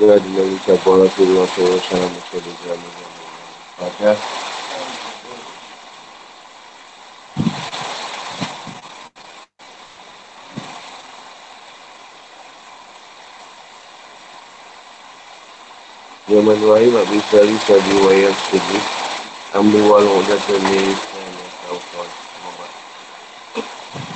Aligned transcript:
Ya 0.00 0.16
Rasulullah 0.16 1.48
SAW 1.52 1.80
Fatihah 3.76 4.18
Ya 16.30 16.38
manuai 16.40 16.86
mak 16.88 17.06
bisa 17.10 17.38
risau 17.44 17.80
di 17.82 17.94
wayang 18.06 18.38
sedih 18.48 18.84
Ambil 19.58 19.82
walau 19.90 20.22
datang 20.24 20.62
ni 20.70 20.80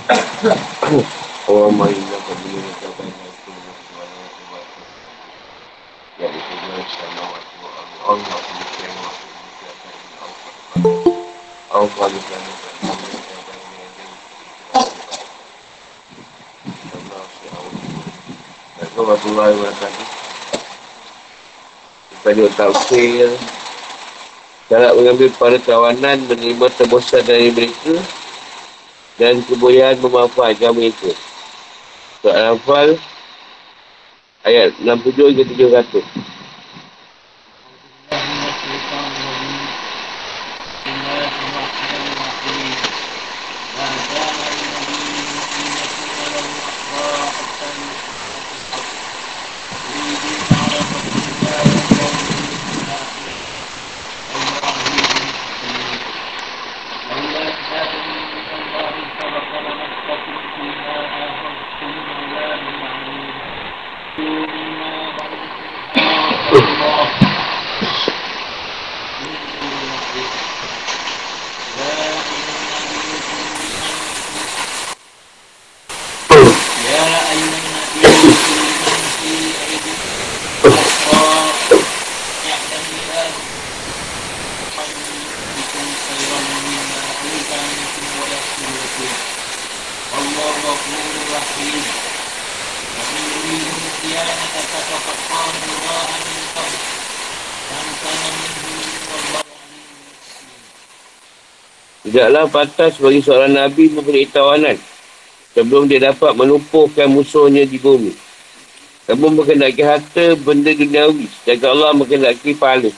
Orang 1.50 1.74
main 1.76 2.05
Tadi 22.46 22.62
tafsir. 22.62 23.26
Cara 24.70 24.94
mengambil 24.94 25.34
para 25.34 25.58
kawanan 25.58 26.22
menerima 26.30 26.70
tebusan 26.78 27.26
dari 27.26 27.50
mereka 27.50 27.98
dan 29.18 29.42
kebolehan 29.50 29.98
memanfaatkan 29.98 30.70
mereka. 30.70 31.10
Soal 32.22 32.54
Al-Anfal 32.54 32.88
ayat 34.46 34.78
67 34.78 35.34
hingga 35.34 35.42
700. 35.90 36.35
Tidaklah 102.06 102.46
pantas 102.48 102.96
bagi 103.02 103.18
seorang 103.18 103.52
Nabi 103.52 103.90
memberi 103.90 104.30
tawanan 104.30 104.78
sebelum 105.52 105.90
dia 105.90 106.00
dapat 106.00 106.38
menumpuhkan 106.38 107.10
musuhnya 107.10 107.66
di 107.66 107.82
bumi. 107.82 108.14
Kamu 109.10 109.34
mengenaki 109.34 109.82
harta 109.82 110.38
benda 110.38 110.70
duniawi 110.70 111.26
sedangkan 111.42 111.76
Allah 111.76 111.90
mengenaki 111.98 112.54
pahala. 112.54 112.94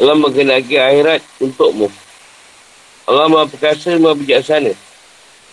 Allah 0.00 0.16
mengenaki 0.16 0.80
akhirat 0.80 1.20
untukmu. 1.36 1.92
Allah 3.04 3.28
maha 3.28 3.44
perkasa, 3.44 4.00
maha 4.00 4.16
bijaksana. 4.16 4.72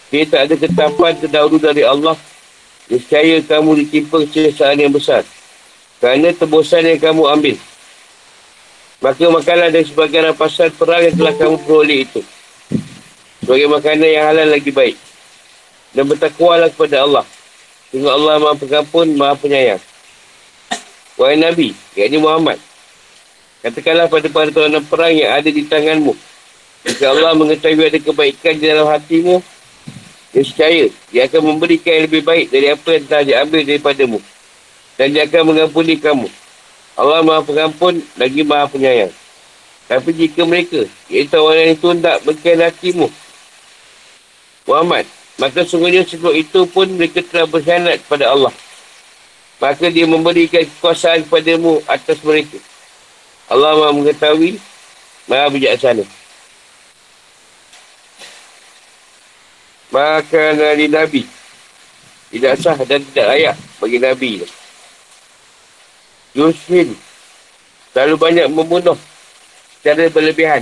Dia 0.07 0.23
tak 0.23 0.47
ada 0.47 0.55
ketapan 0.55 1.11
terdahulu 1.19 1.59
dari 1.59 1.83
Allah. 1.83 2.15
Niscaya 2.87 3.43
kamu 3.43 3.83
ditimpa 3.83 4.23
kesesaan 4.27 4.79
yang 4.79 4.91
besar. 4.91 5.27
Kerana 5.99 6.31
tebusan 6.31 6.87
yang 6.87 7.01
kamu 7.01 7.23
ambil. 7.27 7.55
Maka 9.03 9.25
makanlah 9.29 9.69
dari 9.69 9.85
sebagian 9.85 10.31
rampasan 10.33 10.73
perang 10.73 11.05
yang 11.05 11.15
telah 11.15 11.33
kamu 11.35 11.55
peroleh 11.61 12.01
itu 12.07 12.21
sebagai 13.47 13.71
makanan 13.71 14.11
yang 14.11 14.27
halal 14.27 14.47
lagi 14.51 14.75
baik. 14.75 14.99
Dan 15.95 16.03
bertakwalah 16.03 16.67
kepada 16.67 17.07
Allah. 17.07 17.23
Sehingga 17.87 18.11
Allah 18.11 18.43
maha 18.43 18.59
pengampun, 18.59 19.15
maha 19.15 19.39
penyayang. 19.39 19.79
Wahai 21.15 21.39
Nabi, 21.39 21.71
yakni 21.95 22.19
Muhammad. 22.19 22.59
Katakanlah 23.63 24.11
pada 24.11 24.27
para 24.27 24.51
tawanan 24.51 24.83
perang 24.83 25.15
yang 25.15 25.31
ada 25.31 25.47
di 25.47 25.63
tanganmu. 25.63 26.11
Jika 26.91 27.07
Allah 27.07 27.39
mengetahui 27.39 27.87
ada 27.87 27.99
kebaikan 28.03 28.59
di 28.59 28.67
dalam 28.67 28.83
hatimu, 28.91 29.39
dia 30.35 30.43
percaya, 30.43 30.85
dia 31.09 31.21
akan 31.25 31.41
memberikan 31.55 31.91
yang 31.95 32.05
lebih 32.11 32.21
baik 32.27 32.45
dari 32.51 32.67
apa 32.67 32.87
yang 32.93 33.03
telah 33.07 33.23
diambil 33.23 33.61
daripadamu. 33.63 34.19
Dan 34.97 35.07
dia 35.13 35.23
akan 35.23 35.41
mengampuni 35.53 35.95
kamu. 35.95 36.27
Allah 36.97 37.21
maha 37.21 37.45
pengampun, 37.45 38.01
lagi 38.17 38.41
maha 38.41 38.65
penyayang. 38.67 39.13
Tapi 39.87 40.09
jika 40.11 40.43
mereka, 40.43 40.83
iaitu 41.07 41.37
orang 41.39 41.71
yang 41.71 41.79
tundak 41.79 42.19
hatimu, 42.25 43.07
Muhammad. 44.67 45.07
Maka 45.37 45.63
sungguhnya 45.63 46.01
sebelum 46.03 46.33
itu 46.33 46.65
pun 46.65 46.89
mereka 46.97 47.21
telah 47.21 47.45
berkhianat 47.45 48.01
kepada 48.03 48.33
Allah. 48.33 48.51
Maka 49.61 49.87
dia 49.93 50.09
memberikan 50.09 50.65
kekuasaan 50.65 51.23
kepadamu 51.29 51.79
atas 51.85 52.17
mereka. 52.25 52.57
Allah 53.47 53.77
maha 53.77 53.93
mengetahui, 53.95 54.59
maha 55.29 55.47
bijaksana. 55.53 56.03
Maka 59.87 60.51
Nabi 60.53 60.85
Nabi 60.91 61.21
tidak 62.27 62.59
sah 62.59 62.75
dan 62.83 62.99
tidak 63.11 63.27
layak 63.31 63.55
bagi 63.79 63.97
Nabi. 64.03 64.31
Yushin 66.35 66.91
terlalu 67.95 68.15
banyak 68.19 68.47
membunuh 68.51 68.99
secara 69.79 70.11
berlebihan. 70.11 70.61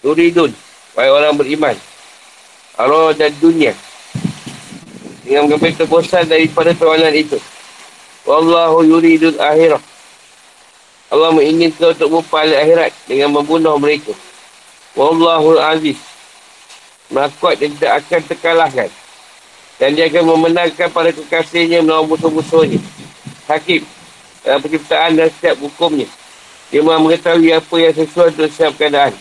Turidun, 0.00 0.50
wahai 0.96 1.12
orang 1.12 1.36
beriman. 1.36 1.76
Allah 2.80 3.12
dan 3.12 3.30
dunia 3.36 3.76
dengan 5.22 5.46
mengambil 5.46 5.76
tebusan 5.76 6.24
daripada 6.24 6.72
tawanan 6.72 7.12
itu. 7.12 7.36
Wallahu 8.24 8.82
yuridul 8.82 9.36
akhirah. 9.36 9.78
Allah 11.10 11.30
menginginkan 11.36 11.94
untuk 11.94 12.18
berpahala 12.18 12.58
akhirat 12.64 12.90
dengan 13.06 13.30
membunuh 13.36 13.76
mereka. 13.76 14.16
Wallahu 14.98 15.60
aziz. 15.60 16.09
Makuat 17.10 17.58
dan 17.58 17.74
tidak 17.74 17.92
akan 18.06 18.20
terkalahkan. 18.30 18.90
Dan 19.82 19.98
dia 19.98 20.06
akan 20.06 20.24
memenangkan 20.36 20.88
para 20.94 21.10
kekasihnya 21.10 21.82
melawan 21.82 22.06
musuh-musuhnya. 22.06 22.78
Hakim. 23.50 23.82
Dalam 24.40 24.62
penciptaan 24.62 25.18
dan 25.18 25.28
setiap 25.28 25.58
hukumnya. 25.60 26.08
Dia 26.70 26.80
mahu 26.86 27.10
mengetahui 27.10 27.50
apa 27.50 27.74
yang 27.82 27.92
sesuai 27.92 28.32
untuk 28.38 28.46
setiap 28.46 28.72
keadaan. 28.78 29.12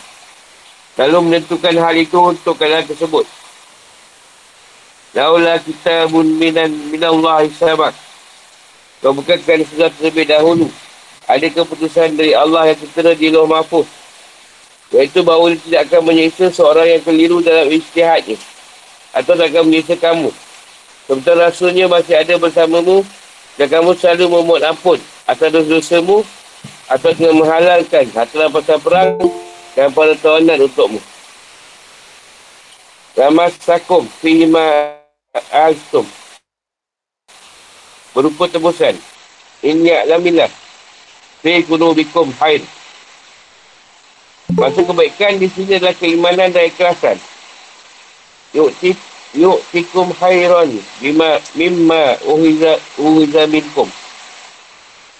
Lalu 1.01 1.17
menentukan 1.25 1.75
hal 1.81 1.95
itu 1.97 2.17
untuk 2.19 2.55
keadaan 2.55 2.85
tersebut. 2.85 3.25
Laulah 5.17 5.57
kita 5.57 6.05
minan 6.13 6.69
minallah 6.93 7.41
sahabat. 7.57 7.97
Kau 9.01 9.15
bukankan 9.15 9.65
sudah 9.65 9.89
terlebih 9.97 10.29
dahulu. 10.29 10.69
Ada 11.25 11.49
keputusan 11.49 12.13
dari 12.19 12.37
Allah 12.37 12.69
yang 12.69 12.77
tertera 12.77 13.17
di 13.17 13.33
luar 13.33 13.47
mahfuz. 13.47 13.98
Iaitu 14.89 15.21
bahawa 15.21 15.53
dia 15.53 15.61
tidak 15.61 15.81
akan 15.89 16.01
menyiksa 16.09 16.49
seorang 16.49 16.87
yang 16.89 17.03
keliru 17.05 17.37
dalam 17.45 17.69
istihadnya. 17.69 18.37
Atau 19.13 19.37
tak 19.37 19.53
akan 19.53 19.69
menyiksa 19.69 19.95
kamu. 20.01 20.33
Sementara 21.05 21.49
rasulnya 21.49 21.85
masih 21.85 22.17
ada 22.17 22.33
bersamamu. 22.41 23.05
Dan 23.57 23.67
kamu 23.69 23.93
selalu 23.97 24.25
memohon 24.33 24.63
ampun 24.65 24.99
atas 25.29 25.49
dosa-dosamu. 25.53 26.25
Atau 26.89 27.13
dengan 27.13 27.45
menghalalkan 27.45 28.09
harta 28.17 28.49
pasal 28.49 28.81
perang 28.81 29.13
dan 29.77 29.93
para 29.93 30.17
tawanan 30.17 30.65
untukmu. 30.65 30.97
Ramas 33.13 33.53
sakum 33.61 34.07
fihima 34.23 34.95
Altum 35.51 36.07
Berupa 38.15 38.47
tebusan 38.47 38.95
Ini 39.59 40.07
alamilah 40.07 40.47
Fi 41.43 41.59
kunubikum 41.67 42.31
hair 42.39 42.63
Maksud 44.57 44.89
kebaikan 44.89 45.37
di 45.37 45.45
sini 45.51 45.77
adalah 45.77 45.93
keimanan 45.93 46.49
dan 46.49 46.65
ikhlasan 46.65 47.17
Yuk 48.57 48.73
tik 48.81 48.97
Yuk 49.37 49.61
tikum 49.69 50.09
hairan 50.17 50.73
Bima 50.97 51.37
Mimma 51.53 52.17
Uhiza 52.25 52.81
Uhiza 52.97 53.45
minkum 53.45 53.85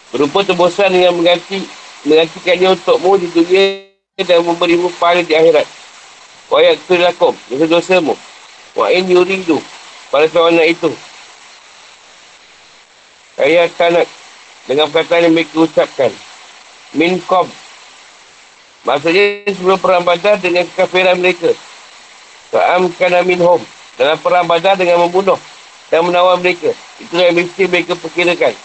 Berupa 0.10 0.42
tebusan 0.42 0.90
dengan 0.90 1.14
mengganti 1.14 1.62
menggantikannya 2.06 2.74
untukmu 2.74 3.20
di 3.20 3.28
dunia 3.30 3.90
dan 4.24 4.44
memberimu 4.44 4.92
pahala 5.00 5.24
di 5.24 5.36
akhirat. 5.36 5.68
Wa 6.50 6.60
yaktul 6.64 7.00
lakum, 7.00 7.36
dosa-dosamu. 7.52 8.16
Wa 8.76 8.90
in 8.90 9.08
yuridu, 9.08 9.60
pada 10.10 10.26
tawanan 10.32 10.66
itu. 10.66 10.92
Ayat 13.40 13.72
kanak, 13.80 14.08
dengan 14.68 14.92
perkataan 14.92 15.30
yang 15.30 15.34
mereka 15.38 15.64
ucapkan. 15.64 16.12
Min 16.98 17.22
kom. 17.30 17.48
Maksudnya 18.88 19.50
sebelum 19.52 19.78
perang 19.80 20.04
badar 20.08 20.40
dengan 20.40 20.64
kekafiran 20.64 21.20
mereka. 21.20 21.52
Fa'am 22.50 22.88
kana 22.96 23.22
min 23.28 23.40
hom. 23.44 23.60
Dalam 24.00 24.16
perang 24.24 24.48
badar 24.48 24.80
dengan 24.80 25.04
membunuh 25.04 25.36
dan 25.92 26.08
menawar 26.08 26.40
mereka. 26.40 26.72
Itulah 27.02 27.28
yang 27.28 27.38
mesti 27.44 27.64
mereka 27.68 27.94
perkirakan. 28.00 28.56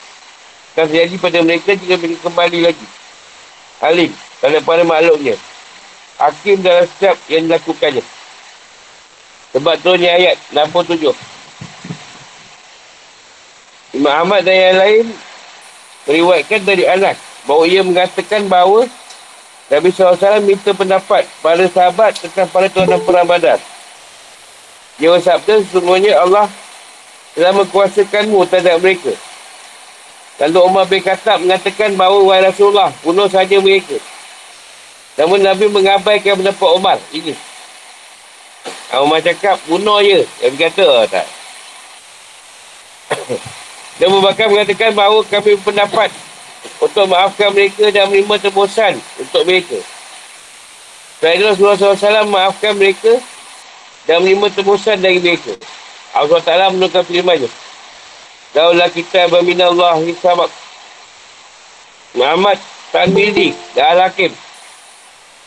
Akan 0.74 0.86
terjadi 0.90 1.14
pada 1.18 1.38
mereka 1.42 1.70
jika 1.74 1.94
mereka 1.98 2.30
kembali 2.30 2.58
lagi. 2.66 2.86
Alim, 3.82 4.10
pada 4.40 4.82
makhluknya. 4.86 5.34
Hakim 6.18 6.62
dalam 6.62 6.86
setiap 6.86 7.18
yang 7.26 7.50
dilakukannya. 7.50 8.02
Sebab 9.54 9.74
tu 9.82 9.94
ni 9.98 10.06
ayat 10.10 10.38
67. 10.50 11.14
Imam 13.94 14.10
Ahmad 14.10 14.42
dan 14.42 14.58
yang 14.58 14.78
lain 14.78 15.04
meriwayatkan 16.10 16.60
dari 16.66 16.84
Anas 16.90 17.14
bahawa 17.46 17.64
ia 17.70 17.82
mengatakan 17.86 18.50
bahawa 18.50 18.90
Nabi 19.72 19.88
SAW 19.88 20.44
minta 20.44 20.76
pendapat 20.76 21.24
pada 21.40 21.64
sahabat 21.72 22.12
tentang 22.20 22.48
para 22.52 22.68
tuan 22.68 23.00
perang 23.00 23.24
badan. 23.24 23.56
Dia 25.00 25.10
bersabda, 25.10 25.64
sesungguhnya 25.64 26.20
Allah 26.20 26.46
telah 27.34 27.52
mengkuasakanmu 27.56 28.46
terhadap 28.46 28.78
mereka. 28.78 29.10
Lalu 30.38 30.58
Umar 30.66 30.84
bin 30.86 31.02
Khattab 31.02 31.42
mengatakan 31.42 31.94
bahawa 31.94 32.18
Wahai 32.22 32.46
Rasulullah, 32.46 32.90
bunuh 33.02 33.26
saja 33.30 33.56
mereka. 33.58 33.98
Namun 35.14 35.42
Nabi 35.42 35.70
mengabaikan 35.70 36.38
pendapat 36.38 36.70
Umar. 36.74 36.98
Ini. 37.14 37.34
Umar 38.94 39.22
cakap, 39.22 39.58
bunuh 39.66 39.98
je. 40.02 40.22
Dia 40.42 40.50
berkata, 40.50 40.82
oh, 40.86 41.06
tak. 41.06 41.26
Dan 43.98 44.10
Bakar 44.18 44.50
mengatakan 44.50 44.90
bahawa 44.90 45.22
kami 45.22 45.54
pendapat 45.62 46.10
untuk 46.80 47.04
maafkan 47.08 47.50
mereka 47.52 47.88
dan 47.90 48.10
menerima 48.10 48.36
tebusan 48.50 48.98
untuk 49.20 49.42
mereka. 49.48 49.78
Rasulullah 51.24 51.78
SAW 51.78 52.28
maafkan 52.28 52.76
mereka 52.76 53.16
dan 54.04 54.20
menerima 54.20 54.52
tebusan 54.52 55.00
dari 55.00 55.18
mereka. 55.20 55.56
Allah 56.14 56.38
SWT 56.38 56.76
menukar 56.76 57.02
firmannya. 57.02 57.50
Daulah 58.54 58.86
kita 58.86 59.26
bermina 59.26 59.66
Allah 59.66 59.98
ni 59.98 60.14
sabak. 60.14 60.46
Muhammad 62.14 62.54
Tanmidi 62.94 63.50
dan 63.74 63.98
Al-Hakim. 63.98 64.30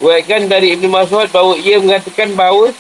Buatkan 0.03 0.51
dari 0.51 0.75
Ibn 0.75 0.85
Mas'ud 0.91 1.31
bahawa 1.31 1.55
ia 1.55 1.79
mengatakan 1.79 2.35
bahawa 2.35 2.75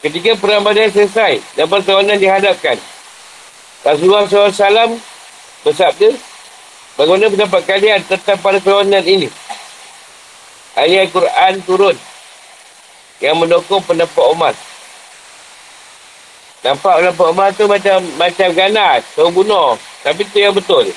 ketika 0.00 0.34
perang 0.40 0.64
badai 0.64 0.88
selesai 0.88 1.44
dan 1.54 1.68
pertawanan 1.68 2.16
dihadapkan. 2.16 2.80
Rasulullah 3.84 4.24
SAW 4.24 4.96
bersabda, 5.62 6.08
bagaimana 7.00 7.32
pendapat 7.32 7.62
kalian 7.64 8.04
tentang 8.04 8.36
pada 8.44 8.60
pertawanan 8.60 9.00
ini? 9.00 9.32
Ayat 10.76 11.08
Al-Quran 11.08 11.54
turun 11.64 11.96
yang 13.24 13.40
mendukung 13.40 13.80
pendapat 13.80 14.24
Umar. 14.28 14.52
Nampak 16.60 17.00
nampak 17.00 17.26
Umar 17.32 17.48
tu 17.56 17.64
macam 17.64 18.04
macam 18.20 18.48
ganas, 18.52 19.00
suruh 19.16 19.32
bunuh. 19.32 19.80
Tapi 20.04 20.28
tu 20.28 20.36
yang 20.44 20.52
betul. 20.52 20.92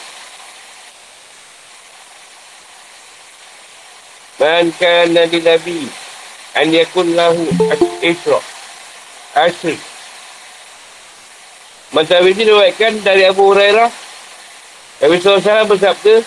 Man 4.44 4.76
kan 4.76 5.08
nabi 5.08 5.40
nabi 5.40 5.88
an 6.60 6.68
yakun 6.68 7.16
lahu 7.16 7.48
isra. 8.04 8.44
Asri. 9.40 9.80
Macam 11.96 12.26
ini 12.28 12.44
diwakilkan 12.44 13.06
dari 13.06 13.24
Abu 13.30 13.54
Hurairah. 13.54 13.88
Nabi 15.04 15.20
SAW 15.20 15.68
bersabda, 15.68 16.24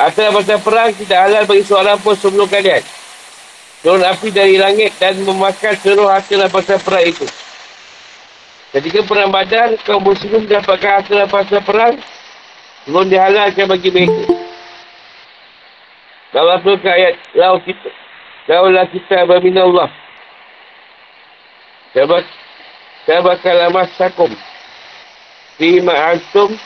Asal 0.00 0.32
masa 0.36 0.60
perang 0.60 0.92
tidak 0.96 1.16
halal 1.16 1.44
bagi 1.48 1.64
seorang 1.64 1.96
pun 2.00 2.12
sebelum 2.12 2.44
kalian. 2.44 2.84
Turun 3.80 4.04
api 4.04 4.28
dari 4.28 4.60
langit 4.60 4.92
dan 5.00 5.16
memakan 5.24 5.76
seluruh 5.80 6.12
hasil 6.12 6.44
pasal 6.52 6.76
perang 6.80 7.04
itu. 7.04 7.24
Ketika 8.76 9.00
perang 9.08 9.32
badar, 9.32 9.80
kaum 9.88 10.04
muslim 10.04 10.44
mendapatkan 10.44 11.00
hasil 11.00 11.24
pasal 11.28 11.60
perang 11.64 11.96
sebelum 12.84 13.08
dihalalkan 13.08 13.64
bagi 13.64 13.88
mereka. 13.92 14.24
Kalau 16.36 16.60
tu 16.64 16.72
ayat, 16.84 17.16
Lau 17.32 17.56
kita, 17.64 17.88
Laulah 18.48 18.88
kita 18.88 19.24
bermina 19.24 19.64
Allah. 19.64 19.88
Sebab, 21.96 22.24
sebab 23.08 23.36
kalamas 23.40 23.88
sakum. 23.96 24.32
Fima 25.60 25.92
antum 25.92 26.56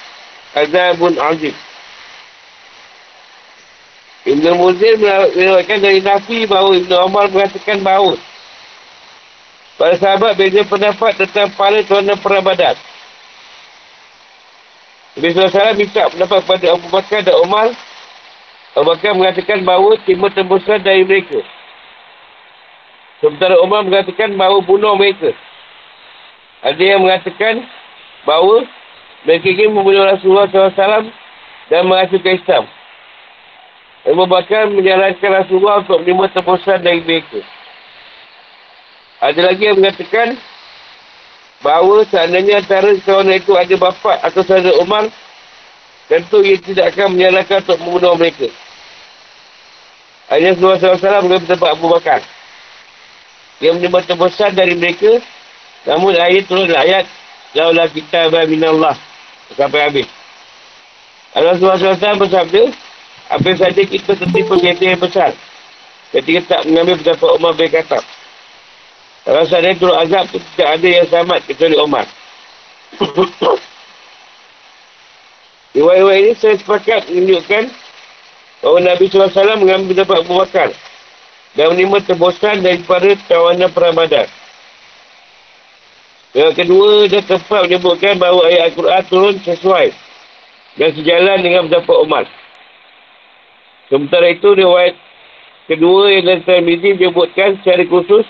azabun 0.55 1.19
azim. 1.19 1.55
Ibn 4.25 4.45
Muzir 4.57 4.97
melakukan 4.97 5.79
dari 5.85 6.01
Nafi 6.01 6.49
bahawa 6.49 6.73
Ibn 6.81 6.93
Umar 7.05 7.29
mengatakan 7.29 7.85
bahawa 7.85 8.17
Para 9.75 9.99
sahabat 9.99 10.39
beza 10.39 10.63
pendapat 10.63 11.19
tentang 11.19 11.51
para 11.59 11.83
tuan 11.83 12.07
perang 12.23 12.47
badat. 12.47 12.79
Nabi 15.19 15.35
SAW 15.35 15.75
minta 15.75 16.07
pendapat 16.11 16.39
kepada 16.47 16.67
Abu 16.79 16.87
Bakar 16.95 17.21
dan 17.27 17.37
Umar. 17.43 17.75
Abu 18.79 18.87
Bakar 18.87 19.19
mengatakan 19.19 19.67
bahawa 19.67 19.99
timur 20.07 20.31
tembusan 20.31 20.79
dari 20.79 21.03
mereka. 21.03 21.43
Sementara 23.19 23.59
Umar 23.67 23.83
mengatakan 23.83 24.39
bahawa 24.39 24.63
bunuh 24.63 24.95
mereka. 24.95 25.35
Ada 26.63 26.83
yang 26.83 27.03
mengatakan 27.03 27.67
bahawa 28.23 28.63
mereka 29.25 29.47
ingin 29.49 29.73
membunuh 29.73 30.05
Rasulullah 30.05 30.49
SAW 30.53 31.09
dan 31.73 31.83
menghasilkan 31.89 32.37
Islam. 32.37 32.65
Abu 34.05 34.25
Bakar 34.29 34.69
menjalankan 34.69 35.31
Rasulullah 35.33 35.81
untuk 35.81 36.05
menerima 36.05 36.29
tembusan 36.37 36.79
dari 36.85 37.01
mereka. 37.01 37.41
Ada 39.25 39.41
lagi 39.41 39.65
yang 39.65 39.81
mengatakan 39.81 40.37
bahawa 41.65 42.05
seandainya 42.13 42.61
antara 42.61 42.93
kawan 43.01 43.33
itu 43.33 43.57
ada 43.57 43.75
bapa 43.81 44.21
atau 44.21 44.45
saudara 44.45 44.77
Umar, 44.85 45.09
tentu 46.13 46.45
ia 46.45 46.61
tidak 46.61 46.93
akan 46.93 47.17
menyalahkan 47.17 47.65
untuk 47.65 47.81
membunuh 47.81 48.13
mereka. 48.21 48.53
Hanya 50.29 50.53
Rasulullah 50.53 51.01
SAW 51.01 51.25
mengambil 51.25 51.49
tempat 51.49 51.71
Abu 51.73 51.87
Bakar. 51.89 52.21
Dia 53.57 53.73
menerima 53.73 54.05
tebusan 54.05 54.53
dari 54.53 54.77
mereka, 54.77 55.17
namun 55.89 56.13
ayat 56.13 56.45
turun 56.45 56.69
ayat, 56.69 57.09
Laulah 57.55 57.87
kita 57.87 58.35
minallah 58.51 58.99
sampai 59.53 59.81
habis. 59.85 60.09
Rasulullah 61.35 61.77
SAW 61.77 62.23
bersabda, 62.25 62.63
apa 63.29 63.51
saja 63.59 63.83
kita 63.83 64.17
tertipu 64.17 64.57
kereta 64.57 64.85
yang 64.85 65.01
besar. 65.01 65.33
Ketika 66.15 66.41
tak 66.47 66.63
mengambil 66.71 66.97
pendapat 67.03 67.31
Umar 67.37 67.53
bin 67.59 67.69
Khattab. 67.69 68.05
Kalau 69.25 69.45
saya 69.49 69.75
turun 69.75 69.99
azab 69.99 70.31
tu 70.31 70.39
tidak 70.55 70.69
ada 70.79 70.87
yang 70.87 71.07
selamat 71.09 71.41
kecuali 71.49 71.77
Umar. 71.81 72.07
Iwai-iwai 75.75 76.19
ini 76.23 76.33
saya 76.39 76.55
sepakat 76.55 77.11
menunjukkan 77.11 77.67
bahawa 78.63 78.79
Nabi 78.85 79.11
SAW 79.11 79.59
mengambil 79.59 80.07
dapat 80.07 80.23
Abu 80.23 80.39
Bakar 80.39 80.71
dan 81.59 81.75
menerima 81.75 81.99
tebusan 82.07 82.63
daripada 82.63 83.11
tawanan 83.27 83.71
perang 83.75 83.99
badar. 83.99 84.31
Yang 86.35 86.53
kedua, 86.67 87.07
dia 87.07 87.23
tempat 87.23 87.71
menyebutkan 87.71 88.19
bahawa 88.19 88.51
ayat 88.51 88.75
Al-Quran 88.75 89.03
turun 89.07 89.35
sesuai 89.47 89.95
dan 90.83 90.91
sejalan 90.99 91.39
dengan 91.47 91.71
pendapat 91.71 91.97
Umar. 92.03 92.25
Sementara 93.87 94.27
itu, 94.35 94.51
riwayat 94.51 94.99
kedua 95.71 96.11
yang 96.11 96.27
dari 96.27 96.43
Tirmidhi 96.43 96.99
menyebutkan 96.99 97.63
secara 97.63 97.87
khusus 97.87 98.27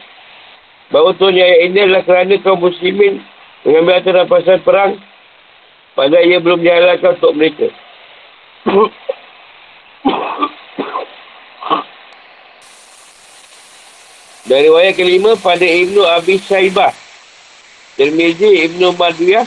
Bahawa 0.92 1.10
turunnya 1.16 1.42
ayat 1.42 1.60
ini 1.66 1.78
adalah 1.80 2.02
kerana 2.04 2.34
kaum 2.44 2.60
muslimin 2.60 3.24
mengambil 3.64 3.98
atas 3.98 4.14
rampasan 4.14 4.60
perang 4.60 5.00
pada 5.96 6.20
ia 6.20 6.38
belum 6.38 6.60
dihalalkan 6.60 7.18
untuk 7.18 7.34
mereka. 7.34 7.68
Dari 14.44 14.68
wayat 14.68 14.94
kelima 14.94 15.34
pada 15.40 15.64
Ibnu 15.64 16.04
Abi 16.04 16.36
Saibah 16.36 16.92
Tirmizi 17.94 18.68
Ibnu 18.70 18.94
Madwiyah 18.98 19.46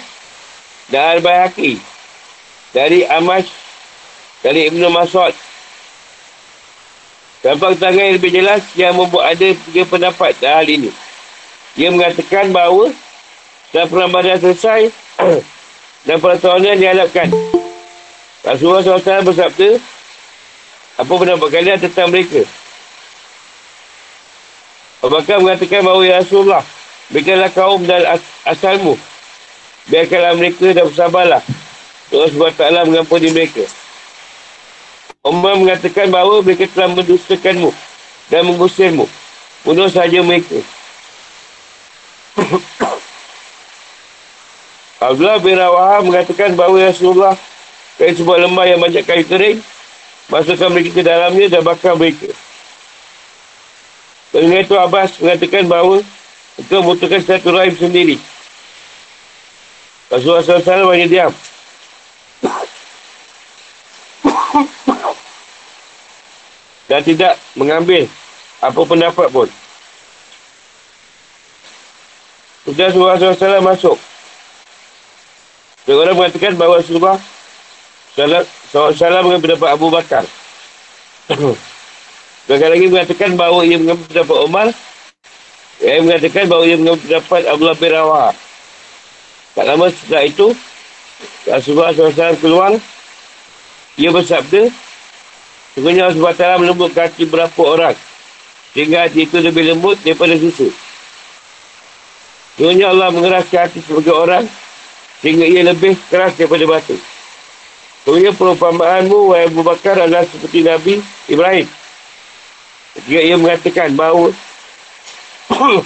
dan 0.92 1.20
Al-Bayhaqi 1.20 1.80
dari 2.72 3.04
Amash 3.08 3.51
dari 4.44 4.72
Ibnu 4.72 4.88
Mas'ud 4.92 5.36
Tampak 7.38 7.77
tangan 7.77 8.01
yang 8.01 8.18
lebih 8.18 8.32
jelas 8.34 8.60
yang 8.74 8.98
membuat 8.98 9.38
ada 9.38 9.48
tiga 9.54 9.86
pendapat 9.86 10.34
dalam 10.42 10.58
hal 10.58 10.68
ini. 10.68 10.89
Dia 11.77 11.94
mengatakan 11.94 12.50
bahawa 12.50 12.89
setelah 13.70 13.88
perang 13.88 14.12
badar 14.12 14.36
selesai 14.42 14.89
dan 16.10 16.18
peraturan 16.18 16.75
diharapkan. 16.75 17.30
Rasulullah 18.42 18.82
SAW 18.82 19.27
bersabda, 19.32 19.70
apa 20.98 21.13
pendapat 21.13 21.48
kalian 21.54 21.77
tentang 21.77 22.10
mereka? 22.10 22.42
Abu 25.06 25.13
Bakar 25.13 25.38
mengatakan 25.38 25.86
bahawa 25.86 26.04
Ya 26.04 26.18
Rasulullah, 26.20 26.63
mereka 27.07 27.47
kaum 27.55 27.83
dan 27.87 28.19
asalmu. 28.43 28.99
Biarkanlah 29.87 30.35
mereka 30.35 30.75
dan 30.75 30.83
bersabarlah. 30.91 31.41
Allah 32.07 32.29
SWT 32.31 32.87
mengampuni 32.87 33.31
mereka. 33.31 33.63
Umar 35.23 35.59
mengatakan 35.59 36.07
bahawa 36.11 36.43
mereka 36.43 36.67
telah 36.71 36.91
mendustakanmu 36.91 37.71
dan 38.31 38.47
mengusirmu. 38.47 39.07
Bunuh 39.63 39.87
sahaja 39.91 40.23
mereka. 40.23 40.59
Abdullah 45.07 45.39
bin 45.43 45.55
Rawahah 45.55 46.01
mengatakan 46.03 46.55
bahawa 46.55 46.91
Rasulullah 46.91 47.35
kain 47.99 48.15
sebuah 48.15 48.47
lembah 48.47 48.65
yang 48.67 48.79
banyak 48.79 49.03
kayu 49.03 49.25
kering 49.27 49.59
masukkan 50.27 50.69
mereka 50.71 50.91
ke 50.95 51.03
dalamnya 51.03 51.47
dan 51.47 51.61
bakar 51.63 51.95
mereka. 51.95 52.27
Dengan 54.31 54.59
itu 54.63 54.75
Abbas 54.75 55.15
mengatakan 55.23 55.65
bahawa 55.65 56.03
itu 56.57 56.73
membutuhkan 56.73 57.21
satu 57.21 57.53
rahim 57.53 57.77
sendiri. 57.77 58.17
Rasulullah 60.09 60.41
SAW 60.41 60.93
hanya 60.95 61.07
diam. 61.07 61.33
Dan 66.87 67.03
tidak 67.03 67.35
mengambil 67.53 68.07
apa 68.63 68.81
pendapat 68.87 69.27
pun. 69.29 69.49
Sudah 72.63 72.87
Rasulullah 72.89 73.19
SAW 73.19 73.63
masuk. 73.63 73.97
Dan 75.87 75.95
orang 76.03 76.15
mengatakan 76.19 76.55
bahawa 76.55 76.79
Rasulullah 76.83 77.15
SAW 78.15 79.23
mengambil 79.23 79.55
pendapat 79.55 79.69
Abu 79.71 79.87
Bakar. 79.91 80.23
Dan 82.47 82.63
lagi 82.63 82.87
mengatakan 82.87 83.35
bahawa 83.35 83.67
ia 83.67 83.75
mengambil 83.75 84.07
pendapat 84.07 84.37
Umar. 84.47 84.67
Ia 85.77 86.01
mengatakan 86.01 86.50
bahawa 86.50 86.63
ia 86.65 86.77
mengambil 86.77 87.05
pendapat 87.05 87.41
Abdullah 87.46 87.77
bin 87.77 87.91
Rawah. 87.93 88.31
Tak 89.53 89.65
lama 89.65 89.86
setelah 89.93 90.24
itu, 90.25 90.48
Rasulullah 91.46 91.93
SAW 91.93 92.38
keluar, 92.41 92.72
ia 93.98 94.10
bersabda, 94.10 94.69
Sebenarnya 95.77 96.10
Allah 96.10 96.34
SWT 96.34 96.46
melembut 96.57 96.89
hati 96.98 97.29
berapa 97.29 97.62
orang, 97.62 97.93
sehingga 98.74 99.05
hati 99.05 99.29
itu 99.29 99.38
lebih 99.38 99.62
lembut 99.62 100.01
daripada 100.01 100.34
susu. 100.34 100.74
Sebenarnya 102.57 102.89
Allah 102.89 103.13
mengeraskan 103.13 103.69
hati 103.69 103.86
sebagai 103.86 104.10
orang, 104.10 104.50
sehingga 105.22 105.46
ia 105.46 105.62
lebih 105.62 105.93
keras 106.10 106.34
daripada 106.34 106.65
batu. 106.65 106.98
Sebenarnya 108.01 108.34
perumpamaanmu, 108.34 109.29
Wahai 109.29 109.53
Abu 109.53 109.62
Bakar 109.62 110.01
adalah 110.01 110.25
seperti 110.25 110.65
Nabi 110.65 110.98
Ibrahim. 111.29 111.69
Ketika 112.98 113.22
ia 113.22 113.36
mengatakan 113.38 113.93
bahawa 113.93 114.34
Bahawa 115.48 115.80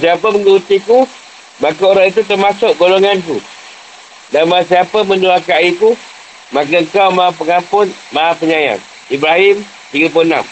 siapa 0.00 0.26
mengikutiku, 0.32 1.04
maka 1.60 1.82
orang 1.84 2.08
itu 2.08 2.24
termasuk 2.24 2.72
golonganku. 2.80 3.36
Dan 4.32 4.48
bahawa 4.48 4.64
siapa 4.64 5.04
mendoakan 5.04 5.56
airku, 5.60 5.92
maka 6.52 6.76
engkau 6.80 7.12
maha 7.12 7.32
pengampun, 7.36 7.92
maha 8.12 8.32
penyayang. 8.36 8.80
Ibrahim 9.08 9.64
36. 9.92 10.44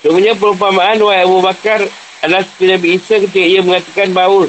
Sebenarnya 0.00 0.34
perumpamaan 0.38 1.02
Wahai 1.02 1.26
Abu 1.26 1.42
Bakar 1.42 1.82
adalah 2.22 2.46
seperti 2.46 2.64
Nabi 2.70 2.88
Isa 2.96 3.14
ketika 3.18 3.44
ia 3.44 3.60
mengatakan 3.60 4.14
bahawa 4.14 4.46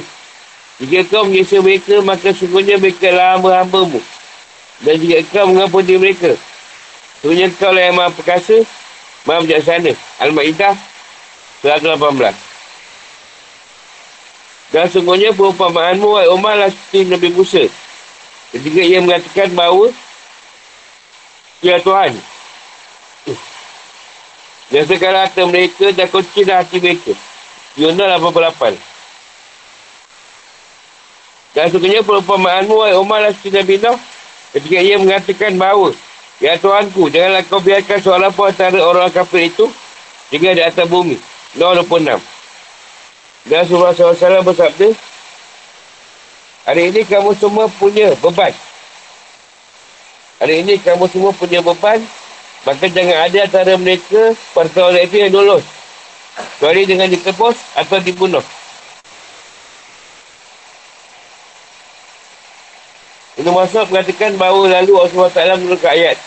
jika 0.80 1.04
kau 1.12 1.28
menyesal 1.28 1.60
mereka, 1.60 2.00
maka 2.00 2.32
sungguhnya 2.32 2.80
mereka 2.80 3.12
adalah 3.12 3.36
hamba-hambamu. 3.36 4.00
Dan 4.80 4.96
jika 4.96 5.20
kau 5.28 5.52
mengampuni 5.52 6.00
mereka, 6.00 6.32
sungguhnya 7.20 7.52
kau 7.60 7.68
lah 7.68 7.82
yang 7.84 7.96
maha 8.00 8.10
perkasa, 8.16 8.64
maha 9.28 9.44
bijaksana. 9.44 9.92
Al-Ma'idah 10.24 10.72
118. 11.60 12.32
Dan 14.70 14.86
sungguhnya 14.88 15.36
perumpamaanmu, 15.36 16.06
Wahai 16.16 16.32
Umar, 16.32 16.56
lah 16.56 16.70
seperti 16.72 17.12
Nabi 17.12 17.28
Musa. 17.34 17.64
Ketika 18.54 18.80
ia 18.80 18.98
mengatakan 19.04 19.52
bahawa 19.52 19.92
Ya 21.60 21.76
Tuhan. 21.76 22.16
Dan 24.72 24.82
sekarang 24.88 25.28
hati 25.28 25.44
mereka 25.44 25.92
dan 25.92 26.08
kuncilah 26.08 26.64
hati 26.64 26.80
mereka. 26.80 27.12
Yunus 27.76 28.00
88. 28.00 28.80
Dan 31.52 31.66
sungguhnya 31.68 32.00
perumpamaanmu, 32.00 32.74
Wahai 32.80 32.96
Umar, 32.96 33.20
lah 33.20 33.34
seperti 33.34 33.60
Nabi 33.60 33.76
Nuh. 33.76 33.98
Ketika 34.50 34.78
ia 34.82 34.96
mengatakan 34.98 35.54
bahawa 35.54 35.94
Ya 36.40 36.56
Tuhanku, 36.56 37.12
janganlah 37.12 37.44
kau 37.44 37.60
biarkan 37.60 38.00
seorang 38.00 38.32
pun 38.32 38.48
antara 38.48 38.80
orang 38.80 39.12
kafir 39.12 39.52
itu 39.52 39.68
tinggal 40.32 40.56
di 40.56 40.64
atas 40.64 40.88
bumi. 40.88 41.20
Nuh 41.60 41.84
26. 41.84 42.16
Dan 43.44 43.56
Rasulullah 43.60 43.92
SAW 43.92 44.48
bersabda, 44.48 44.88
Hari 46.64 46.92
ini 46.92 47.00
kamu 47.04 47.36
semua 47.36 47.68
punya 47.76 48.16
beban. 48.24 48.56
Hari 50.40 50.64
ini 50.64 50.80
kamu 50.80 51.12
semua 51.12 51.32
punya 51.36 51.60
beban, 51.60 52.00
maka 52.64 52.88
jangan 52.88 53.16
ada 53.28 53.38
antara 53.44 53.74
mereka 53.76 54.32
perkara 54.56 54.96
itu 55.04 55.20
yang 55.20 55.36
lulus. 55.36 55.64
Kecuali 56.56 56.88
dengan 56.88 57.08
ditebus 57.12 57.56
atau 57.76 58.00
dibunuh. 58.00 58.44
Ini 63.40 63.48
Masud 63.48 63.88
mengatakan 63.88 64.36
bahawa 64.36 64.68
lalu 64.68 65.00
Allah 65.00 65.32
SWT 65.32 65.64
menurut 65.64 65.80
ayat. 65.88 66.20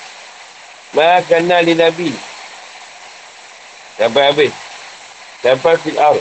Maka 0.97 1.37
di 1.61 1.73
Nabi. 1.77 2.09
Sampai 4.01 4.23
habis. 4.33 4.53
Sampai 5.45 5.77
fi'ar. 5.85 6.17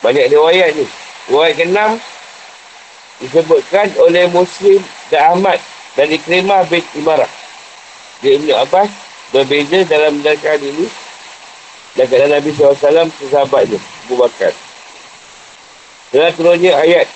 Banyak 0.00 0.32
riwayat 0.32 0.72
ni. 0.80 0.88
Riwayat 1.28 1.54
ke-6 1.60 1.80
disebutkan 3.20 3.88
oleh 4.00 4.24
Muslim 4.32 4.80
dan 5.12 5.36
Ahmad 5.36 5.60
dan 6.00 6.08
Ikrimah 6.08 6.64
bin 6.72 6.80
Imarah. 6.96 7.28
Dia 8.24 8.40
Ibn 8.40 8.64
Abbas 8.64 8.88
berbeza 9.36 9.84
dalam 9.84 10.16
menerangkan 10.16 10.64
ini 10.64 10.88
dan 11.92 12.08
kata 12.08 12.26
Nabi 12.32 12.50
SAW 12.56 13.12
sesahabatnya, 13.20 13.76
Abu 14.08 14.16
Bakar. 14.16 14.69
Setelah 16.10 16.34
turunnya 16.34 16.74
ayat 16.74 17.06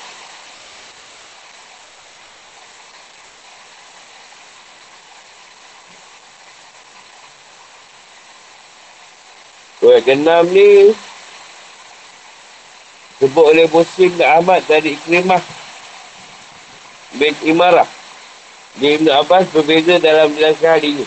Ayat 9.83 10.03
ke-6 10.07 10.31
ni 10.55 10.95
Sebut 13.19 13.45
oleh 13.51 13.67
Muslim 13.71 14.11
dan 14.15 14.43
Ahmad 14.43 14.63
dari 14.67 14.99
Ikrimah 14.99 15.43
bin 17.15 17.35
Imarah. 17.47 17.87
Dia 18.83 18.99
Ibn 18.99 19.07
Abbas 19.23 19.47
berbeza 19.55 20.03
dalam 20.03 20.35
jelaskan 20.35 20.77
hal 20.77 20.83
ini. 20.83 21.07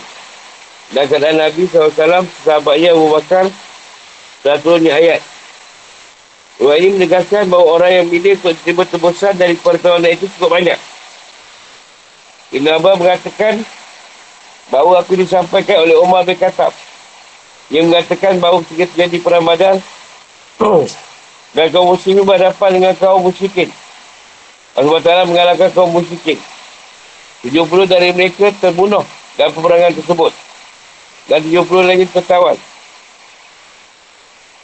Dan 0.88 1.04
kata 1.04 1.36
Nabi 1.36 1.68
SAW, 1.68 2.24
sahabatnya 2.48 2.96
Abu 2.96 3.12
Bakar, 3.12 3.46
satunya 4.40 4.96
ayat. 4.96 5.20
Orang 6.58 6.78
ini 6.82 6.88
menegaskan 6.98 7.46
bahawa 7.46 7.66
orang 7.78 7.92
yang 8.02 8.06
milih 8.10 8.34
untuk 8.42 8.58
terima 8.66 8.82
tebusan 8.82 9.34
dari 9.38 9.54
pertawanan 9.54 10.10
itu 10.10 10.26
cukup 10.36 10.58
banyak. 10.58 10.78
Ibn 12.50 12.66
Abbas 12.82 12.94
mengatakan 12.98 13.54
bahawa 14.72 15.04
aku 15.06 15.14
disampaikan 15.14 15.86
oleh 15.86 15.94
Umar 16.00 16.26
bin 16.26 16.34
Khattab 16.34 16.74
yang 17.70 17.86
mengatakan 17.86 18.42
bahawa 18.42 18.64
ketika 18.66 18.90
terjadi 18.90 19.16
perang 19.22 19.46
badal 19.46 19.78
Dan 21.56 21.72
kaum 21.72 21.96
muslimin 21.96 22.28
berhadapan 22.28 22.70
dengan 22.76 22.94
kaum 23.00 23.24
musyrikin. 23.24 23.72
Allah 24.76 25.00
Ta'ala 25.00 25.22
mengalahkan 25.24 25.72
kaum 25.72 25.90
musyrikin. 25.90 26.36
70 27.40 27.88
dari 27.88 28.12
mereka 28.12 28.52
terbunuh 28.60 29.02
dalam 29.38 29.52
peperangan 29.56 29.96
tersebut. 29.96 30.32
Dan 31.30 31.40
70 31.40 31.88
lagi 31.88 32.04
tertawan. 32.04 32.56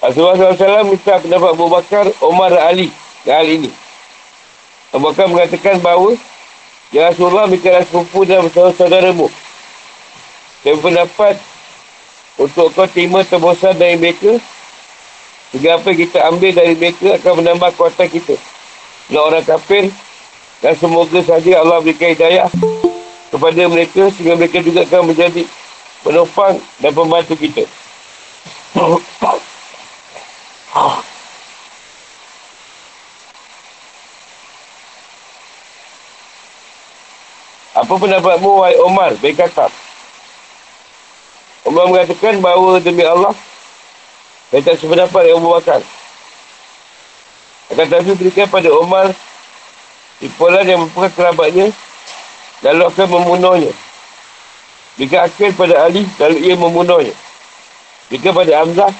Rasulullah 0.04 0.36
SAW 0.36 0.92
minta 0.92 1.16
pendapat 1.16 1.48
Abu 1.56 1.66
Bakar, 1.72 2.04
Omar 2.20 2.52
dan 2.52 2.62
Ali 2.68 2.92
dan 3.24 3.40
hal 3.40 3.48
ini. 3.48 3.72
Abu 4.92 5.08
Bakar 5.08 5.32
mengatakan 5.32 5.80
bahawa 5.80 6.12
Ya 6.92 7.08
Rasulullah 7.10 7.48
mereka 7.48 7.80
sepupu 7.88 8.28
dan 8.28 8.44
saudara-saudaramu. 8.52 9.32
Saya 10.60 10.76
berpendapat 10.76 11.40
untuk 12.36 12.70
kau 12.76 12.86
terima 12.86 13.26
tebusan 13.26 13.74
dari 13.74 13.98
mereka 13.98 14.38
Sehingga 15.50 15.78
apa 15.78 15.90
kita 15.90 16.18
ambil 16.30 16.50
dari 16.54 16.74
mereka 16.78 17.18
akan 17.18 17.32
menambah 17.42 17.70
kuatan 17.74 18.08
kita. 18.12 18.36
Dan 19.08 19.20
orang 19.24 19.42
kafir. 19.42 19.90
Dan 20.62 20.74
semoga 20.78 21.18
saja 21.24 21.64
Allah 21.64 21.82
berikan 21.82 22.12
hidayah 22.14 22.46
kepada 23.32 23.62
mereka 23.66 24.08
sehingga 24.14 24.38
mereka 24.38 24.62
juga 24.62 24.86
akan 24.86 25.10
menjadi 25.10 25.42
penopang 26.06 26.62
dan 26.78 26.90
pembantu 26.94 27.34
kita. 27.34 27.64
Apa 37.74 37.94
pendapatmu, 37.94 38.58
Wahai 38.58 38.74
Omar 38.82 39.14
bin 39.22 39.38
Khattab? 39.38 39.70
Omar 41.62 41.86
mengatakan 41.86 42.42
bahawa 42.42 42.82
demi 42.82 43.06
Allah, 43.06 43.30
saya 44.50 44.66
tak 44.66 44.82
sependapat 44.82 45.30
dengan 45.30 45.38
Abu 45.38 45.50
Bakar. 45.54 45.80
Akan 47.70 47.86
tapi 47.86 48.12
berikan 48.18 48.50
pada 48.50 48.68
Omar 48.74 49.14
tipulan 50.18 50.66
yang 50.66 50.82
merupakan 50.82 51.10
kerabatnya 51.14 51.70
lalu 52.66 52.82
akan 52.90 53.06
membunuhnya. 53.14 53.72
Jika 54.98 55.26
akhir 55.26 55.54
pada 55.54 55.86
Ali, 55.86 56.06
lalu 56.18 56.50
ia 56.50 56.54
membunuhnya. 56.58 57.14
Jika 58.10 58.30
pada 58.30 58.62
Hamzah, 58.62 58.90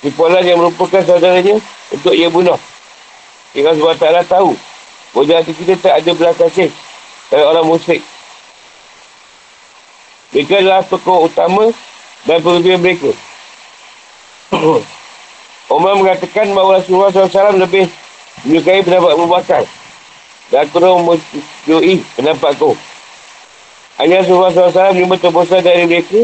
tipulan 0.00 0.44
yang 0.44 0.58
merupakan 0.60 1.00
saudaranya 1.04 1.60
untuk 1.92 2.12
ia 2.16 2.28
bunuh. 2.32 2.56
Jika 3.52 3.74
sebab 3.74 3.94
taklah 3.98 4.24
tahu, 4.24 4.50
bahawa 5.12 5.42
hati 5.42 5.52
kita 5.54 5.74
tak 5.78 5.94
ada 6.00 6.10
belas 6.14 6.34
kasih 6.38 6.70
dari 7.28 7.44
orang 7.44 7.66
musyrik. 7.66 8.02
Mereka 10.30 10.62
adalah 10.62 10.86
tokoh 10.86 11.26
utama 11.26 11.74
dan 12.22 12.38
pemimpin 12.38 12.78
mereka. 12.78 13.10
Umar 15.74 15.98
mengatakan 15.98 16.50
bahawa 16.54 16.78
Rasulullah 16.78 17.10
SAW 17.10 17.58
lebih 17.58 17.90
menyukai 18.46 18.82
pendapat 18.86 19.10
Abu 19.14 19.26
Bakar. 19.26 19.62
Dan 20.50 20.66
aku 20.66 20.78
menyukai 21.66 22.02
pendapat 22.14 22.50
kau. 22.58 22.74
Hanya 23.98 24.22
Rasulullah 24.22 24.50
SAW 24.54 24.94
menerima 24.94 25.16
tebusan 25.18 25.60
dari 25.62 25.82
mereka. 25.86 26.22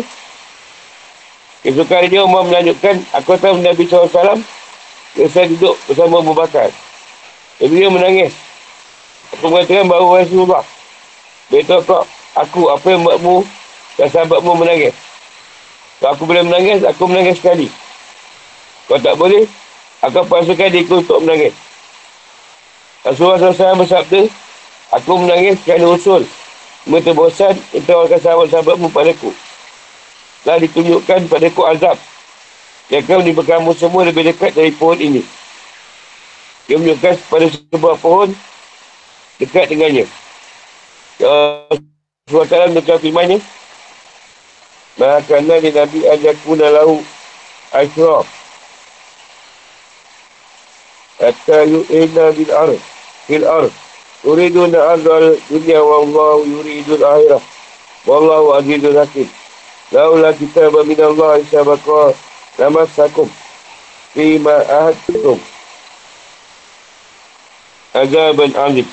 Kesukaan 1.66 2.06
dia 2.06 2.23
Umar 2.23 2.46
melanjutkan, 2.46 3.02
aku 3.11 3.35
tahu 3.42 3.58
Nabi 3.58 3.90
SAW 3.90 4.38
yang 5.18 5.30
saya 5.35 5.50
duduk 5.50 5.75
bersama 5.90 6.23
Abu 6.23 6.30
Bakar. 6.30 6.70
Dia 7.58 7.90
menangis. 7.90 8.30
Aku 9.35 9.50
mengatakan 9.50 9.90
bahawa 9.90 10.23
Rasulullah. 10.23 10.62
Betul 11.50 11.82
kau, 11.82 12.06
aku 12.38 12.70
apa 12.70 12.87
yang 12.87 13.02
buatmu 13.02 13.42
dan 13.99 14.06
sahabatmu 14.14 14.62
menangis. 14.62 14.94
Kalau 15.99 16.14
aku 16.14 16.23
boleh 16.23 16.46
menangis, 16.46 16.87
aku 16.87 17.02
menangis 17.11 17.35
sekali. 17.42 17.66
Kalau 18.87 19.02
tak 19.02 19.14
boleh, 19.18 19.42
aku 20.06 20.23
pasukan 20.23 20.70
dia 20.70 20.87
untuk 20.87 21.18
menangis. 21.26 21.54
Rasulullah 23.02 23.42
SAW 23.42 23.82
bersabda, 23.82 24.20
aku 24.94 25.12
menangis 25.18 25.58
kerana 25.66 25.99
usul. 25.99 26.23
Mereka 26.87 27.11
bosan, 27.11 27.58
kita 27.75 27.90
akan 27.90 28.20
sahabat-sahabatmu 28.23 28.87
padaku. 28.94 29.35
Telah 30.46 30.62
ditunjukkan 30.62 31.26
padaku 31.26 31.66
azab. 31.66 31.98
Yang 32.86 33.02
akan 33.10 33.16
menimbulkan 33.26 33.58
kamu 33.58 33.74
semua 33.74 34.06
lebih 34.06 34.30
dekat 34.30 34.54
dari 34.54 34.70
pohon 34.70 34.94
ini. 35.02 35.26
Dia 36.70 36.78
menunjukkan 36.78 37.18
pada 37.26 37.50
sebuah 37.50 37.98
pohon 37.98 38.30
dekat 39.42 39.74
dengannya. 39.74 40.06
Ya, 41.18 41.34
Rasulullah 42.30 42.46
SAW 42.46 42.70
menunjukkan 42.70 42.98
firmannya. 43.02 43.38
Maka 45.02 45.36
Nabi 45.42 45.74
Nabi 45.74 45.98
ajakuna 46.06 46.66
lahu 46.70 47.02
asyraf. 47.74 48.30
Hatta 51.18 51.66
yu'ina 51.66 52.30
bil 52.38 52.52
arz. 52.54 52.80
Fil 53.26 53.42
arz. 53.42 53.74
Yuriduna 54.22 54.94
arzal 54.94 55.34
dunia 55.50 55.82
wallahu 55.82 56.46
yuridul 56.46 57.02
akhirah. 57.02 57.42
Wallahu 58.06 58.62
azizul 58.62 58.94
hakim. 58.94 59.26
Laulah 59.95 60.35
kita 60.35 60.66
min 60.83 60.99
Allah 60.99 61.38
sabaqa 61.46 62.11
lamassakum 62.59 63.31
fima 64.11 64.59
ahadtum. 64.66 65.38
Azaban 67.94 68.51
azim. 68.51 68.88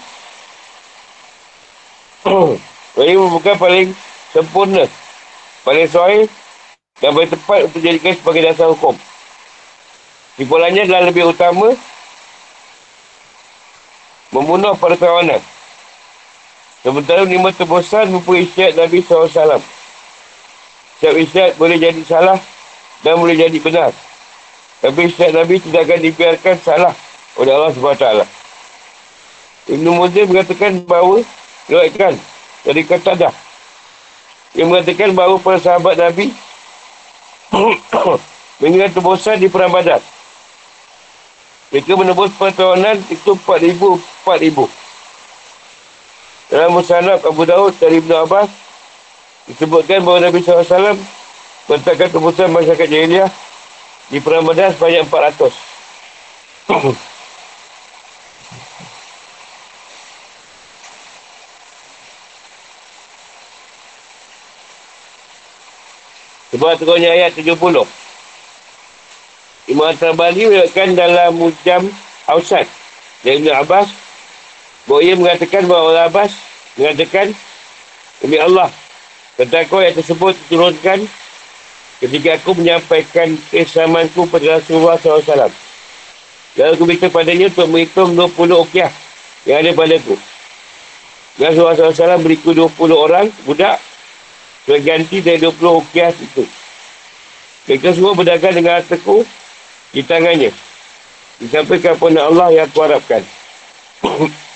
Ini 2.94 3.18
bukan 3.18 3.56
paling 3.58 3.90
sempurna. 4.30 4.86
Paling 5.66 5.90
sahih 5.90 6.30
dan 7.02 7.18
paling 7.18 7.32
tepat 7.34 7.60
untuk 7.66 7.82
jadikan 7.82 8.14
sebagai 8.14 8.42
dasar 8.46 8.70
hukum. 8.70 8.94
Simpulannya 10.38 10.86
adalah 10.86 11.10
lebih 11.10 11.30
utama 11.34 11.74
membunuh 14.30 14.78
pada 14.78 14.94
kawanan. 14.94 15.42
Sementara 16.86 17.26
lima 17.26 17.50
tebusan 17.50 18.12
merupakan 18.12 18.44
isyarat 18.44 18.76
Nabi 18.78 19.00
SAW. 19.02 19.83
Setiap 20.98 21.16
isyarat 21.18 21.54
boleh 21.58 21.78
jadi 21.80 22.02
salah 22.06 22.40
dan 23.06 23.20
boleh 23.20 23.36
jadi 23.38 23.58
benar. 23.60 23.92
Tapi 24.82 25.00
isyarat 25.10 25.34
Nabi 25.34 25.56
tidak 25.62 25.82
akan 25.88 26.00
dibiarkan 26.02 26.56
salah 26.62 26.94
oleh 27.38 27.52
Allah 27.52 27.72
SWT. 27.72 28.08
Ibn 29.64 29.86
Muzir 29.96 30.28
mengatakan 30.28 30.84
bahawa 30.84 31.24
Kerakan 31.64 32.20
dari 32.68 32.84
kata 32.84 33.16
dah. 33.16 33.34
Dia 34.52 34.68
mengatakan 34.68 35.16
bahawa 35.16 35.40
para 35.40 35.58
sahabat 35.64 35.96
Nabi 35.96 36.28
mengingat 38.62 38.92
tebusan 38.92 39.40
di 39.40 39.48
perang 39.48 39.72
badan. 39.72 40.04
Mereka 41.72 41.98
menebus 41.98 42.30
pertawanan 42.38 43.02
itu 43.10 43.34
4,000, 43.34 43.98
4,000. 44.28 44.70
Dalam 46.54 46.70
Musanab 46.70 47.26
Abu 47.26 47.50
Daud 47.50 47.74
dari 47.82 47.98
Ibn 47.98 48.30
Abbas, 48.30 48.52
disebutkan 49.48 50.04
bahawa 50.04 50.30
Nabi 50.30 50.40
SAW 50.40 50.96
menetapkan 51.68 52.10
tebusan 52.12 52.52
masyarakat 52.52 52.88
jahiliah 52.88 53.30
di 54.12 54.20
perang 54.20 54.44
badan 54.48 54.72
sebanyak 54.76 55.08
400. 55.08 55.52
Sebab 66.54 66.78
turunnya 66.78 67.10
ayat 67.10 67.34
70. 67.34 67.58
Imam 69.74 69.88
Al-Tabali 69.90 70.46
melihatkan 70.46 70.94
dalam 70.94 71.34
Mujam 71.34 71.90
Ausad 72.30 72.70
dari 73.26 73.42
Ibn 73.42 73.64
Abbas 73.64 73.90
bahawa 74.86 75.02
ia 75.02 75.16
mengatakan 75.16 75.64
bahawa 75.66 76.12
Abbas 76.12 76.36
mengatakan 76.76 77.32
Demi 78.20 78.38
Allah 78.38 78.72
kata 79.40 79.66
kau 79.70 79.82
yang 79.82 79.96
tersebut 79.96 80.34
diturunkan 80.46 81.06
ketika 82.04 82.30
aku 82.38 82.52
menyampaikan 82.58 83.34
keislamanku 83.50 84.28
pada 84.30 84.60
Rasulullah 84.60 84.98
SAW 85.00 85.50
lalu 86.54 86.72
aku 86.78 86.84
minta 86.86 87.08
padanya 87.10 87.50
untuk 87.50 87.68
menghitung 87.70 88.14
20 88.14 88.64
ukiah 88.70 88.92
yang 89.50 89.64
ada 89.66 89.72
pada 89.74 89.96
aku 89.98 90.16
Rasulullah 91.42 91.76
SAW 91.76 92.22
beriku 92.22 92.54
20 92.54 92.74
orang 92.94 93.26
budak 93.46 93.82
berganti 94.70 95.20
dari 95.20 95.42
20 95.42 95.82
ukiah 95.82 96.14
itu 96.14 96.46
mereka 97.64 97.96
semua 97.96 98.12
berdagang 98.12 98.60
dengan 98.60 98.84
hartaku 98.84 99.24
di 99.96 100.04
tangannya. 100.04 100.52
Disampaikan 101.40 101.96
pun 101.96 102.12
Allah 102.12 102.52
yang 102.52 102.68
aku 102.68 102.80
harapkan. 102.84 103.24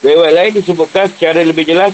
Lewat 0.00 0.30
lain 0.32 0.52
disebutkan 0.56 1.12
secara 1.12 1.44
lebih 1.44 1.68
jelas 1.68 1.92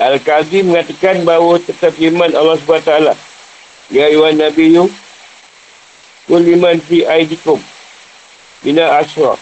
Al-Qazi 0.00 0.64
mengatakan 0.64 1.22
bahawa 1.22 1.60
tetap 1.62 1.94
iman 1.98 2.30
Allah 2.34 2.56
SWT 2.58 3.14
Ya 3.94 4.10
Iwan 4.10 4.38
Nabi 4.38 4.74
Yu 4.74 4.90
Kuliman 6.26 6.82
fi 6.82 7.06
aidikum 7.06 7.62
Bina 8.64 8.98
Ashraf 8.98 9.38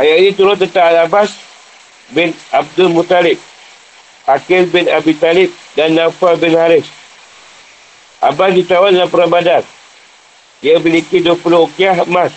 Ayat 0.00 0.16
ini 0.24 0.30
turun 0.32 0.56
tentang 0.56 0.88
Al-Abbas 0.96 1.36
bin 2.10 2.32
Abdul 2.50 2.90
Muttalib 2.90 3.36
Akil 4.26 4.70
bin 4.70 4.86
Abi 4.86 5.18
Talib 5.18 5.50
dan 5.74 5.98
Nafal 5.98 6.38
bin 6.38 6.54
Haris. 6.54 6.86
Abah 8.22 8.54
ditawan 8.54 8.94
dalam 8.94 9.10
perang 9.10 9.26
badar. 9.26 9.66
Dia 10.62 10.78
memiliki 10.78 11.18
20 11.18 11.42
ukiah 11.42 12.06
emas. 12.06 12.30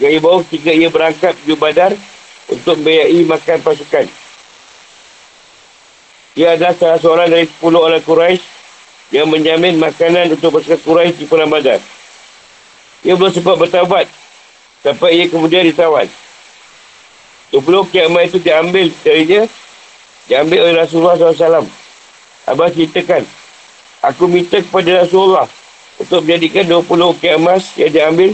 Yang 0.00 0.10
ia 0.16 0.20
bawa 0.20 0.40
ketika 0.48 0.70
ia 0.72 0.88
berangkat 0.88 1.36
ke 1.36 1.54
badar 1.54 1.92
untuk 2.48 2.80
membayai 2.80 3.20
makan 3.28 3.58
pasukan. 3.60 4.06
Dia 6.34 6.56
adalah 6.56 6.72
salah 6.72 6.98
seorang 6.98 7.28
dari 7.28 7.44
10 7.44 7.60
orang 7.76 8.00
Quraisy 8.00 8.42
yang 9.12 9.28
menjamin 9.28 9.76
makanan 9.76 10.32
untuk 10.32 10.56
pasukan 10.56 10.80
Quraisy 10.80 11.20
di 11.20 11.26
perang 11.28 11.52
badar. 11.52 11.78
Ia 13.04 13.12
belum 13.12 13.28
sempat 13.28 13.60
bertawabat 13.60 14.06
sampai 14.80 15.20
ia 15.20 15.24
kemudian 15.28 15.68
ditawan. 15.68 16.08
20 17.52 17.84
ukiah 17.84 18.06
emas 18.06 18.30
itu 18.30 18.38
diambil 18.40 18.88
dari 19.04 19.22
dia 19.26 19.42
diambil 20.30 20.70
oleh 20.70 20.76
Rasulullah 20.78 21.18
SAW. 21.18 21.66
Abah 22.46 22.70
ceritakan, 22.70 23.26
aku 24.00 24.24
minta 24.30 24.62
kepada 24.62 25.04
Rasulullah 25.04 25.50
untuk 25.98 26.24
menjadikan 26.24 26.64
20 26.64 27.12
ukiah 27.18 27.36
emas 27.36 27.74
yang 27.76 27.90
diambil 27.90 28.30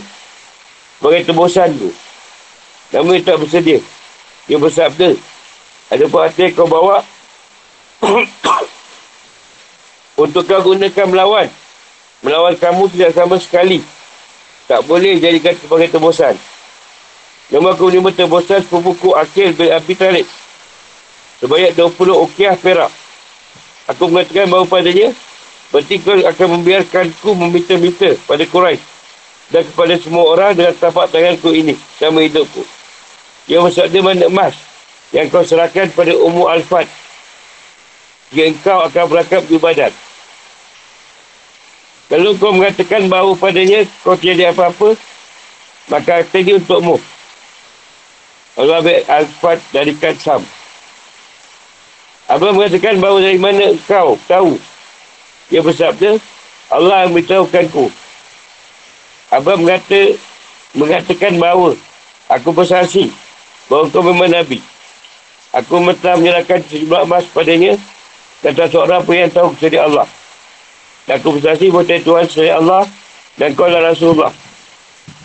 sebagai 0.98 1.28
tebusan 1.28 1.70
tu. 1.76 1.90
Namun 2.94 3.20
dia 3.20 3.26
tak 3.32 3.38
bersedia. 3.42 3.78
Dia 4.46 4.56
bersabda, 4.56 5.08
Ada 5.86 6.04
perhatian 6.10 6.50
kau 6.54 6.66
bawa 6.66 6.98
untuk 10.22 10.42
kau 10.46 10.62
gunakan 10.72 11.06
melawan. 11.06 11.48
Melawan 12.24 12.54
kamu 12.58 12.90
tidak 12.90 13.14
sama 13.14 13.38
sekali. 13.38 13.82
Tak 14.66 14.82
boleh 14.82 15.22
jadikan 15.22 15.54
sebagai 15.54 15.94
tebusan. 15.94 16.34
Nombor 17.54 17.78
kelima 17.78 18.10
tebusan 18.10 18.66
sepupuku 18.66 19.14
akhir 19.14 19.54
bin 19.54 19.70
Abi 19.70 19.94
Talib. 19.94 20.26
Sebanyak 21.38 21.78
20 21.78 22.24
ukiah 22.26 22.58
perak. 22.58 22.90
Aku 23.86 24.10
mengatakan 24.10 24.50
bahawa 24.50 24.66
padanya, 24.66 25.14
berarti 25.70 26.02
kau 26.02 26.18
akan 26.18 26.46
membiarkanku 26.58 27.30
meminta-minta 27.38 28.18
pada 28.26 28.42
Quraisy 28.42 28.95
dan 29.50 29.62
kepada 29.62 29.94
semua 30.02 30.24
orang 30.34 30.58
dengan 30.58 30.74
tapak 30.74 31.06
tanganku 31.14 31.54
ini 31.54 31.78
sama 31.98 32.22
hidupku. 32.26 32.66
Yang 33.46 33.60
maksudnya 33.70 34.00
mana 34.02 34.26
emas 34.26 34.54
yang 35.14 35.30
kau 35.30 35.46
serahkan 35.46 35.86
pada 35.94 36.12
Ummu 36.18 36.50
Al-Fat. 36.50 36.90
Jika 38.34 38.42
engkau 38.50 38.78
akan 38.82 39.04
berangkat 39.06 39.42
badan. 39.62 39.92
Kalau 42.10 42.34
kau 42.38 42.50
mengatakan 42.50 43.06
bahawa 43.06 43.38
padanya 43.38 43.86
kau 44.02 44.18
tiada 44.18 44.50
apa-apa, 44.50 44.98
maka 45.86 46.22
harta 46.22 46.36
ini 46.42 46.58
untukmu. 46.58 46.98
Allah 48.58 48.82
ambil 48.82 48.98
Al-Fat 49.06 49.58
dari 49.70 49.94
Kansam. 49.94 50.42
Abang 52.26 52.58
mengatakan 52.58 52.98
bahawa 52.98 53.22
dari 53.22 53.38
mana 53.38 53.70
kau 53.86 54.18
tahu. 54.26 54.58
Dia 55.46 55.62
bersabda, 55.62 56.18
Allah 56.74 57.06
yang. 57.06 58.05
Abang 59.26 59.66
mengata, 59.66 60.14
mengatakan 60.70 61.34
bahawa 61.34 61.74
aku 62.30 62.54
bersaksi 62.54 63.10
bahawa 63.66 63.90
kau 63.90 64.02
memang 64.06 64.30
Nabi. 64.30 64.62
Aku 65.50 65.82
telah 65.98 66.14
menyerahkan 66.20 66.62
sejumlah 66.68 67.08
emas 67.08 67.26
padanya 67.34 67.74
dan 68.44 68.52
tak 68.54 68.70
seorang 68.70 69.02
pun 69.02 69.18
yang 69.18 69.32
tahu 69.32 69.50
kecuali 69.56 69.78
Allah. 69.82 70.06
Dan 71.10 71.18
aku 71.18 71.38
bersaksi 71.38 71.66
bahawa 71.72 71.98
Tuhan 71.98 72.26
selain 72.30 72.54
Allah 72.62 72.82
dan 73.34 73.48
kau 73.58 73.66
adalah 73.66 73.90
Rasulullah. 73.90 74.32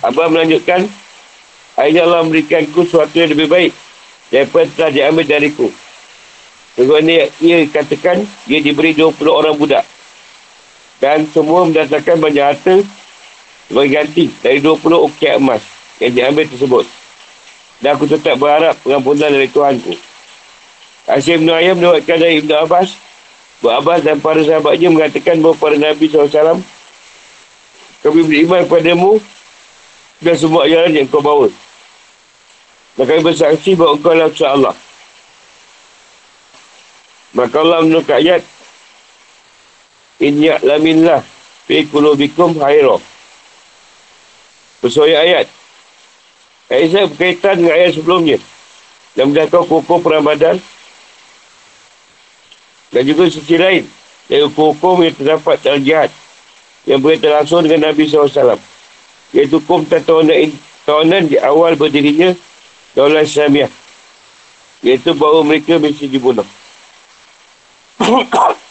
Abang 0.01 0.33
melanjutkan, 0.33 0.89
akhirnya 1.77 2.01
Allah 2.09 2.25
memberikanku 2.25 2.81
sesuatu 2.89 3.13
yang 3.13 3.29
lebih 3.37 3.45
baik 3.53 3.71
daripada 4.33 4.65
telah 4.73 4.89
diambil 4.89 5.25
dariku. 5.29 5.69
Sebagaimana 6.73 7.29
ia 7.37 7.57
katakan, 7.69 8.25
dia 8.49 8.59
diberi 8.63 8.97
20 8.97 9.13
orang 9.29 9.53
budak. 9.53 9.85
Dan 10.97 11.29
semua 11.29 11.69
mendatangkan 11.69 12.17
banyak 12.17 12.45
harta 12.45 12.75
sebagai 13.71 14.03
ganti 14.03 14.27
dari 14.43 14.59
20 14.59 14.83
ukiat 14.83 15.39
emas 15.39 15.63
yang 16.03 16.11
diambil 16.11 16.43
tersebut. 16.43 16.83
Dan 17.79 17.95
aku 17.95 18.03
tetap 18.03 18.35
berharap 18.35 18.75
pengampunan 18.83 19.31
dari 19.31 19.47
Tuhanku. 19.47 19.95
Asyik 21.07 21.39
Ibn 21.39 21.49
Ayam 21.55 21.79
menyebutkan 21.79 22.19
dari 22.19 22.43
Ibn 22.43 22.67
Abbas. 22.67 22.99
Ibn 23.63 23.71
Abbas 23.79 23.99
dan 24.03 24.19
para 24.19 24.43
sahabatnya 24.43 24.91
mengatakan 24.91 25.39
bahawa 25.39 25.55
para 25.55 25.75
Nabi 25.79 26.05
SAW 26.11 26.59
kami 28.03 28.21
beriman 28.27 28.67
kepadamu 28.67 29.23
dan 30.19 30.35
semua 30.35 30.67
ajaran 30.67 30.91
yang 30.91 31.07
kau 31.07 31.23
bawa. 31.23 31.47
Dan 32.99 33.07
kami 33.07 33.21
bersaksi 33.23 33.71
bahawa 33.73 33.95
engkau 33.95 34.11
adalah 34.11 34.51
Allah. 34.51 34.75
Maka 37.31 37.55
Allah 37.63 37.79
menukar 37.87 38.19
ayat 38.19 38.43
Inyak 40.19 40.59
laminlah 40.67 41.23
Fi 41.63 41.87
kulubikum 41.87 42.59
hairah 42.59 42.99
Bersuaya 44.81 45.21
ayat. 45.21 45.47
Ayat 46.67 46.87
saya 46.89 47.05
berkaitan 47.07 47.61
dengan 47.61 47.73
ayat 47.77 47.91
sebelumnya. 47.95 48.37
Dan 49.13 49.31
kau 49.51 49.63
kukuh 49.67 50.01
perang 50.01 50.25
Dan 52.91 53.01
juga 53.05 53.29
sisi 53.29 53.55
lain. 53.55 53.85
Dari 54.27 54.47
hukum-hukum 54.47 55.05
yang 55.05 55.15
terdapat 55.15 55.57
dalam 55.61 55.81
jihad. 55.85 56.09
Yang 56.89 56.99
berkaitan 57.05 57.31
langsung 57.37 57.61
dengan 57.61 57.93
Nabi 57.93 58.09
SAW 58.09 58.57
Iaitu 59.31 59.63
hukum 59.63 59.85
tahunan 59.87 61.23
di 61.29 61.37
awal 61.39 61.77
berdirinya 61.79 62.35
Daulah 62.97 63.23
Islamiah. 63.23 63.71
Iaitu 64.83 65.13
bahawa 65.15 65.45
mereka 65.45 65.77
mesti 65.77 66.09
dibunuh 66.09 66.43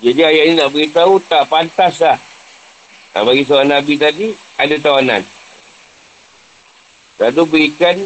Jadi 0.00 0.20
ayat 0.24 0.44
ini 0.48 0.54
nak 0.56 0.72
beritahu 0.72 1.20
tak 1.20 1.44
pantas 1.52 2.00
lah. 2.00 2.16
Nah, 3.12 3.22
bagi 3.26 3.44
seorang 3.44 3.68
Nabi 3.68 4.00
tadi, 4.00 4.32
ada 4.56 4.74
tawanan. 4.80 5.22
Lalu 7.20 7.42
berikan 7.44 7.96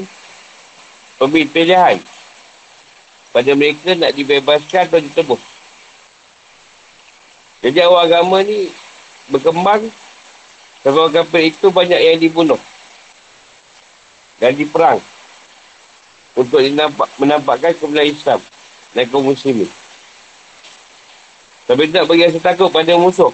pilihan 1.23 2.03
pada 3.31 3.51
mereka 3.55 3.95
nak 3.95 4.11
dibebaskan 4.11 4.91
atau 4.91 4.99
ditebus. 4.99 5.43
Jadi 7.63 7.79
awal 7.81 8.11
agama 8.11 8.43
ni 8.43 8.69
berkembang 9.31 9.89
kalau 10.85 11.09
kafir 11.09 11.49
itu 11.49 11.73
banyak 11.73 11.97
yang 11.97 12.19
dibunuh 12.21 12.61
dan 14.37 14.53
diperang 14.53 15.01
untuk 16.37 16.61
menampakkan 17.17 17.73
kebenaran 17.79 18.11
Islam 18.11 18.41
dan 18.93 19.09
kaum 19.09 19.25
muslimin. 19.25 19.71
Tapi 21.65 21.89
tak 21.89 22.05
bagi 22.05 22.29
rasa 22.29 22.41
takut 22.41 22.69
pada 22.69 22.93
musuh. 23.01 23.33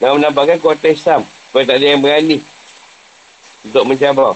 Dan 0.00 0.16
menampakkan 0.16 0.56
kuasa 0.60 0.90
Islam 0.90 1.22
supaya 1.48 1.64
tak 1.68 1.76
ada 1.80 1.86
yang 1.92 2.00
berani 2.00 2.40
untuk 3.64 3.84
mencabar. 3.84 4.32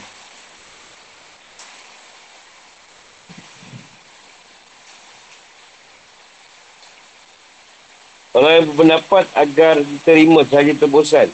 Orang 8.39 8.53
yang 8.55 8.67
berpendapat 8.71 9.25
agar 9.35 9.75
diterima 9.83 10.47
sahaja 10.47 10.71
tebusan. 10.79 11.27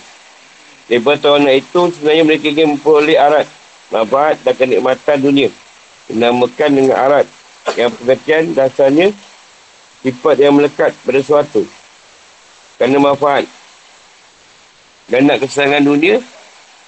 Daripada 0.89 1.21
tawanan 1.21 1.53
itu, 1.53 1.81
sebenarnya 1.93 2.25
mereka 2.25 2.47
ingin 2.49 2.77
memperoleh 2.77 3.21
arat, 3.21 3.45
manfaat 3.93 4.41
dan 4.41 4.55
kenikmatan 4.57 5.17
dunia. 5.21 5.49
Dinamakan 6.09 6.71
dengan 6.73 6.97
arat. 6.97 7.27
Yang 7.77 8.01
pengertian 8.01 8.43
dasarnya, 8.57 9.13
sifat 10.05 10.37
yang 10.37 10.53
melekat 10.53 10.93
pada 11.01 11.19
sesuatu. 11.25 11.65
Kerana 12.77 13.01
manfaat. 13.01 13.49
Dan 15.09 15.25
nak 15.25 15.41
kesenangan 15.41 15.85
dunia, 15.85 16.21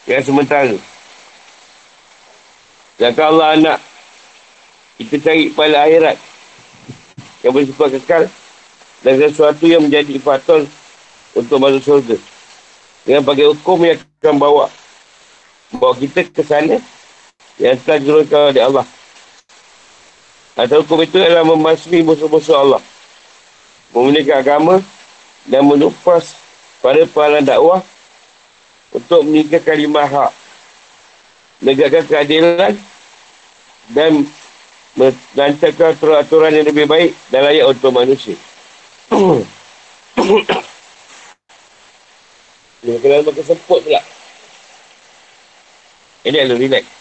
yang 0.05 0.20
sementara. 0.20 0.76
Jika 2.96 3.22
Allah 3.29 3.48
anak, 3.57 3.79
kita 5.00 5.16
cari 5.20 5.48
pada 5.52 5.88
akhirat. 5.88 6.16
Yang 7.40 7.52
bersifat 7.52 7.88
kekal, 8.00 8.22
dan 9.05 9.14
sesuatu 9.20 9.64
yang 9.68 9.85
menjadi 9.85 10.16
faktor 10.20 10.64
untuk 11.37 11.57
masuk 11.61 11.83
surga. 11.85 12.16
Dengan 13.05 13.22
pakai 13.22 13.46
hukum 13.52 13.79
yang 13.85 14.00
akan 14.18 14.37
bawa 14.40 14.66
bawa 15.74 15.94
kita 15.94 16.26
ke 16.26 16.42
sana 16.42 16.79
yang 17.61 17.76
telah 17.85 17.98
diturunkan 18.02 18.40
oleh 18.50 18.62
Allah. 18.64 18.87
Atau 20.57 20.83
hukum 20.83 21.05
itu 21.05 21.20
adalah 21.20 21.44
memasmi 21.44 22.00
musuh-musuh 22.02 22.57
Allah. 22.57 22.83
Memiliki 23.94 24.33
agama 24.35 24.83
dan 25.46 25.62
menupas 25.66 26.35
pada 26.83 27.07
pahala 27.07 27.42
dakwah 27.42 27.83
untuk 28.90 29.22
meningkat 29.27 29.62
kalimah 29.62 30.09
hak. 30.09 30.33
Menegakkan 31.62 32.05
keadilan 32.05 32.75
dan 33.92 34.29
melancarkan 34.96 35.92
aturan-aturan 35.92 36.53
yang 36.57 36.66
lebih 36.68 36.88
baik 36.88 37.12
dan 37.29 37.44
layak 37.44 37.68
untuk 37.68 37.92
manusia. 37.92 38.37
Dia 42.87 42.96
kena 43.03 43.25
makan 43.25 43.44
semput 43.44 43.81
pula. 43.83 44.03
Ini 46.27 46.37
adalah 46.42 46.59
relax. 46.59 46.95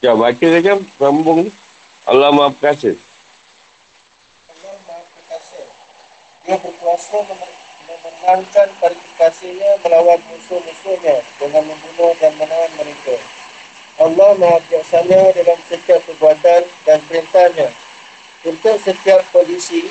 Ya, 0.00 0.16
baca 0.16 0.32
saja 0.32 0.80
sambung. 0.96 1.52
Allah 2.08 2.32
Maha 2.32 2.56
Perkasa. 2.56 2.96
Allah 4.48 4.74
Maha 4.88 5.04
Perkasa. 5.12 5.60
Dia 6.40 6.56
berkuasa 6.56 7.20
memenangkan 7.84 8.68
kualifikasinya 8.80 9.76
melawan 9.84 10.16
musuh-musuhnya 10.32 11.20
dengan 11.36 11.68
membunuh 11.68 12.16
dan 12.16 12.32
menahan 12.40 12.72
mereka. 12.80 13.20
Allah 14.00 14.30
Maha 14.40 14.64
Bijaksana 14.64 15.36
dalam 15.36 15.58
setiap 15.68 16.00
perbuatan 16.08 16.64
dan 16.88 16.98
perintahnya. 17.04 17.68
Untuk 18.48 18.80
setiap 18.80 19.20
polisi, 19.36 19.84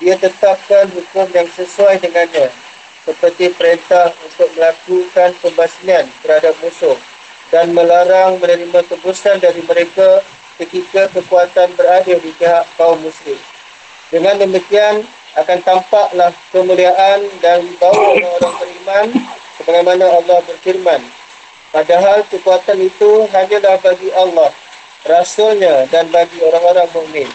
dia 0.00 0.16
tetapkan 0.16 0.88
hukum 0.96 1.28
yang 1.36 1.48
sesuai 1.52 2.00
dengannya. 2.00 2.48
Seperti 3.04 3.52
perintah 3.52 4.16
untuk 4.24 4.48
melakukan 4.56 5.36
pembasmian 5.44 6.08
terhadap 6.24 6.56
musuh 6.64 6.96
dan 7.52 7.76
melarang 7.76 8.40
menerima 8.40 8.80
tebusan 8.88 9.36
dari 9.36 9.60
mereka 9.68 10.24
ketika 10.56 11.12
kekuatan 11.12 11.68
berada 11.76 12.16
di 12.16 12.30
pihak 12.40 12.64
kaum 12.80 12.96
muslim. 13.04 13.36
Dengan 14.08 14.40
demikian, 14.40 15.04
akan 15.32 15.58
tampaklah 15.64 16.32
kemuliaan 16.52 17.24
dan 17.40 17.64
bawa 17.80 18.16
orang 18.16 18.56
beriman 18.60 19.08
sebagaimana 19.60 20.04
Allah 20.04 20.38
berfirman. 20.44 21.00
Padahal 21.72 22.20
kekuatan 22.28 22.84
itu 22.84 23.24
hanyalah 23.32 23.80
bagi 23.80 24.12
Allah, 24.12 24.52
Rasulnya 25.08 25.88
dan 25.88 26.12
bagi 26.12 26.36
orang-orang 26.44 26.88
mukmin. 26.92 27.28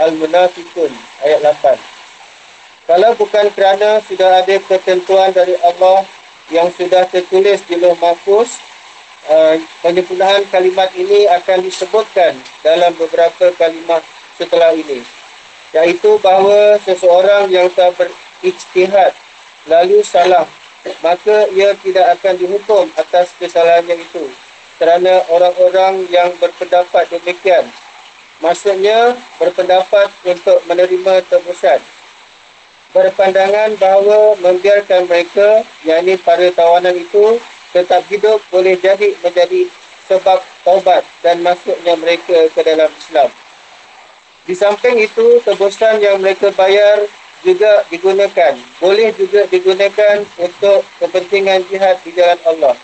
Al-Munafikun 0.00 0.92
ayat 1.24 1.44
8. 1.60 1.76
Kalau 2.88 3.10
bukan 3.16 3.46
kerana 3.52 4.00
sudah 4.04 4.44
ada 4.44 4.56
ketentuan 4.64 5.32
dari 5.32 5.56
Allah 5.64 6.04
yang 6.48 6.68
sudah 6.76 7.04
tertulis 7.08 7.60
di 7.68 7.76
Loh 7.80 7.96
Mahfuz, 8.00 8.60
uh, 9.30 9.54
penyempurnaan 9.86 10.42
kalimat 10.50 10.90
ini 10.98 11.30
akan 11.30 11.62
disebutkan 11.62 12.34
dalam 12.66 12.90
beberapa 12.98 13.54
kalimat 13.54 14.02
setelah 14.34 14.74
ini. 14.74 15.06
Iaitu 15.70 16.18
bahawa 16.18 16.82
seseorang 16.82 17.46
yang 17.48 17.70
tak 17.70 17.94
berijtihad 17.94 19.14
lalu 19.70 20.02
salah 20.02 20.50
maka 21.04 21.46
ia 21.52 21.76
tidak 21.84 22.18
akan 22.18 22.34
dihukum 22.40 22.88
atas 22.96 23.36
kesalahannya 23.36 24.00
itu 24.00 24.24
kerana 24.80 25.20
orang-orang 25.28 26.08
yang 26.08 26.32
berpendapat 26.40 27.04
demikian. 27.12 27.68
Maksudnya 28.40 29.20
berpendapat 29.36 30.08
untuk 30.24 30.64
menerima 30.64 31.20
tebusan. 31.28 31.84
Berpandangan 32.96 33.76
bahawa 33.76 34.40
membiarkan 34.40 35.04
mereka 35.04 35.62
yakni 35.84 36.16
para 36.16 36.48
tawanan 36.48 36.96
itu 36.96 37.36
tetap 37.70 38.02
hidup 38.10 38.42
boleh 38.50 38.74
jadi 38.78 39.14
menjadi 39.22 39.70
sebab 40.10 40.42
taubat 40.66 41.06
dan 41.22 41.38
masuknya 41.46 41.94
mereka 41.94 42.50
ke 42.50 42.60
dalam 42.66 42.90
Islam. 42.98 43.30
Di 44.42 44.54
samping 44.58 44.98
itu, 44.98 45.38
tebusan 45.46 46.02
yang 46.02 46.18
mereka 46.18 46.50
bayar 46.58 47.06
juga 47.46 47.86
digunakan. 47.86 48.58
Boleh 48.82 49.14
juga 49.14 49.46
digunakan 49.46 50.26
untuk 50.42 50.82
kepentingan 50.98 51.62
jihad 51.70 52.02
di 52.02 52.10
jalan 52.18 52.40
Allah. 52.42 52.74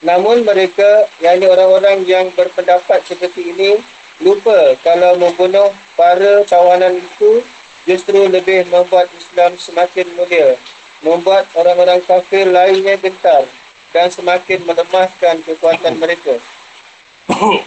Namun 0.00 0.48
mereka, 0.48 1.04
yakni 1.20 1.44
orang-orang 1.44 2.08
yang 2.08 2.32
berpendapat 2.32 3.04
seperti 3.04 3.52
ini, 3.52 3.76
lupa 4.24 4.72
kalau 4.80 5.20
membunuh 5.20 5.68
para 6.00 6.40
tawanan 6.48 6.96
itu 6.96 7.44
justru 7.84 8.24
lebih 8.32 8.64
membuat 8.72 9.12
Islam 9.12 9.52
semakin 9.60 10.08
mulia. 10.16 10.56
Membuat 11.04 11.44
orang-orang 11.52 12.00
kafir 12.08 12.48
lainnya 12.48 12.96
gentar 12.96 13.44
dan 13.94 14.10
semakin 14.10 14.66
melemahkan 14.66 15.38
kekuatan 15.46 15.94
mereka. 16.02 16.42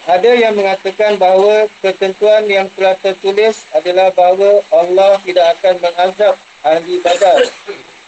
Ada 0.05 0.37
yang 0.37 0.53
mengatakan 0.53 1.17
bahawa 1.17 1.65
ketentuan 1.81 2.45
yang 2.45 2.69
telah 2.77 2.93
tertulis 2.99 3.65
adalah 3.73 4.13
bahawa 4.13 4.61
Allah 4.69 5.17
tidak 5.25 5.57
akan 5.57 5.75
mengazab 5.81 6.35
ahli 6.61 7.01
badar. 7.01 7.41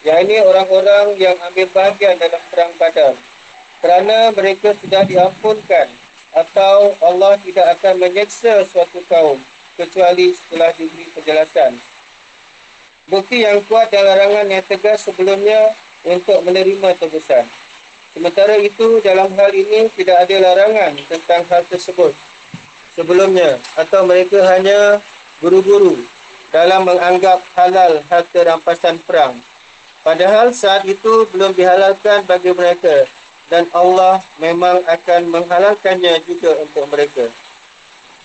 Yang 0.06 0.20
ini 0.30 0.38
orang-orang 0.46 1.18
yang 1.18 1.36
ambil 1.42 1.68
bahagian 1.74 2.22
dalam 2.22 2.44
perang 2.54 2.72
badar. 2.78 3.14
Kerana 3.80 4.36
mereka 4.36 4.76
sudah 4.78 5.08
diampunkan 5.08 5.88
atau 6.36 6.94
Allah 7.02 7.40
tidak 7.42 7.80
akan 7.80 7.98
menyeksa 7.98 8.68
suatu 8.70 9.02
kaum 9.10 9.40
kecuali 9.74 10.36
setelah 10.36 10.70
diberi 10.76 11.08
penjelasan. 11.18 11.80
Bukti 13.10 13.42
yang 13.42 13.66
kuat 13.66 13.90
dan 13.90 14.06
larangan 14.06 14.46
yang 14.54 14.62
tegas 14.70 15.02
sebelumnya 15.02 15.74
untuk 16.06 16.46
menerima 16.46 16.94
tebusan. 17.02 17.48
Sementara 18.10 18.58
itu, 18.58 18.98
dalam 19.06 19.30
hal 19.38 19.54
ini 19.54 19.86
tidak 19.94 20.26
ada 20.26 20.36
larangan 20.42 20.98
tentang 21.06 21.46
hal 21.46 21.62
tersebut 21.70 22.10
sebelumnya 22.98 23.62
atau 23.78 24.04
mereka 24.10 24.42
hanya 24.50 24.98
buru-buru 25.38 26.02
dalam 26.50 26.90
menganggap 26.90 27.40
halal 27.54 28.02
harta 28.10 28.40
rampasan 28.44 28.98
perang. 29.06 29.38
Padahal 30.02 30.50
saat 30.58 30.90
itu 30.90 31.30
belum 31.30 31.54
dihalalkan 31.54 32.26
bagi 32.26 32.50
mereka 32.50 33.06
dan 33.54 33.70
Allah 33.78 34.26
memang 34.42 34.82
akan 34.90 35.30
menghalalkannya 35.30 36.18
juga 36.26 36.58
untuk 36.66 36.90
mereka. 36.90 37.30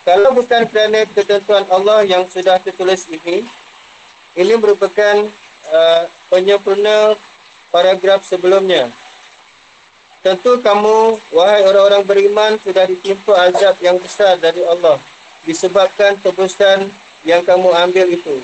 Kalau 0.05 0.33
bukan 0.33 0.64
kerana 0.68 1.05
ketentuan 1.12 1.64
Allah 1.68 2.05
yang 2.05 2.25
sudah 2.29 2.57
tertulis 2.61 3.05
ini, 3.09 3.44
ini 4.37 4.55
merupakan 4.57 5.29
uh, 5.68 6.03
penyempurna 6.33 7.16
paragraf 7.73 8.25
sebelumnya 8.25 8.92
Tentu 10.25 10.57
kamu, 10.57 11.21
wahai 11.37 11.69
orang-orang 11.69 12.01
beriman, 12.01 12.57
sudah 12.65 12.89
ditimpa 12.89 13.53
azab 13.53 13.77
yang 13.85 14.01
besar 14.01 14.41
dari 14.41 14.65
Allah 14.65 14.97
disebabkan 15.45 16.17
tebusan 16.25 16.89
yang 17.29 17.45
kamu 17.45 17.69
ambil 17.69 18.09
itu. 18.09 18.41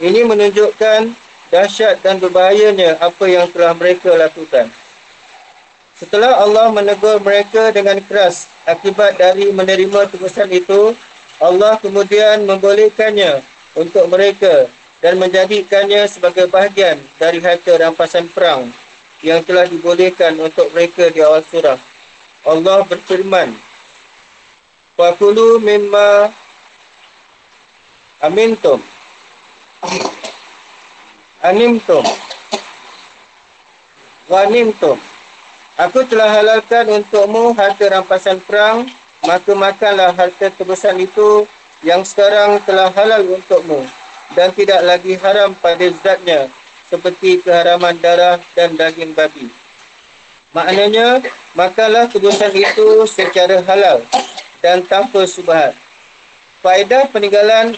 Ini 0.00 0.24
menunjukkan 0.24 1.12
dahsyat 1.52 2.00
dan 2.00 2.16
berbahayanya 2.16 2.96
apa 3.04 3.28
yang 3.28 3.44
telah 3.52 3.76
mereka 3.76 4.16
lakukan. 4.16 4.72
Setelah 6.00 6.40
Allah 6.40 6.72
menegur 6.72 7.20
mereka 7.20 7.76
dengan 7.76 8.00
keras 8.00 8.48
akibat 8.64 9.20
dari 9.20 9.52
menerima 9.52 10.08
tebusan 10.08 10.48
itu, 10.48 10.96
Allah 11.44 11.76
kemudian 11.76 12.48
membolehkannya 12.48 13.44
untuk 13.76 14.08
mereka 14.08 14.64
dan 15.04 15.20
menjadikannya 15.20 16.08
sebagai 16.08 16.48
bahagian 16.48 16.96
dari 17.20 17.44
harta 17.44 17.76
rampasan 17.76 18.32
perang 18.32 18.72
yang 19.22 19.42
telah 19.42 19.66
dibolehkan 19.66 20.38
untuk 20.38 20.70
mereka 20.70 21.10
di 21.10 21.20
awal 21.22 21.42
surah. 21.42 21.78
Allah 22.46 22.86
berfirman, 22.86 23.54
Fakulu 24.98 25.62
mimma 25.62 26.34
amintum. 28.18 28.82
Animtum. 31.38 32.02
Wanimtum. 34.26 34.98
Aku 35.78 36.02
telah 36.10 36.26
halalkan 36.34 36.90
untukmu 36.90 37.54
harta 37.54 37.86
rampasan 37.86 38.42
perang, 38.42 38.90
maka 39.22 39.54
makanlah 39.54 40.10
harta 40.10 40.50
tebusan 40.50 40.98
itu 40.98 41.46
yang 41.86 42.02
sekarang 42.02 42.58
telah 42.66 42.90
halal 42.90 43.22
untukmu 43.38 43.86
dan 44.34 44.50
tidak 44.50 44.82
lagi 44.82 45.14
haram 45.14 45.54
pada 45.62 45.86
zatnya 46.02 46.50
seperti 46.88 47.44
keharaman 47.44 47.96
darah 48.00 48.40
dan 48.56 48.74
daging 48.74 49.12
babi. 49.12 49.48
Maknanya, 50.56 51.20
makanlah 51.52 52.08
tebusan 52.08 52.52
itu 52.56 53.04
secara 53.04 53.60
halal 53.68 54.00
dan 54.64 54.80
tanpa 54.88 55.28
subhat. 55.28 55.76
Faedah 56.64 57.06
peninggalan 57.12 57.76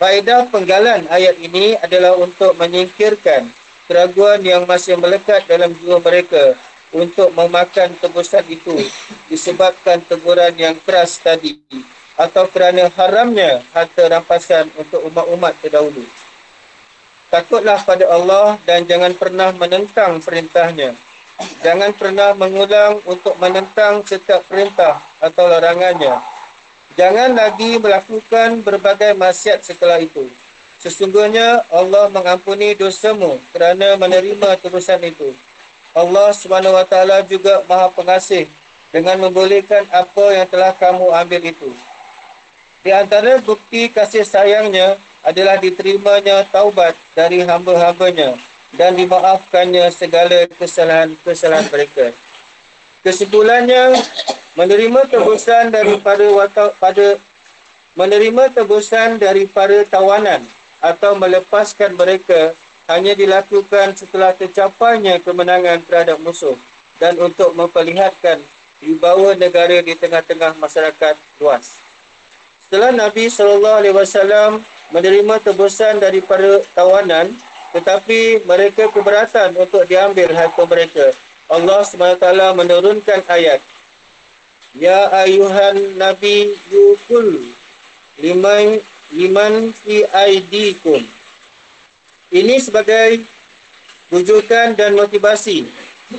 faedah 0.00 0.48
penggalan 0.48 1.04
ayat 1.12 1.36
ini 1.42 1.76
adalah 1.82 2.16
untuk 2.16 2.56
menyingkirkan 2.56 3.50
keraguan 3.90 4.40
yang 4.40 4.64
masih 4.64 4.96
melekat 4.96 5.44
dalam 5.50 5.74
jiwa 5.76 6.00
mereka 6.00 6.56
untuk 6.94 7.28
memakan 7.36 7.92
tebusan 8.00 8.44
itu 8.48 8.72
disebabkan 9.28 10.00
teguran 10.06 10.54
yang 10.56 10.76
keras 10.84 11.20
tadi 11.20 11.60
atau 12.16 12.44
kerana 12.48 12.88
haramnya 12.92 13.64
harta 13.72 14.08
rampasan 14.08 14.68
untuk 14.76 15.00
umat-umat 15.08 15.56
terdahulu. 15.60 16.04
Takutlah 17.32 17.80
pada 17.80 18.04
Allah 18.12 18.60
dan 18.68 18.84
jangan 18.84 19.16
pernah 19.16 19.56
menentang 19.56 20.20
perintahnya. 20.20 20.92
Jangan 21.64 21.96
pernah 21.96 22.36
mengulang 22.36 23.00
untuk 23.08 23.40
menentang 23.40 24.04
setiap 24.04 24.44
perintah 24.44 25.00
atau 25.16 25.48
larangannya. 25.48 26.20
Jangan 26.92 27.32
lagi 27.32 27.80
melakukan 27.80 28.60
berbagai 28.60 29.16
maksiat 29.16 29.64
setelah 29.64 29.96
itu. 30.04 30.28
Sesungguhnya 30.76 31.64
Allah 31.72 32.12
mengampuni 32.12 32.76
dosamu 32.76 33.40
kerana 33.48 33.96
menerima 33.96 34.60
terusan 34.60 35.00
itu. 35.00 35.32
Allah 35.96 36.36
SWT 36.36 36.92
juga 37.32 37.64
maha 37.64 37.88
pengasih 37.96 38.44
dengan 38.92 39.16
membolehkan 39.24 39.88
apa 39.88 40.36
yang 40.36 40.44
telah 40.52 40.76
kamu 40.76 41.08
ambil 41.16 41.40
itu. 41.48 41.72
Di 42.84 42.92
antara 42.92 43.40
bukti 43.40 43.88
kasih 43.88 44.28
sayangnya 44.28 45.00
adalah 45.22 45.58
diterimanya 45.58 46.46
taubat 46.50 46.98
dari 47.14 47.42
hamba-hambanya 47.42 48.38
dan 48.74 48.94
dimaafkannya 48.94 49.90
segala 49.90 50.46
kesalahan-kesalahan 50.58 51.66
mereka. 51.70 52.06
Kesimpulannya, 53.02 53.98
menerima 54.54 55.10
tebusan 55.10 55.74
daripada 55.74 56.26
wata, 56.30 56.70
pada 56.78 57.18
menerima 57.98 58.54
tebusan 58.54 59.18
daripada 59.18 59.84
tawanan 59.84 60.46
atau 60.78 61.18
melepaskan 61.18 61.98
mereka 61.98 62.54
hanya 62.86 63.12
dilakukan 63.18 63.94
setelah 63.98 64.34
tercapainya 64.34 65.18
kemenangan 65.18 65.82
terhadap 65.86 66.18
musuh 66.22 66.54
dan 67.02 67.18
untuk 67.18 67.50
memperlihatkan 67.58 68.38
wibawa 68.78 69.34
negara 69.34 69.82
di 69.82 69.94
tengah-tengah 69.98 70.54
masyarakat 70.58 71.14
luas. 71.42 71.81
Setelah 72.72 72.88
Nabi 72.88 73.28
SAW 73.28 73.84
menerima 74.96 75.34
tebusan 75.44 76.00
daripada 76.00 76.64
tawanan 76.72 77.36
tetapi 77.76 78.48
mereka 78.48 78.88
keberatan 78.88 79.52
untuk 79.60 79.84
diambil 79.84 80.32
harta 80.32 80.64
mereka. 80.64 81.12
Allah 81.52 81.84
SWT 81.84 82.24
menurunkan 82.56 83.28
ayat 83.28 83.60
Ya 84.72 85.04
ayuhan 85.20 86.00
nabi 86.00 86.56
yukul 86.72 87.52
liman 88.16 88.80
liman 89.12 89.76
fi 89.76 90.08
aidikum. 90.08 91.04
Ini 92.32 92.56
sebagai 92.56 93.20
rujukan 94.08 94.80
dan 94.80 94.96
motivasi. 94.96 95.68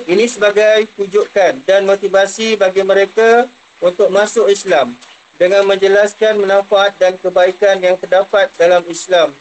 Ini 0.06 0.26
sebagai 0.30 0.86
pujukan 0.94 1.66
dan 1.66 1.90
motivasi 1.90 2.62
bagi 2.62 2.86
mereka 2.86 3.50
untuk 3.82 4.14
masuk 4.14 4.54
Islam 4.54 4.94
dengan 5.38 5.66
menjelaskan 5.66 6.42
manfaat 6.44 6.98
dan 7.02 7.18
kebaikan 7.18 7.82
yang 7.82 7.98
terdapat 7.98 8.50
dalam 8.58 8.86
Islam 8.86 9.34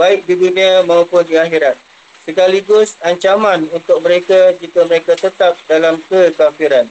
baik 0.00 0.24
di 0.24 0.32
dunia 0.32 0.80
maupun 0.88 1.20
di 1.28 1.36
akhirat. 1.36 1.76
Sekaligus 2.24 2.96
ancaman 3.04 3.68
untuk 3.68 4.00
mereka 4.00 4.56
jika 4.56 4.88
mereka 4.88 5.12
tetap 5.12 5.60
dalam 5.68 6.00
kekafiran. 6.08 6.88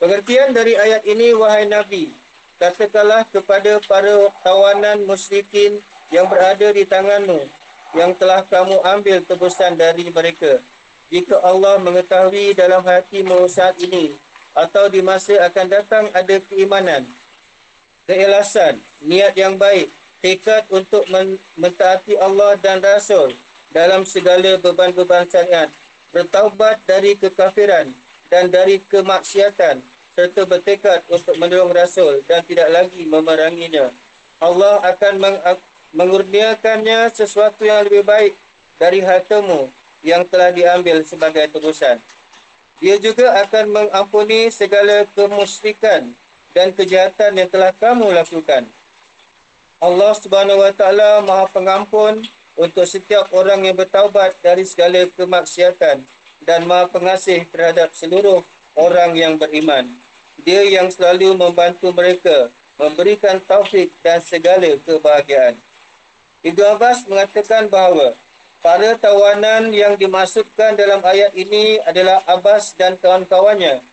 Pengertian 0.00 0.52
dari 0.52 0.76
ayat 0.76 1.08
ini, 1.08 1.32
wahai 1.32 1.64
Nabi, 1.64 2.12
katakanlah 2.60 3.24
kepada 3.32 3.80
para 3.84 4.28
tawanan 4.44 5.08
musyrikin 5.08 5.80
yang 6.12 6.28
berada 6.28 6.68
di 6.72 6.84
tanganmu, 6.84 7.48
yang 7.96 8.12
telah 8.16 8.44
kamu 8.44 8.76
ambil 8.84 9.24
tebusan 9.24 9.72
dari 9.76 10.08
mereka. 10.12 10.60
Jika 11.08 11.40
Allah 11.40 11.80
mengetahui 11.80 12.52
dalam 12.52 12.84
hatimu 12.84 13.48
saat 13.48 13.80
ini, 13.80 14.20
atau 14.52 14.88
di 14.92 15.00
masa 15.00 15.48
akan 15.48 15.66
datang 15.68 16.04
ada 16.12 16.36
keimanan, 16.44 17.08
keelasan, 18.06 18.78
niat 19.02 19.34
yang 19.34 19.58
baik, 19.58 19.90
tekad 20.22 20.64
untuk 20.70 21.04
mentaati 21.58 22.14
Allah 22.16 22.54
dan 22.56 22.78
Rasul 22.80 23.34
dalam 23.74 24.06
segala 24.06 24.56
beban-beban 24.56 25.26
syariat, 25.26 25.68
bertaubat 26.14 26.80
dari 26.86 27.18
kekafiran, 27.18 27.90
dan 28.30 28.50
dari 28.50 28.78
kemaksiatan 28.78 29.82
serta 30.16 30.48
bertekad 30.48 31.04
untuk 31.12 31.36
menolong 31.36 31.76
Rasul 31.76 32.24
dan 32.24 32.40
tidak 32.46 32.72
lagi 32.72 33.04
memeranginya. 33.04 33.92
Allah 34.40 34.80
akan 34.96 35.14
meng 35.20 35.38
mengurniakannya 35.94 37.08
sesuatu 37.12 37.64
yang 37.64 37.84
lebih 37.84 38.04
baik 38.04 38.32
dari 38.80 39.00
hartamu 39.00 39.68
yang 40.04 40.24
telah 40.28 40.52
diambil 40.52 41.00
sebagai 41.04 41.48
tebusan. 41.52 42.00
Dia 42.80 43.00
juga 43.00 43.32
akan 43.44 43.72
mengampuni 43.72 44.52
segala 44.52 45.08
kemusyrikan 45.16 46.12
dan 46.56 46.72
kejahatan 46.72 47.36
yang 47.36 47.52
telah 47.52 47.76
kamu 47.76 48.16
lakukan. 48.16 48.64
Allah 49.76 50.12
Subhanahu 50.16 50.64
Wa 50.64 50.72
Taala 50.72 51.20
Maha 51.20 51.52
Pengampun 51.52 52.24
untuk 52.56 52.88
setiap 52.88 53.28
orang 53.36 53.68
yang 53.68 53.76
bertaubat 53.76 54.32
dari 54.40 54.64
segala 54.64 55.04
kemaksiatan 55.04 56.08
dan 56.40 56.60
maha 56.64 56.88
pengasih 56.88 57.44
terhadap 57.52 57.92
seluruh 57.92 58.40
orang 58.72 59.12
yang 59.12 59.36
beriman. 59.36 60.00
Dia 60.40 60.64
yang 60.64 60.88
selalu 60.88 61.36
membantu 61.36 61.92
mereka, 61.92 62.48
memberikan 62.80 63.36
taufik 63.44 63.92
dan 64.00 64.24
segala 64.24 64.80
kebahagiaan. 64.80 65.60
Ibn 66.40 66.76
Abbas 66.76 67.04
mengatakan 67.04 67.68
bahawa 67.68 68.16
para 68.64 68.96
tawanan 68.96 69.72
yang 69.76 69.96
dimasukkan 70.00 70.76
dalam 70.76 71.04
ayat 71.04 71.36
ini 71.36 71.84
adalah 71.84 72.24
Abbas 72.24 72.72
dan 72.76 72.96
kawan-kawannya. 72.96 73.84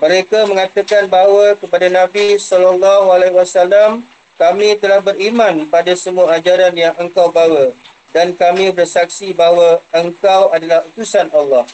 Mereka 0.00 0.48
mengatakan 0.48 1.12
bahawa 1.12 1.54
kepada 1.60 1.92
Nabi 1.92 2.40
SAW, 2.40 4.00
kami 4.40 4.68
telah 4.80 5.04
beriman 5.04 5.68
pada 5.68 5.92
semua 5.92 6.40
ajaran 6.40 6.72
yang 6.72 6.96
engkau 6.96 7.28
bawa 7.28 7.76
dan 8.16 8.32
kami 8.32 8.72
bersaksi 8.72 9.36
bahawa 9.36 9.84
engkau 9.92 10.48
adalah 10.50 10.80
utusan 10.88 11.28
Allah 11.36 11.68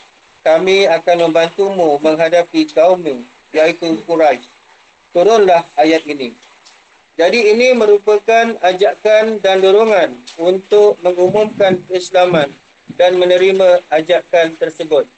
kami 0.46 0.86
akan 0.86 1.26
membantumu 1.26 1.98
menghadapi 1.98 2.70
kaummu 2.70 3.26
iaitu 3.50 3.98
Quraisy. 4.06 4.46
Turunlah 5.10 5.66
ayat 5.74 6.06
ini. 6.06 6.30
Jadi 7.18 7.50
ini 7.50 7.74
merupakan 7.74 8.54
ajakan 8.62 9.42
dan 9.42 9.58
dorongan 9.58 10.14
untuk 10.38 11.02
mengumumkan 11.02 11.82
keislaman 11.90 12.54
dan 12.94 13.18
menerima 13.18 13.82
ajakan 13.90 14.54
tersebut. 14.54 15.10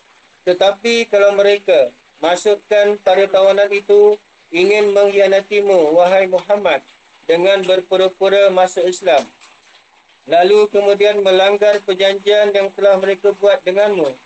Tetapi 0.48 1.04
kalau 1.12 1.36
mereka 1.36 1.92
masukkan 2.18 2.98
pada 3.00 3.24
tawanan 3.30 3.70
itu 3.70 4.18
ingin 4.54 4.94
mengkhianatimu 4.94 5.94
wahai 5.94 6.26
Muhammad 6.26 6.82
dengan 7.28 7.62
berpura-pura 7.62 8.48
masuk 8.48 8.86
Islam 8.86 9.26
lalu 10.28 10.68
kemudian 10.70 11.20
melanggar 11.24 11.80
perjanjian 11.84 12.52
yang 12.52 12.68
telah 12.74 12.96
mereka 13.00 13.32
buat 13.36 13.62
denganmu 13.64 14.16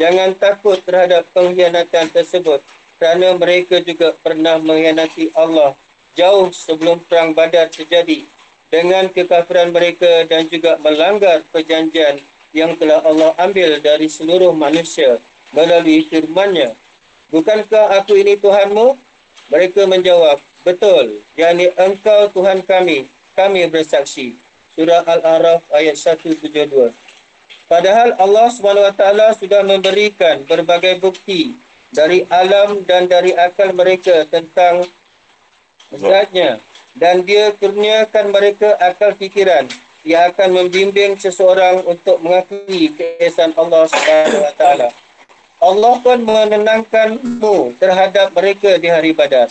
Jangan 0.00 0.32
takut 0.40 0.80
terhadap 0.80 1.28
pengkhianatan 1.36 2.08
tersebut 2.16 2.64
kerana 2.96 3.36
mereka 3.36 3.76
juga 3.84 4.16
pernah 4.16 4.56
mengkhianati 4.56 5.36
Allah 5.36 5.76
jauh 6.16 6.48
sebelum 6.48 7.04
perang 7.04 7.36
badar 7.36 7.68
terjadi 7.68 8.24
dengan 8.72 9.12
kekafiran 9.12 9.68
mereka 9.68 10.24
dan 10.24 10.48
juga 10.48 10.80
melanggar 10.80 11.44
perjanjian 11.52 12.24
yang 12.56 12.72
telah 12.80 13.04
Allah 13.04 13.36
ambil 13.36 13.84
dari 13.84 14.08
seluruh 14.08 14.56
manusia 14.56 15.20
melalui 15.52 16.08
firman-Nya. 16.08 16.72
Bukankah 17.32 17.96
aku 17.96 18.20
ini 18.20 18.36
Tuhanmu? 18.36 19.00
Mereka 19.48 19.88
menjawab, 19.88 20.36
betul. 20.68 21.24
Yani 21.32 21.72
engkau 21.80 22.28
Tuhan 22.28 22.60
kami. 22.60 23.08
Kami 23.32 23.64
bersaksi. 23.72 24.36
Surah 24.76 25.00
Al-Araf 25.08 25.64
ayat 25.72 25.96
172. 25.96 26.92
Padahal 27.64 28.12
Allah 28.20 28.52
SWT 28.52 29.02
sudah 29.40 29.64
memberikan 29.64 30.44
berbagai 30.44 31.00
bukti 31.00 31.56
dari 31.88 32.28
alam 32.28 32.84
dan 32.84 33.08
dari 33.08 33.32
akal 33.32 33.72
mereka 33.72 34.28
tentang 34.28 34.84
zatnya. 35.88 36.60
Dan 36.92 37.24
dia 37.24 37.56
kurniakan 37.56 38.28
mereka 38.28 38.76
akal 38.76 39.16
fikiran 39.16 39.64
yang 40.04 40.28
akan 40.28 40.52
membimbing 40.52 41.16
seseorang 41.16 41.80
untuk 41.88 42.20
mengakui 42.20 42.92
keesan 42.92 43.56
Allah 43.56 43.88
SWT. 43.88 44.64
Allah 45.62 45.94
pun 46.02 46.26
menenangkanmu 46.26 47.78
terhadap 47.78 48.34
mereka 48.34 48.82
di 48.82 48.90
hari 48.90 49.14
badar. 49.14 49.46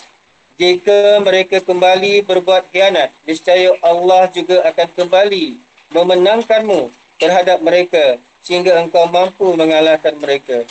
Jika 0.59 1.23
mereka 1.23 1.63
kembali 1.63 2.27
berbuat 2.27 2.67
khianat, 2.67 3.15
niscaya 3.23 3.79
Allah 3.79 4.27
juga 4.27 4.59
akan 4.67 4.91
kembali 4.91 5.55
memenangkanmu 5.95 6.91
terhadap 7.15 7.63
mereka 7.63 8.19
sehingga 8.43 8.83
engkau 8.83 9.07
mampu 9.07 9.55
mengalahkan 9.55 10.19
mereka. 10.19 10.67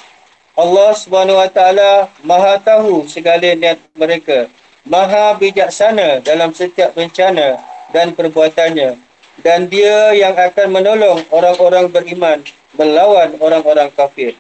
Allah 0.60 0.92
Subhanahu 0.92 1.40
Wa 1.40 1.48
Taala 1.48 2.12
Maha 2.20 2.60
tahu 2.60 3.08
segala 3.08 3.56
niat 3.56 3.80
mereka, 3.96 4.44
Maha 4.84 5.40
bijaksana 5.40 6.20
dalam 6.20 6.52
setiap 6.52 6.92
rencana 6.92 7.56
dan 7.96 8.12
perbuatannya 8.12 9.00
dan 9.40 9.72
dia 9.72 10.12
yang 10.12 10.36
akan 10.36 10.68
menolong 10.68 11.24
orang-orang 11.32 11.88
beriman 11.88 12.44
melawan 12.76 13.40
orang-orang 13.40 13.88
kafir. 13.96 14.36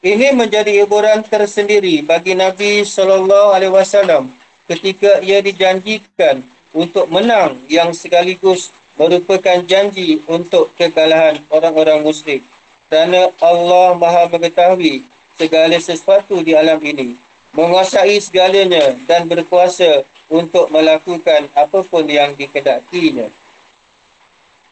Ini 0.00 0.32
menjadi 0.32 0.72
hiburan 0.80 1.20
tersendiri 1.28 2.00
bagi 2.00 2.32
Nabi 2.32 2.88
sallallahu 2.88 3.52
alaihi 3.52 3.68
wasallam 3.68 4.32
ketika 4.64 5.20
ia 5.20 5.44
dijanjikan 5.44 6.40
untuk 6.72 7.04
menang 7.12 7.60
yang 7.68 7.92
sekaligus 7.92 8.72
merupakan 8.96 9.60
janji 9.68 10.24
untuk 10.24 10.72
kekalahan 10.80 11.44
orang-orang 11.52 12.00
musyrik 12.00 12.40
kerana 12.88 13.28
Allah 13.44 13.92
Maha 13.92 14.24
mengetahui 14.32 15.04
segala 15.36 15.76
sesuatu 15.76 16.40
di 16.40 16.56
alam 16.56 16.80
ini 16.80 17.20
menguasai 17.52 18.16
segalanya 18.24 18.96
dan 19.04 19.28
berkuasa 19.28 20.08
untuk 20.32 20.72
melakukan 20.72 21.52
apapun 21.52 22.08
yang 22.08 22.32
dikedakinya 22.40 23.28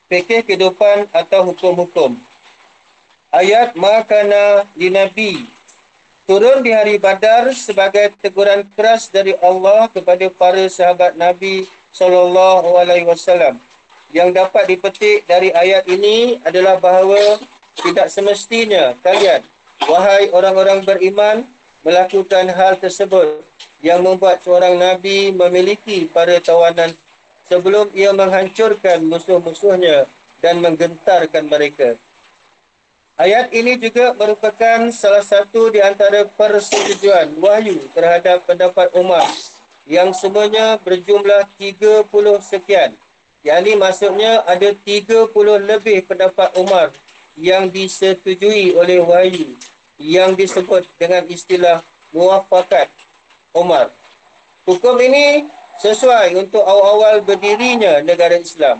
fikir 0.09 0.41
kehidupan 0.41 1.05
atau 1.12 1.53
hukum-hukum 1.53 2.16
ayat 3.33 3.76
makana 3.76 4.64
di 4.72 4.89
Nabi 4.89 5.47
turun 6.29 6.64
di 6.64 6.72
hari 6.72 6.97
badar 7.01 7.53
sebagai 7.57 8.12
teguran 8.20 8.64
keras 8.72 9.09
dari 9.09 9.37
Allah 9.41 9.89
kepada 9.89 10.29
para 10.33 10.64
sahabat 10.68 11.16
Nabi 11.16 11.68
sallallahu 11.93 12.76
alaihi 12.76 13.09
wasallam 13.09 13.61
yang 14.12 14.33
dapat 14.33 14.68
dipetik 14.72 15.29
dari 15.29 15.53
ayat 15.53 15.85
ini 15.85 16.41
adalah 16.45 16.81
bahawa 16.81 17.37
tidak 17.79 18.09
semestinya 18.09 18.97
kalian, 19.05 19.45
wahai 19.85 20.33
orang-orang 20.33 20.83
beriman, 20.83 21.47
melakukan 21.85 22.49
hal 22.51 22.81
tersebut 22.81 23.45
yang 23.85 24.03
membuat 24.03 24.43
seorang 24.43 24.81
Nabi 24.81 25.31
memiliki 25.31 26.11
para 26.11 26.41
tawanan 26.43 26.97
sebelum 27.47 27.93
ia 27.95 28.11
menghancurkan 28.11 29.07
musuh-musuhnya 29.07 30.11
dan 30.43 30.59
menggentarkan 30.59 31.47
mereka. 31.47 31.95
Ayat 33.19 33.51
ini 33.51 33.75
juga 33.75 34.14
merupakan 34.14 34.95
salah 34.95 35.27
satu 35.27 35.75
di 35.75 35.83
antara 35.83 36.23
persetujuan 36.23 37.35
wahyu 37.43 37.91
terhadap 37.91 38.47
pendapat 38.47 38.95
Umar 38.95 39.27
yang 39.91 40.14
semuanya 40.14 40.79
berjumlah 40.79 41.51
30 41.59 42.07
sekian. 42.39 42.95
Yang 43.43 43.59
ini 43.59 43.73
maksudnya 43.75 44.47
ada 44.47 44.71
30 44.71 45.35
lebih 45.59 46.07
pendapat 46.07 46.55
Umar 46.62 46.95
yang 47.35 47.66
disetujui 47.66 48.79
oleh 48.79 49.03
wahyu 49.03 49.59
yang 49.99 50.39
disebut 50.39 50.87
dengan 50.95 51.27
istilah 51.27 51.83
muafakat 52.14 52.87
Umar. 53.51 53.91
Hukum 54.62 54.95
ini 55.03 55.51
sesuai 55.83 56.39
untuk 56.39 56.62
awal-awal 56.62 57.19
berdirinya 57.27 57.99
negara 57.99 58.39
Islam. 58.39 58.79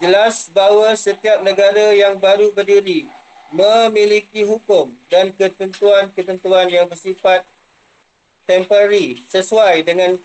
Jelas 0.00 0.48
bahawa 0.48 0.96
setiap 0.96 1.44
negara 1.44 1.92
yang 1.92 2.16
baru 2.16 2.48
berdiri 2.56 3.12
memiliki 3.52 4.46
hukum 4.46 4.96
dan 5.12 5.34
ketentuan-ketentuan 5.34 6.70
yang 6.72 6.88
bersifat 6.88 7.44
temporary 8.48 9.20
sesuai 9.28 9.84
dengan 9.84 10.16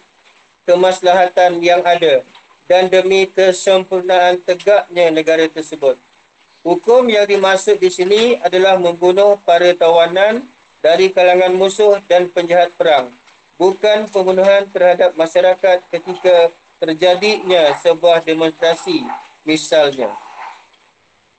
kemaslahatan 0.64 1.60
yang 1.60 1.84
ada 1.84 2.24
dan 2.70 2.86
demi 2.88 3.26
kesempurnaan 3.26 4.40
tegaknya 4.46 5.10
negara 5.10 5.50
tersebut. 5.50 5.98
Hukum 6.62 7.08
yang 7.10 7.26
dimaksud 7.26 7.80
di 7.82 7.90
sini 7.90 8.38
adalah 8.44 8.78
membunuh 8.78 9.40
para 9.42 9.72
tawanan 9.74 10.46
dari 10.84 11.10
kalangan 11.10 11.56
musuh 11.56 11.98
dan 12.06 12.30
penjahat 12.30 12.70
perang. 12.76 13.10
Bukan 13.60 14.08
pembunuhan 14.08 14.68
terhadap 14.72 15.16
masyarakat 15.20 15.84
ketika 15.92 16.52
terjadinya 16.80 17.76
sebuah 17.84 18.24
demonstrasi 18.24 19.04
misalnya. 19.44 20.29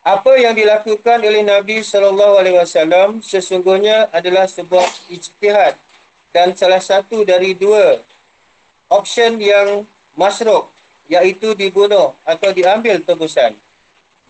Apa 0.00 0.32
yang 0.40 0.56
dilakukan 0.56 1.20
oleh 1.20 1.44
Nabi 1.44 1.84
sallallahu 1.84 2.40
alaihi 2.40 2.56
wasallam 2.56 3.20
sesungguhnya 3.20 4.08
adalah 4.16 4.48
sebuah 4.48 5.12
ijtihad 5.12 5.76
dan 6.32 6.56
salah 6.56 6.80
satu 6.80 7.20
dari 7.20 7.52
dua 7.52 8.00
option 8.88 9.36
yang 9.36 9.84
masruk 10.16 10.72
iaitu 11.04 11.52
dibunuh 11.52 12.16
atau 12.24 12.48
diambil 12.48 12.96
tebusan. 13.04 13.60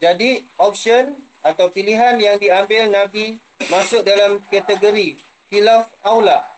Jadi 0.03 0.43
option 0.59 1.23
atau 1.39 1.71
pilihan 1.71 2.19
yang 2.19 2.35
diambil 2.43 2.91
Nabi 2.91 3.39
masuk 3.71 4.03
dalam 4.03 4.43
kategori 4.51 5.23
khilaf 5.55 5.87
aula 6.03 6.51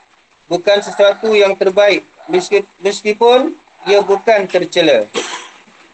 bukan 0.48 0.80
sesuatu 0.80 1.36
yang 1.36 1.52
terbaik 1.52 2.00
meskipun 2.80 3.60
ia 3.84 4.00
bukan 4.00 4.48
tercela. 4.48 5.04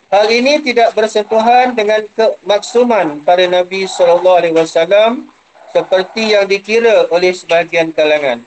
Hal 0.09 0.25
ini 0.33 0.65
tidak 0.65 0.97
bersentuhan 0.97 1.77
dengan 1.77 2.01
kemaksuman 2.17 3.21
para 3.29 3.45
Nabi 3.45 3.85
SAW 3.85 5.21
seperti 5.69 6.33
yang 6.33 6.49
dikira 6.49 7.13
oleh 7.13 7.37
sebahagian 7.37 7.93
kalangan. 7.93 8.41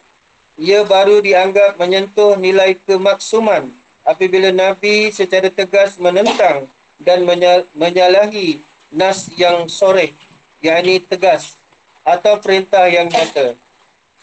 Ia 0.57 0.81
baru 0.81 1.21
dianggap 1.21 1.77
menyentuh 1.77 2.33
nilai 2.41 2.81
kemaksuman 2.81 3.69
apabila 4.01 4.49
Nabi 4.49 5.13
secara 5.13 5.53
tegas 5.53 6.01
menentang 6.01 6.65
dan 6.97 7.29
menyalahi 7.77 8.57
nas 8.89 9.29
yang 9.37 9.69
sore, 9.69 10.17
yakni 10.65 10.97
tegas 10.97 11.61
atau 12.01 12.41
perintah 12.41 12.89
yang 12.89 13.05
nyata. 13.05 13.53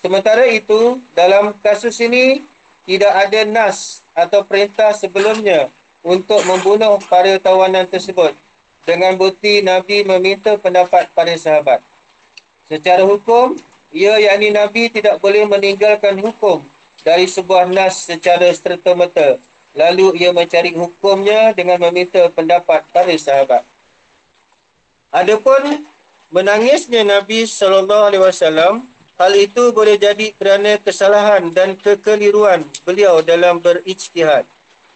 Sementara 0.03 0.43
itu, 0.51 0.99
dalam 1.15 1.55
kasus 1.63 2.03
ini 2.03 2.43
tidak 2.83 3.31
ada 3.31 3.47
nas 3.47 4.03
atau 4.11 4.43
perintah 4.43 4.91
sebelumnya 4.91 5.71
untuk 6.09 6.41
membunuh 6.49 6.97
para 7.05 7.37
tawanan 7.37 7.85
tersebut 7.85 8.33
dengan 8.89 9.13
bukti 9.21 9.61
Nabi 9.61 10.01
meminta 10.09 10.57
pendapat 10.57 11.13
para 11.13 11.37
sahabat. 11.37 11.85
Secara 12.65 13.05
hukum, 13.05 13.61
ia 13.93 14.17
yakni 14.17 14.49
Nabi 14.49 14.89
tidak 14.89 15.21
boleh 15.21 15.45
meninggalkan 15.45 16.17
hukum 16.17 16.65
dari 17.05 17.29
sebuah 17.29 17.69
nas 17.69 18.09
secara 18.09 18.49
serta-merta. 18.49 19.37
Lalu 19.77 20.17
ia 20.17 20.33
mencari 20.33 20.73
hukumnya 20.73 21.53
dengan 21.53 21.77
meminta 21.77 22.25
pendapat 22.33 22.89
para 22.89 23.13
sahabat. 23.21 23.69
Adapun 25.13 25.85
menangisnya 26.33 27.05
Nabi 27.05 27.45
sallallahu 27.45 28.09
alaihi 28.09 28.25
wasallam 28.25 28.89
hal 29.21 29.33
itu 29.37 29.73
boleh 29.77 30.01
jadi 30.01 30.33
kerana 30.37 30.81
kesalahan 30.81 31.53
dan 31.53 31.77
kekeliruan 31.77 32.65
beliau 32.89 33.21
dalam 33.21 33.61
berijtihad 33.61 34.49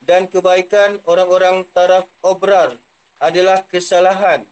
dan 0.07 0.27
kebaikan 0.27 0.99
orang-orang 1.07 1.67
taraf 1.71 2.07
obrar 2.23 2.77
adalah 3.23 3.63
kesalahan 3.67 4.47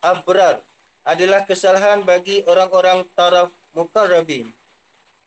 abrar 0.00 0.64
adalah 1.04 1.44
kesalahan 1.44 2.04
bagi 2.04 2.44
orang-orang 2.44 3.08
taraf 3.16 3.52
mukarrabin. 3.72 4.52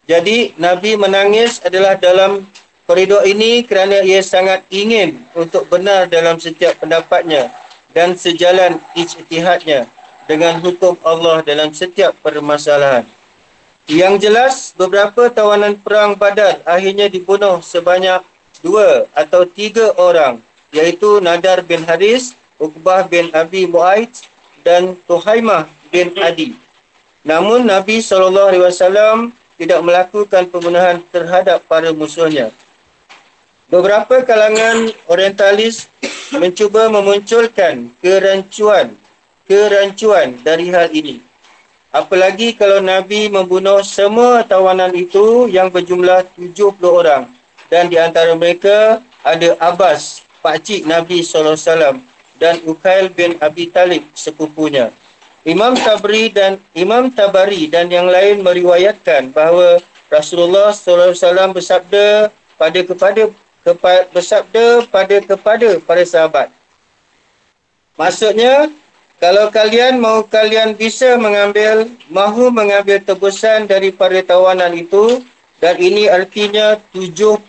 Jadi 0.06 0.54
Nabi 0.60 1.00
menangis 1.00 1.64
adalah 1.64 1.96
dalam 1.96 2.44
koridor 2.84 3.24
ini 3.24 3.64
kerana 3.64 4.04
ia 4.04 4.20
sangat 4.20 4.68
ingin 4.68 5.24
untuk 5.34 5.66
benar 5.72 6.12
dalam 6.12 6.38
setiap 6.38 6.78
pendapatnya 6.84 7.50
dan 7.96 8.14
sejalan 8.18 8.82
ijtihadnya 8.94 9.88
dengan 10.28 10.60
hukum 10.60 11.00
Allah 11.08 11.42
dalam 11.46 11.72
setiap 11.72 12.14
permasalahan. 12.20 13.08
Yang 13.88 14.14
jelas, 14.24 14.56
beberapa 14.76 15.28
tawanan 15.28 15.76
perang 15.76 16.16
badar 16.16 16.64
akhirnya 16.64 17.12
dibunuh 17.12 17.60
sebanyak 17.60 18.24
dua 18.64 19.06
atau 19.12 19.44
tiga 19.44 19.92
orang 20.00 20.40
iaitu 20.74 21.20
Nadar 21.22 21.62
bin 21.62 21.84
Haris, 21.86 22.34
Uqbah 22.58 23.06
bin 23.06 23.30
Abi 23.36 23.68
Mu'aid 23.70 24.10
dan 24.64 24.98
Tuhaimah 25.06 25.70
bin 25.92 26.16
Adi. 26.18 26.56
Namun 27.28 27.68
Nabi 27.68 28.00
SAW 28.00 29.30
tidak 29.60 29.80
melakukan 29.86 30.50
pembunuhan 30.50 31.04
terhadap 31.14 31.62
para 31.70 31.94
musuhnya. 31.94 32.50
Beberapa 33.70 34.26
kalangan 34.26 34.92
orientalis 35.08 35.88
mencuba 36.34 36.90
memunculkan 36.90 37.94
kerancuan 38.02 38.98
kerancuan 39.48 40.40
dari 40.42 40.72
hal 40.72 40.90
ini. 40.92 41.20
Apalagi 41.94 42.58
kalau 42.58 42.82
Nabi 42.82 43.30
membunuh 43.30 43.86
semua 43.86 44.42
tawanan 44.42 44.90
itu 44.98 45.46
yang 45.52 45.70
berjumlah 45.70 46.26
70 46.34 46.82
orang 46.82 47.30
dan 47.74 47.90
di 47.90 47.98
antara 47.98 48.38
mereka 48.38 49.02
ada 49.26 49.58
Abbas, 49.58 50.22
pakcik 50.46 50.86
Nabi 50.86 51.26
SAW 51.26 51.58
dan 52.38 52.62
Ukail 52.70 53.10
bin 53.10 53.34
Abi 53.42 53.74
Talib, 53.74 54.06
sepupunya. 54.14 54.94
Imam 55.42 55.74
Tabri 55.74 56.30
dan 56.30 56.62
Imam 56.78 57.10
Tabari 57.10 57.66
dan 57.66 57.90
yang 57.90 58.06
lain 58.06 58.46
meriwayatkan 58.46 59.34
bahawa 59.34 59.82
Rasulullah 60.14 60.70
SAW 60.70 61.18
bersabda 61.50 62.30
pada 62.62 62.80
kepada 62.86 63.22
kepa, 63.66 64.06
bersabda 64.14 64.86
pada 64.94 65.18
kepada 65.26 65.82
para 65.82 66.04
sahabat. 66.06 66.54
Maksudnya, 67.98 68.70
kalau 69.18 69.50
kalian 69.50 69.98
mau 69.98 70.22
kalian 70.22 70.78
bisa 70.78 71.18
mengambil, 71.18 71.90
mahu 72.14 72.54
mengambil 72.54 73.02
tebusan 73.02 73.66
daripada 73.66 74.22
tawanan 74.22 74.78
itu, 74.78 75.26
dan 75.64 75.80
ini 75.80 76.12
artinya 76.12 76.76
70 76.92 77.48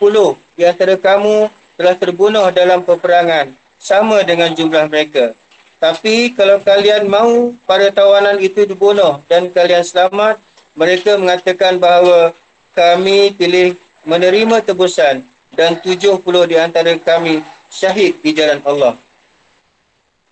di 0.55 0.63
antara 0.63 0.95
kamu 0.95 1.51
telah 1.75 1.95
terbunuh 1.99 2.47
dalam 2.55 2.79
peperangan. 2.87 3.51
Sama 3.75 4.23
dengan 4.23 4.55
jumlah 4.55 4.87
mereka. 4.87 5.35
Tapi 5.83 6.31
kalau 6.31 6.63
kalian 6.63 7.11
mahu 7.11 7.59
para 7.67 7.91
tawanan 7.91 8.39
itu 8.39 8.63
dibunuh 8.63 9.19
dan 9.27 9.51
kalian 9.51 9.83
selamat, 9.83 10.39
mereka 10.73 11.19
mengatakan 11.19 11.75
bahawa 11.77 12.31
kami 12.71 13.35
pilih 13.35 13.75
menerima 14.07 14.63
tebusan 14.63 15.27
dan 15.51 15.77
70 15.83 16.23
di 16.47 16.55
antara 16.55 16.95
kami 16.95 17.43
syahid 17.67 18.15
di 18.23 18.31
jalan 18.31 18.63
Allah. 18.63 18.95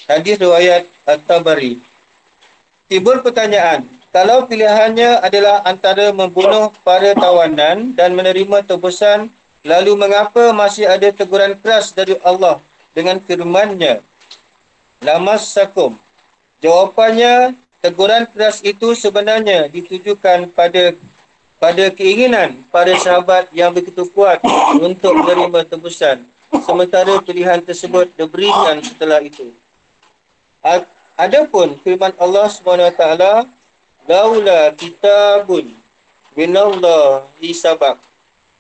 Hadis 0.07 0.39
riwayat 0.39 0.87
At-Tabari. 1.03 1.83
Timbul 2.87 3.19
pertanyaan, 3.19 3.85
kalau 4.13 4.45
pilihannya 4.45 5.25
adalah 5.25 5.65
antara 5.65 6.13
membunuh 6.13 6.69
para 6.85 7.17
tawanan 7.17 7.97
dan 7.97 8.13
menerima 8.13 8.61
tebusan, 8.61 9.33
lalu 9.65 9.97
mengapa 9.97 10.53
masih 10.53 10.85
ada 10.85 11.09
teguran 11.09 11.57
keras 11.57 11.89
dari 11.89 12.21
Allah 12.21 12.61
dengan 12.93 13.17
firman-Nya? 13.17 14.05
Lamas 15.01 15.49
sakum. 15.49 15.97
Jawapannya, 16.61 17.57
teguran 17.81 18.29
keras 18.29 18.61
itu 18.61 18.93
sebenarnya 18.93 19.65
ditujukan 19.73 20.53
pada 20.53 20.93
pada 21.57 21.89
keinginan 21.89 22.61
para 22.69 22.93
sahabat 23.01 23.49
yang 23.49 23.73
begitu 23.73 24.05
kuat 24.13 24.37
untuk 24.77 25.09
menerima 25.25 25.65
tebusan. 25.65 26.29
Sementara 26.61 27.17
pilihan 27.25 27.65
tersebut 27.65 28.13
diberikan 28.13 28.77
setelah 28.85 29.25
itu. 29.25 29.57
Adapun 31.17 31.81
firman 31.81 32.13
Allah 32.21 32.47
Taala 32.93 33.49
Laula 34.03 34.75
kitabun 34.75 35.71
minallah 36.35 37.23
sabak. 37.55 38.03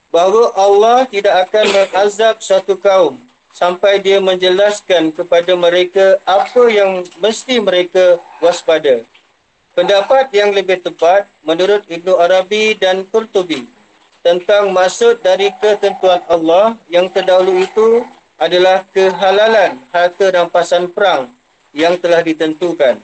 bahawa 0.07 0.55
Allah 0.55 1.03
tidak 1.09 1.49
akan 1.49 1.65
mengazab 1.73 2.39
satu 2.39 2.79
kaum 2.79 3.17
sampai 3.51 3.99
dia 3.99 4.23
menjelaskan 4.23 5.11
kepada 5.11 5.51
mereka 5.59 6.21
apa 6.23 6.63
yang 6.71 7.03
mesti 7.19 7.59
mereka 7.59 8.23
waspada. 8.39 9.03
Pendapat 9.73 10.29
yang 10.31 10.53
lebih 10.55 10.79
tepat 10.85 11.27
menurut 11.43 11.83
Ibnu 11.91 12.13
Arabi 12.15 12.77
dan 12.77 13.03
Qurtubi 13.09 13.67
tentang 14.23 14.71
maksud 14.71 15.19
dari 15.19 15.51
ketentuan 15.59 16.23
Allah 16.31 16.79
yang 16.87 17.11
terdahulu 17.11 17.59
itu 17.59 18.07
adalah 18.39 18.87
kehalalan 18.95 19.81
harta 19.91 20.29
rampasan 20.31 20.87
perang 20.87 21.35
yang 21.75 21.99
telah 21.99 22.23
ditentukan. 22.23 23.01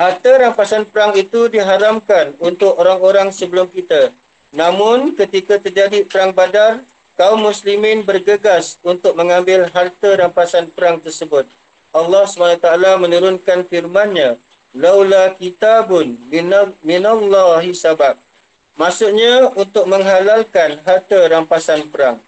Harta 0.00 0.32
rampasan 0.32 0.88
perang 0.88 1.12
itu 1.12 1.52
diharamkan 1.52 2.32
untuk 2.40 2.72
orang-orang 2.80 3.28
sebelum 3.28 3.68
kita. 3.68 4.16
Namun 4.48 5.12
ketika 5.12 5.60
terjadi 5.60 6.08
perang 6.08 6.32
badar, 6.32 6.80
kaum 7.20 7.44
muslimin 7.44 8.00
bergegas 8.00 8.80
untuk 8.80 9.12
mengambil 9.12 9.68
harta 9.68 10.16
rampasan 10.16 10.72
perang 10.72 11.04
tersebut. 11.04 11.44
Allah 11.92 12.24
SWT 12.24 12.64
menurunkan 12.96 13.68
firman-Nya, 13.68 14.40
"Laula 14.72 15.36
kitabun 15.36 16.16
minallahi 16.80 17.76
sabab." 17.76 18.16
Maksudnya 18.80 19.52
untuk 19.52 19.84
menghalalkan 19.84 20.80
harta 20.80 21.28
rampasan 21.28 21.92
perang. 21.92 22.24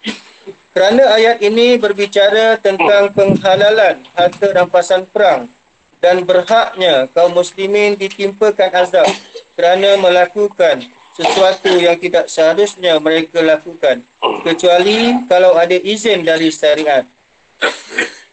Kerana 0.77 1.17
ayat 1.17 1.41
ini 1.41 1.81
berbicara 1.81 2.61
tentang 2.61 3.17
penghalalan 3.17 4.05
harta 4.13 4.61
rampasan 4.61 5.09
perang 5.09 5.49
dan 6.03 6.27
berhaknya 6.27 7.07
kaum 7.15 7.31
muslimin 7.31 7.95
ditimpakan 7.95 8.75
azab 8.75 9.07
kerana 9.55 9.95
melakukan 10.03 10.83
sesuatu 11.15 11.79
yang 11.79 11.95
tidak 12.03 12.27
seharusnya 12.27 12.99
mereka 12.99 13.39
lakukan 13.39 14.03
kecuali 14.43 15.23
kalau 15.31 15.55
ada 15.55 15.79
izin 15.79 16.27
dari 16.27 16.51
syariat. 16.51 17.07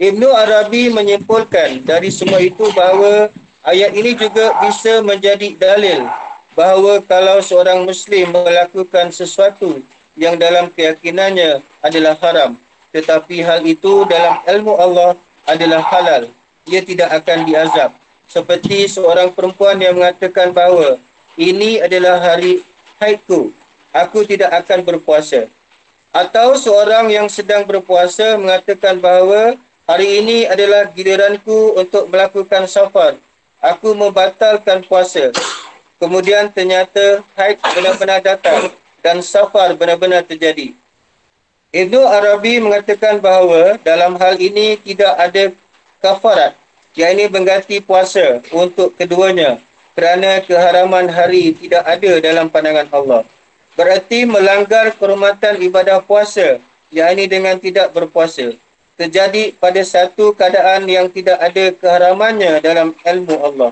Ibnu 0.01 0.31
Arabi 0.31 0.89
menyimpulkan 0.89 1.85
dari 1.85 2.09
semua 2.09 2.41
itu 2.41 2.65
bahawa 2.73 3.29
ayat 3.67 3.93
ini 3.93 4.17
juga 4.17 4.57
bisa 4.65 5.05
menjadi 5.05 5.53
dalil 5.53 6.09
bahawa 6.57 7.03
kalau 7.05 7.43
seorang 7.43 7.85
muslim 7.85 8.33
melakukan 8.33 9.13
sesuatu 9.13 9.83
yang 10.17 10.39
dalam 10.39 10.71
keyakinannya 10.73 11.61
adalah 11.83 12.15
haram 12.23 12.55
tetapi 12.95 13.43
hal 13.45 13.61
itu 13.67 14.07
dalam 14.09 14.41
ilmu 14.47 14.73
Allah 14.79 15.13
adalah 15.45 15.83
halal 15.83 16.31
ia 16.67 16.81
tidak 16.83 17.09
akan 17.23 17.47
diazab. 17.47 17.91
Seperti 18.29 18.85
seorang 18.85 19.33
perempuan 19.33 19.79
yang 19.81 19.97
mengatakan 19.97 20.53
bahawa 20.53 21.01
ini 21.39 21.81
adalah 21.81 22.21
hari 22.21 22.61
haidku, 23.01 23.49
aku 23.95 24.27
tidak 24.27 24.53
akan 24.65 24.85
berpuasa. 24.85 25.49
Atau 26.09 26.57
seorang 26.57 27.09
yang 27.09 27.29
sedang 27.29 27.65
berpuasa 27.69 28.37
mengatakan 28.37 28.97
bahawa 28.97 29.57
hari 29.85 30.21
ini 30.21 30.45
adalah 30.45 30.89
giliranku 30.89 31.77
untuk 31.77 32.09
melakukan 32.09 32.65
safar. 32.65 33.17
Aku 33.61 33.93
membatalkan 33.93 34.81
puasa. 34.85 35.29
Kemudian 35.99 36.47
ternyata 36.49 37.21
haid 37.35 37.59
benar-benar 37.59 38.23
datang 38.23 38.71
dan 39.03 39.19
safar 39.19 39.75
benar-benar 39.75 40.23
terjadi. 40.23 40.71
Ibnu 41.69 42.01
Arabi 42.01 42.57
mengatakan 42.57 43.21
bahawa 43.21 43.77
dalam 43.85 44.17
hal 44.17 44.41
ini 44.41 44.79
tidak 44.81 45.13
ada 45.13 45.53
kafarat 45.99 46.55
yang 46.95 47.15
ini 47.15 47.31
mengganti 47.31 47.79
puasa 47.83 48.43
untuk 48.51 48.95
keduanya 48.95 49.59
kerana 49.93 50.39
keharaman 50.43 51.11
hari 51.11 51.55
tidak 51.55 51.83
ada 51.85 52.11
dalam 52.23 52.47
pandangan 52.47 52.87
Allah. 52.91 53.21
Berarti 53.75 54.27
melanggar 54.27 54.91
kehormatan 54.95 55.63
ibadah 55.63 56.03
puasa 56.03 56.59
yang 56.91 57.15
ini 57.15 57.29
dengan 57.29 57.55
tidak 57.59 57.95
berpuasa 57.95 58.55
terjadi 58.99 59.55
pada 59.55 59.79
satu 59.79 60.35
keadaan 60.35 60.83
yang 60.83 61.07
tidak 61.07 61.39
ada 61.39 61.71
keharamannya 61.71 62.59
dalam 62.59 62.91
ilmu 62.91 63.35
Allah. 63.39 63.71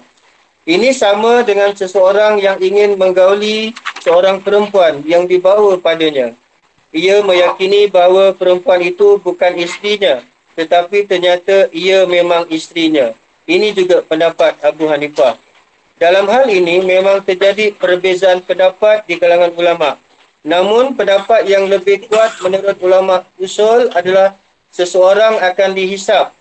Ini 0.64 0.96
sama 0.96 1.44
dengan 1.44 1.76
seseorang 1.76 2.40
yang 2.40 2.60
ingin 2.64 2.96
menggauli 2.96 3.76
seorang 4.00 4.40
perempuan 4.40 5.04
yang 5.04 5.28
dibawa 5.28 5.76
padanya. 5.80 6.32
Ia 6.96 7.20
meyakini 7.24 7.92
bahawa 7.92 8.32
perempuan 8.32 8.80
itu 8.80 9.20
bukan 9.20 9.60
isterinya 9.60 10.24
tetapi 10.58 11.06
ternyata 11.06 11.70
ia 11.70 12.10
memang 12.10 12.50
isterinya. 12.50 13.14
Ini 13.46 13.78
juga 13.78 14.02
pendapat 14.02 14.58
Abu 14.66 14.90
Hanifah. 14.90 15.38
Dalam 16.02 16.26
hal 16.26 16.50
ini 16.50 16.82
memang 16.82 17.22
terjadi 17.22 17.78
perbezaan 17.78 18.42
pendapat 18.42 19.06
di 19.06 19.22
kalangan 19.22 19.54
ulama. 19.54 20.02
Namun 20.42 20.98
pendapat 20.98 21.46
yang 21.46 21.70
lebih 21.70 22.10
kuat 22.10 22.42
menurut 22.42 22.78
ulama 22.82 23.22
usul 23.38 23.94
adalah 23.94 24.34
seseorang 24.74 25.38
akan 25.46 25.78
dihisap 25.78 26.34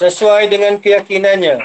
sesuai 0.00 0.48
dengan 0.48 0.80
keyakinannya. 0.80 1.60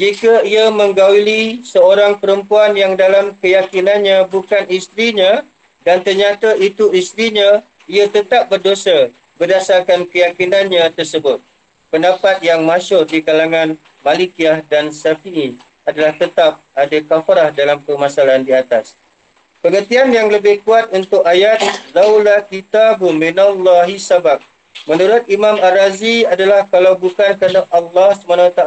Jika 0.00 0.44
ia 0.48 0.72
menggauli 0.72 1.60
seorang 1.60 2.16
perempuan 2.16 2.72
yang 2.72 2.96
dalam 2.96 3.36
keyakinannya 3.36 4.24
bukan 4.32 4.64
isterinya 4.72 5.44
dan 5.84 6.00
ternyata 6.00 6.56
itu 6.56 6.88
isterinya, 6.96 7.60
ia 7.84 8.08
tetap 8.08 8.48
berdosa 8.48 9.12
berdasarkan 9.42 10.06
keyakinannya 10.06 10.86
tersebut. 10.94 11.42
Pendapat 11.90 12.38
yang 12.46 12.62
masyur 12.62 13.02
di 13.02 13.18
kalangan 13.18 13.74
Malikiyah 14.06 14.62
dan 14.70 14.94
Syafi'i 14.94 15.58
adalah 15.82 16.14
tetap 16.14 16.62
ada 16.70 16.98
kafarah 17.02 17.50
dalam 17.50 17.82
permasalahan 17.82 18.46
di 18.46 18.54
atas. 18.54 18.94
Pengertian 19.58 20.14
yang 20.14 20.30
lebih 20.30 20.62
kuat 20.62 20.94
untuk 20.94 21.26
ayat 21.26 21.58
Laula 21.90 22.38
kitabu 22.46 23.10
minallahi 23.10 23.98
sabak. 23.98 24.46
Menurut 24.86 25.26
Imam 25.26 25.58
Ar-Razi 25.58 26.22
adalah 26.22 26.66
kalau 26.70 26.94
bukan 26.94 27.34
kerana 27.34 27.66
Allah 27.70 28.14
SWT 28.14 28.62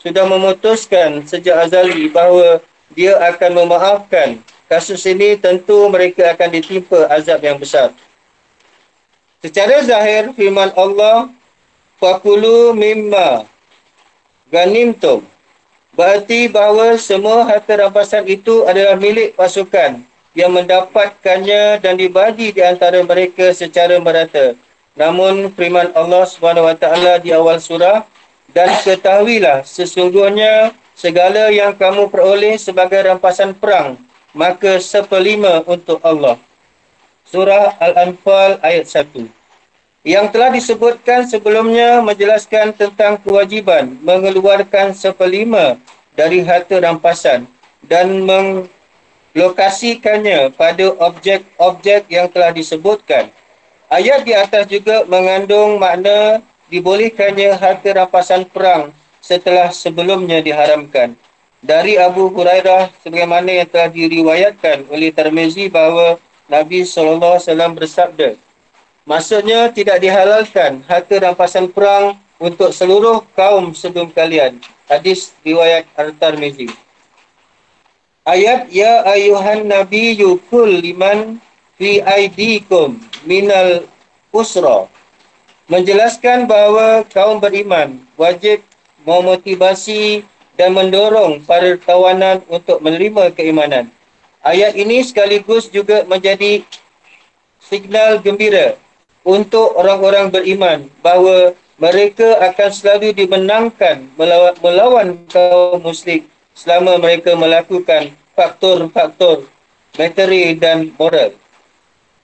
sudah 0.00 0.24
memutuskan 0.24 1.24
sejak 1.28 1.68
azali 1.68 2.08
bahawa 2.08 2.64
dia 2.96 3.12
akan 3.28 3.64
memaafkan 3.64 4.40
kasus 4.72 5.04
ini 5.04 5.36
tentu 5.36 5.88
mereka 5.92 6.32
akan 6.32 6.48
ditimpa 6.48 7.08
azab 7.12 7.44
yang 7.44 7.60
besar. 7.60 7.92
Secara 9.38 9.86
zahir 9.86 10.34
firman 10.34 10.74
Allah 10.74 11.30
Fakulu 11.98 12.74
mimma 12.74 13.46
ganimtum 14.50 15.22
Berarti 15.98 16.46
bahawa 16.46 16.94
semua 16.94 17.42
harta 17.42 17.74
rampasan 17.74 18.22
itu 18.30 18.62
adalah 18.70 18.94
milik 18.94 19.34
pasukan 19.34 19.98
yang 20.30 20.54
mendapatkannya 20.54 21.82
dan 21.82 21.98
dibagi 21.98 22.54
di 22.54 22.62
antara 22.62 23.02
mereka 23.02 23.50
secara 23.50 23.98
merata. 23.98 24.54
Namun 24.94 25.50
firman 25.58 25.90
Allah 25.98 26.22
SWT 26.22 26.86
di 27.26 27.34
awal 27.34 27.58
surah 27.58 28.06
dan 28.54 28.70
ketahuilah 28.86 29.66
sesungguhnya 29.66 30.70
segala 30.94 31.50
yang 31.50 31.74
kamu 31.74 32.06
peroleh 32.14 32.54
sebagai 32.62 33.02
rampasan 33.02 33.50
perang 33.58 33.98
maka 34.30 34.78
seperlima 34.78 35.66
untuk 35.66 35.98
Allah. 36.06 36.38
Surah 37.28 37.76
Al-Anfal 37.76 38.56
ayat 38.64 38.88
1. 38.88 39.28
Yang 40.00 40.26
telah 40.32 40.48
disebutkan 40.48 41.28
sebelumnya 41.28 42.00
menjelaskan 42.00 42.72
tentang 42.72 43.20
kewajiban 43.20 44.00
mengeluarkan 44.00 44.96
seperlima 44.96 45.76
dari 46.16 46.40
harta 46.40 46.80
rampasan 46.80 47.44
dan 47.84 48.24
melokasikannya 48.24 50.56
pada 50.56 50.88
objek-objek 50.96 52.08
yang 52.08 52.32
telah 52.32 52.48
disebutkan. 52.48 53.28
Ayat 53.92 54.24
di 54.24 54.32
atas 54.32 54.64
juga 54.64 55.04
mengandung 55.04 55.76
makna 55.76 56.40
dibolehkannya 56.72 57.60
harta 57.60 57.92
rampasan 57.92 58.48
perang 58.48 58.88
setelah 59.20 59.68
sebelumnya 59.68 60.40
diharamkan. 60.40 61.12
Dari 61.60 62.00
Abu 62.00 62.32
Hurairah 62.32 62.88
sebagaimana 63.04 63.52
yang 63.52 63.68
telah 63.68 63.92
diriwayatkan 63.92 64.88
oleh 64.88 65.12
Tirmizi 65.12 65.68
bahawa 65.68 66.16
Nabi 66.48 66.82
SAW 66.82 67.76
bersabda, 67.76 68.40
Maksudnya 69.08 69.72
tidak 69.72 70.04
dihalalkan 70.04 70.84
harta 70.84 71.16
rampasan 71.16 71.72
perang 71.72 72.20
untuk 72.36 72.76
seluruh 72.76 73.24
kaum 73.32 73.72
sebelum 73.72 74.12
kalian. 74.12 74.60
Hadis 74.84 75.32
riwayat 75.40 75.88
Al-Tirmizi. 75.96 76.68
Ayat 78.28 78.68
ya 78.68 79.08
ayuhan 79.08 79.64
nabiyyu 79.64 80.36
kul 80.52 80.68
liman 80.84 81.40
fi 81.80 82.04
aidikum 82.04 83.00
minal 83.24 83.88
usra 84.28 84.84
menjelaskan 85.72 86.44
bahawa 86.44 87.08
kaum 87.08 87.40
beriman 87.40 88.04
wajib 88.20 88.60
memotivasi 89.08 90.24
dan 90.60 90.76
mendorong 90.76 91.40
para 91.48 91.80
tawanan 91.80 92.44
untuk 92.52 92.84
menerima 92.84 93.32
keimanan. 93.32 93.88
Ayat 94.42 94.78
ini 94.78 95.02
sekaligus 95.02 95.66
juga 95.66 96.06
menjadi 96.06 96.62
signal 97.58 98.22
gembira 98.22 98.78
untuk 99.26 99.74
orang-orang 99.74 100.30
beriman 100.30 100.78
bahawa 101.02 101.52
mereka 101.78 102.38
akan 102.42 102.70
selalu 102.70 103.14
dimenangkan 103.14 104.08
melawan, 104.62 105.14
kaum 105.30 105.78
musyrik 105.82 106.26
selama 106.54 106.98
mereka 106.98 107.38
melakukan 107.38 108.14
faktor-faktor 108.34 109.46
materi 109.94 110.54
dan 110.58 110.90
moral. 110.98 111.34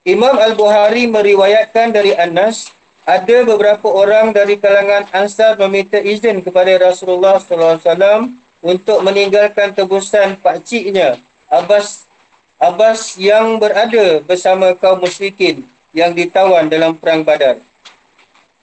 Imam 0.05 0.35
Al-Bukhari 0.37 1.07
meriwayatkan 1.07 1.95
dari 1.95 2.13
Anas, 2.15 2.71
ada 3.05 3.45
beberapa 3.45 3.85
orang 3.89 4.33
dari 4.33 4.57
kalangan 4.57 5.07
Ansar 5.13 5.59
meminta 5.61 5.97
izin 5.99 6.41
kepada 6.41 6.73
Rasulullah 6.79 7.37
SAW 7.37 8.33
untuk 8.65 8.97
meninggalkan 9.05 9.77
tebusan 9.77 10.41
pakciknya 10.41 11.21
Abbas 11.53 12.04
Abbas 12.55 13.19
yang 13.19 13.59
berada 13.59 14.23
bersama 14.23 14.71
kaum 14.71 15.03
musyrikin 15.03 15.67
yang 15.91 16.15
ditawan 16.15 16.71
dalam 16.71 16.95
perang 16.95 17.23
Badar. 17.23 17.59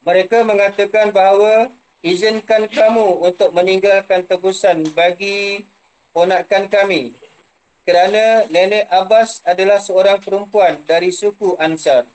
Mereka 0.00 0.42
mengatakan 0.48 1.12
bahawa 1.12 1.68
izinkan 2.00 2.66
kamu 2.66 3.20
untuk 3.20 3.52
meninggalkan 3.52 4.24
tebusan 4.24 4.88
bagi 4.96 5.68
ponakan 6.10 6.66
kami 6.72 7.14
kerana 7.82 8.46
nenek 8.48 8.88
Abbas 8.88 9.42
adalah 9.44 9.78
seorang 9.82 10.18
perempuan 10.22 10.80
dari 10.86 11.10
suku 11.10 11.58
Ansar. 11.58 12.06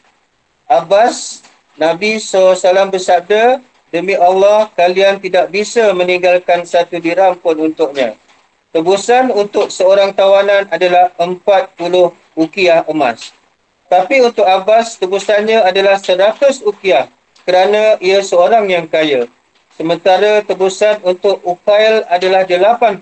Abbas, 0.67 1.43
Nabi 1.78 2.19
SAW 2.19 2.89
bersabda, 2.91 3.61
Demi 3.88 4.19
Allah, 4.19 4.67
kalian 4.75 5.15
tidak 5.23 5.47
bisa 5.47 5.95
meninggalkan 5.95 6.67
satu 6.67 6.99
dirham 6.99 7.39
pun 7.39 7.55
untuknya. 7.55 8.19
Tebusan 8.76 9.32
untuk 9.32 9.72
seorang 9.72 10.11
tawanan 10.11 10.68
adalah 10.70 11.15
40 11.15 12.11
ukiah 12.36 12.84
emas. 12.86 13.32
Tapi 13.88 14.20
untuk 14.20 14.43
Abbas, 14.43 14.99
tebusannya 14.99 15.63
adalah 15.63 15.95
100 15.95 16.59
ukiah 16.68 17.07
kerana 17.47 17.95
ia 18.03 18.20
seorang 18.20 18.68
yang 18.68 18.84
kaya. 18.91 19.32
Sementara 19.80 20.43
tebusan 20.43 20.99
untuk 21.05 21.39
Ukail 21.45 22.03
adalah 22.11 22.43
80. 22.43 22.99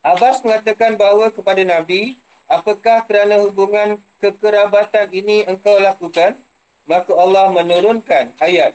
Abbas 0.00 0.40
mengatakan 0.40 0.96
bahawa 0.96 1.28
kepada 1.28 1.60
Nabi, 1.66 2.16
apakah 2.48 3.04
kerana 3.04 3.42
hubungan 3.44 4.00
kekerabatan 4.22 5.10
ini 5.12 5.44
engkau 5.44 5.76
lakukan? 5.76 6.38
Maka 6.86 7.12
Allah 7.14 7.50
menurunkan 7.50 8.34
ayat. 8.42 8.74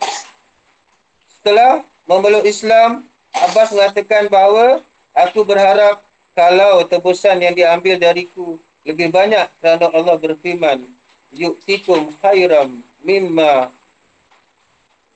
Setelah 1.28 1.84
memeluk 2.08 2.48
Islam, 2.48 3.08
Abbas 3.36 3.72
mengatakan 3.76 4.32
bahawa 4.32 4.84
aku 5.18 5.42
berharap 5.42 6.06
kalau 6.38 6.86
tebusan 6.86 7.42
yang 7.42 7.58
diambil 7.58 7.98
dariku 7.98 8.62
lebih 8.86 9.10
banyak 9.10 9.50
kerana 9.58 9.90
Allah 9.90 10.16
berfirman, 10.22 10.86
Yuktikum 11.34 12.14
khairam 12.22 12.86
mimma 13.02 13.74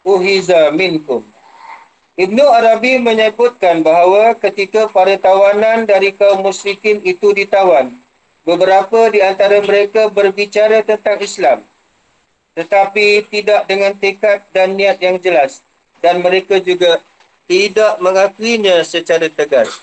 uhiza 0.02 0.74
minkum. 0.74 1.22
Ibnu 2.18 2.44
Arabi 2.44 3.00
menyebutkan 3.00 3.86
bahawa 3.86 4.36
ketika 4.36 4.90
para 4.90 5.16
tawanan 5.16 5.86
dari 5.88 6.12
kaum 6.12 6.44
musyrikin 6.44 7.00
itu 7.08 7.32
ditawan, 7.32 7.96
beberapa 8.44 9.08
di 9.08 9.24
antara 9.24 9.62
mereka 9.64 10.12
berbicara 10.12 10.84
tentang 10.84 11.22
Islam 11.22 11.60
tetapi 12.52 13.32
tidak 13.32 13.64
dengan 13.68 13.96
tekad 13.96 14.44
dan 14.52 14.76
niat 14.76 15.00
yang 15.00 15.16
jelas 15.24 15.64
dan 16.04 16.20
mereka 16.20 16.60
juga 16.60 17.00
tidak 17.48 18.00
mengakuinya 18.04 18.84
secara 18.84 19.32
tegas. 19.32 19.80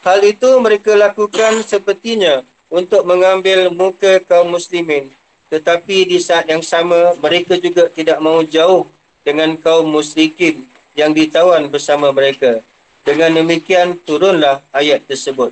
Hal 0.00 0.24
itu 0.24 0.48
mereka 0.64 0.96
lakukan 0.96 1.60
sepertinya 1.60 2.40
untuk 2.72 3.04
mengambil 3.04 3.68
muka 3.68 4.20
kaum 4.24 4.56
muslimin 4.56 5.12
tetapi 5.50 6.06
di 6.06 6.22
saat 6.22 6.46
yang 6.46 6.62
sama 6.62 7.18
mereka 7.18 7.58
juga 7.58 7.90
tidak 7.90 8.22
mahu 8.22 8.46
jauh 8.46 8.86
dengan 9.26 9.58
kaum 9.58 9.90
musyrikin 9.90 10.70
yang 10.94 11.10
ditawan 11.10 11.66
bersama 11.66 12.14
mereka. 12.14 12.62
Dengan 13.02 13.34
demikian 13.34 13.98
turunlah 14.06 14.62
ayat 14.70 15.02
tersebut. 15.10 15.50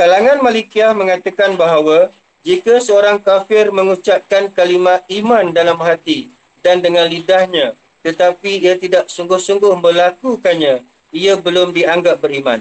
Kalangan 0.00 0.40
Malikiyah 0.40 0.96
mengatakan 0.96 1.54
bahawa 1.58 2.08
jika 2.46 2.80
seorang 2.80 3.20
kafir 3.20 3.68
mengucapkan 3.74 4.48
kalimat 4.50 5.04
iman 5.10 5.52
dalam 5.52 5.76
hati 5.78 6.32
dan 6.64 6.80
dengan 6.80 7.06
lidahnya 7.06 7.76
tetapi 8.04 8.60
ia 8.60 8.76
tidak 8.76 9.08
sungguh-sungguh 9.08 9.80
melakukannya, 9.80 10.84
ia 11.08 11.34
belum 11.40 11.72
dianggap 11.72 12.20
beriman. 12.20 12.60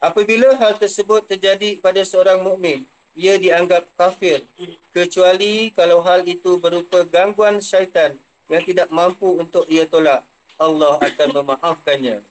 Apabila 0.00 0.56
hal 0.56 0.80
tersebut 0.80 1.28
terjadi 1.28 1.76
pada 1.76 2.00
seorang 2.00 2.40
mukmin, 2.40 2.88
ia 3.12 3.36
dianggap 3.36 3.92
kafir 4.00 4.48
kecuali 4.96 5.68
kalau 5.76 6.00
hal 6.00 6.24
itu 6.24 6.56
berupa 6.56 7.04
gangguan 7.04 7.60
syaitan 7.60 8.16
yang 8.48 8.64
tidak 8.64 8.88
mampu 8.88 9.36
untuk 9.36 9.68
ia 9.68 9.84
tolak, 9.84 10.24
Allah 10.56 10.96
akan 11.04 11.28
memaafkannya. 11.36 12.24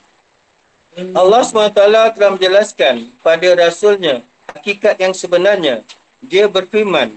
Allah 1.13 1.41
SWT 1.45 1.78
telah 2.17 2.32
menjelaskan 2.34 3.13
pada 3.22 3.47
Rasulnya 3.53 4.26
hakikat 4.49 4.97
yang 4.97 5.13
sebenarnya. 5.13 5.86
Dia 6.26 6.49
berfirman, 6.49 7.15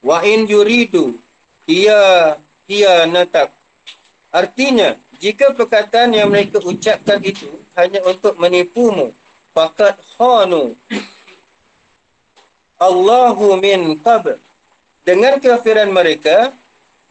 Wa 0.00 0.24
in 0.24 0.48
yuridu 0.48 1.20
ia 1.68 2.34
ia 2.66 3.04
natak. 3.06 3.52
Artinya, 4.32 4.96
jika 5.20 5.52
perkataan 5.52 6.16
yang 6.16 6.32
mereka 6.32 6.58
ucapkan 6.64 7.20
itu 7.20 7.46
hanya 7.76 8.00
untuk 8.08 8.34
menipumu, 8.40 9.12
fakat 9.52 10.00
khanu 10.16 10.76
Allahu 12.82 13.62
min 13.62 13.94
qabl. 14.02 14.42
Dengan 15.06 15.38
kafiran 15.38 15.94
mereka, 15.94 16.50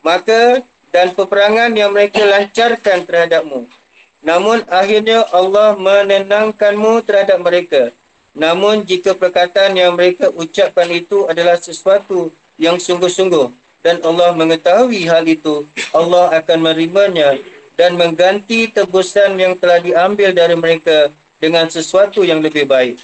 maka 0.04 0.64
dan 0.92 1.16
peperangan 1.16 1.72
yang 1.72 1.96
mereka 1.96 2.20
lancarkan 2.28 3.08
terhadapmu. 3.08 3.72
Namun 4.20 4.68
akhirnya 4.68 5.24
Allah 5.32 5.80
menenangkanmu 5.80 7.08
terhadap 7.08 7.40
mereka. 7.40 7.96
Namun 8.36 8.84
jika 8.84 9.16
perkataan 9.16 9.76
yang 9.76 9.96
mereka 9.96 10.32
ucapkan 10.32 10.88
itu 10.92 11.28
adalah 11.28 11.56
sesuatu 11.56 12.32
yang 12.60 12.80
sungguh-sungguh 12.80 13.52
dan 13.84 14.00
Allah 14.06 14.32
mengetahui 14.38 15.04
hal 15.10 15.26
itu, 15.28 15.68
Allah 15.92 16.32
akan 16.40 16.60
menerimanya 16.64 17.40
dan 17.76 17.98
mengganti 17.98 18.70
tebusan 18.72 19.36
yang 19.36 19.58
telah 19.58 19.84
diambil 19.84 20.32
dari 20.32 20.56
mereka 20.56 21.10
dengan 21.42 21.66
sesuatu 21.68 22.22
yang 22.22 22.40
lebih 22.40 22.70
baik. 22.70 23.02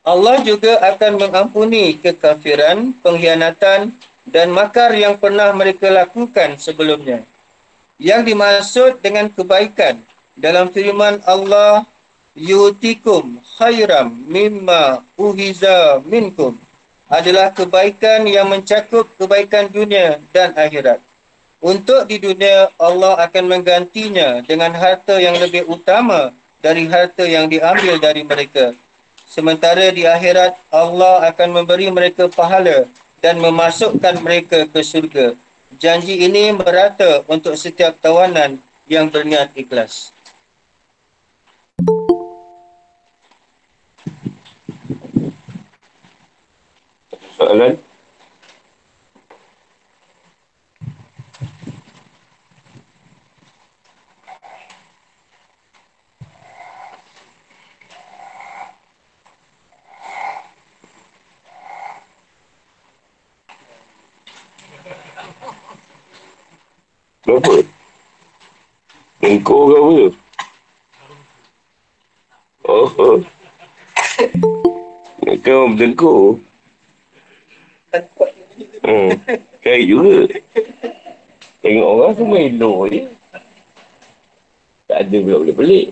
Allah 0.00 0.40
juga 0.40 0.80
akan 0.80 1.20
mengampuni 1.20 2.00
kekafiran, 2.00 2.96
pengkhianatan 3.04 3.92
dan 4.24 4.48
makar 4.48 4.96
yang 4.96 5.20
pernah 5.20 5.52
mereka 5.52 5.92
lakukan 5.92 6.56
sebelumnya. 6.56 7.28
Yang 8.00 8.32
dimaksud 8.32 8.90
dengan 9.04 9.28
kebaikan 9.28 10.00
dalam 10.32 10.72
firman 10.72 11.20
Allah 11.28 11.84
yutikum 12.32 13.42
khairam 13.58 14.08
mimma 14.24 15.04
uhiza 15.18 16.00
minkum 16.08 16.56
adalah 17.10 17.52
kebaikan 17.52 18.24
yang 18.24 18.48
mencakup 18.48 19.08
kebaikan 19.20 19.68
dunia 19.68 20.22
dan 20.32 20.56
akhirat. 20.56 21.04
Untuk 21.58 22.06
di 22.06 22.22
dunia 22.22 22.70
Allah 22.78 23.18
akan 23.28 23.44
menggantinya 23.50 24.46
dengan 24.46 24.70
harta 24.78 25.18
yang 25.18 25.34
lebih 25.42 25.66
utama 25.66 26.30
dari 26.58 26.90
harta 26.90 27.24
yang 27.24 27.46
diambil 27.46 27.98
dari 27.98 28.22
mereka. 28.26 28.74
Sementara 29.28 29.92
di 29.92 30.08
akhirat 30.08 30.56
Allah 30.72 31.28
akan 31.28 31.62
memberi 31.62 31.92
mereka 31.92 32.26
pahala 32.32 32.88
dan 33.20 33.38
memasukkan 33.38 34.24
mereka 34.24 34.64
ke 34.64 34.80
syurga. 34.80 35.36
Janji 35.76 36.24
ini 36.24 36.48
merata 36.56 37.20
untuk 37.28 37.52
setiap 37.52 38.00
tawanan 38.00 38.56
yang 38.88 39.12
berniat 39.12 39.52
ikhlas. 39.52 40.10
Soalan? 47.36 47.87
Kenapa? 67.28 67.60
Engkau 69.20 69.68
ke 69.68 69.76
apa? 69.76 70.06
Oh, 72.64 72.88
oh. 72.96 73.20
Kau 75.44 75.68
bertengkur. 75.76 76.40
Hmm. 78.80 79.12
Kayak 79.60 79.82
juga. 79.84 80.16
Tengok 81.60 81.88
orang 82.00 82.12
semua 82.16 82.38
elok 82.48 82.80
je. 82.96 83.00
Tak 84.88 84.98
ada 85.04 85.16
pula 85.20 85.36
boleh 85.44 85.56
pelik. 85.60 85.86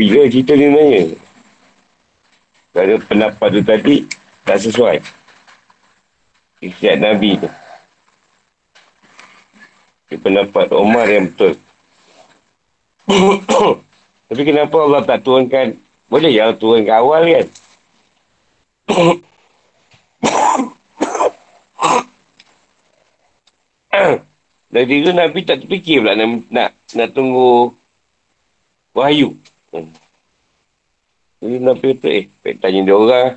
Popular 0.00 0.32
cerita 0.32 0.56
ni 0.56 0.64
sebenarnya. 0.64 1.12
Kerana 2.72 2.96
pendapat 3.04 3.48
tu 3.52 3.60
tadi 3.60 4.08
tak 4.48 4.56
sesuai. 4.64 4.96
Ikhtiar 6.64 6.96
Nabi 7.04 7.36
tu. 7.36 7.44
Ini 10.08 10.16
pendapat 10.24 10.72
Omar 10.72 11.04
yang 11.04 11.28
betul. 11.28 11.52
Tapi 14.32 14.40
kenapa 14.40 14.72
Allah 14.80 15.04
tak 15.04 15.20
turunkan 15.20 15.76
boleh 16.08 16.32
je 16.32 16.48
turunkan 16.56 16.96
awal 16.96 17.20
kan? 17.28 17.44
Dari 24.72 25.04
tu 25.04 25.12
Nabi 25.12 25.44
tak 25.44 25.60
terfikir 25.60 26.00
pula 26.00 26.16
nak, 26.16 26.48
nak, 26.48 26.72
nak 26.96 27.12
tunggu 27.12 27.76
wahyu. 28.96 29.36
Hmm. 29.70 29.90
Jadi 31.40 31.56
Nabi 31.56 31.86
kata, 31.96 32.08
eh, 32.12 32.24
pergi 32.44 32.60
tanya 32.60 32.80
dia 32.84 32.94
orang. 32.98 33.28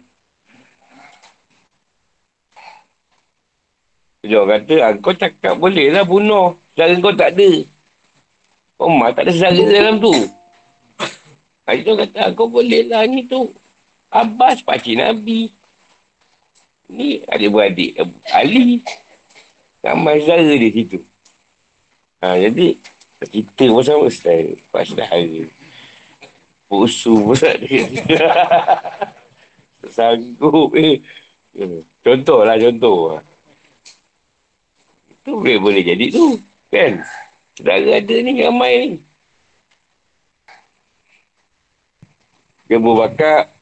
Dia 4.24 4.38
orang 4.44 4.60
kata, 4.66 4.76
ah, 4.84 4.92
kau 5.00 5.16
cakap 5.16 5.54
boleh 5.56 5.88
lah 5.94 6.04
bunuh. 6.04 6.58
Sedara 6.74 7.00
kau 7.00 7.16
tak 7.16 7.32
ada. 7.38 7.50
Omar 8.82 9.16
tak 9.16 9.30
ada 9.30 9.32
sedara 9.32 9.64
dalam 9.64 10.02
tu. 10.04 10.12
Ha, 11.64 11.80
dia 11.80 11.94
kata, 11.96 12.18
ah, 12.28 12.30
kau 12.36 12.52
boleh 12.52 12.92
lah 12.92 13.08
ni 13.08 13.24
tu. 13.24 13.54
Abbas, 14.12 14.60
pakcik 14.66 15.00
Nabi. 15.00 15.48
Ni 16.92 17.24
adik-beradik 17.24 17.96
Ali. 18.36 18.84
Ramai 19.80 20.20
saudara 20.24 20.44
di 20.44 20.70
situ. 20.76 21.00
Ha, 22.20 22.36
jadi, 22.36 22.76
kita 23.24 23.64
pun 23.72 23.84
sama 23.84 24.08
style. 24.12 24.60
Pas 24.72 24.84
saudara. 24.84 25.63
Pusu 26.74 27.14
pun 27.22 27.38
tak 27.38 27.62
ada. 27.62 27.78
Sanggup 29.94 30.74
eh. 30.74 30.98
Contoh 32.02 32.42
lah, 32.42 32.58
contoh. 32.58 33.22
Itu 35.06 35.38
boleh, 35.38 35.62
boleh 35.62 35.86
jadi 35.86 36.10
tu. 36.10 36.42
Kan? 36.74 37.06
Saudara 37.54 38.02
ada 38.02 38.16
ni, 38.26 38.42
ramai 38.42 38.74
ni. 38.74 38.90
Dia 42.66 42.82
berbakar. 42.82 43.54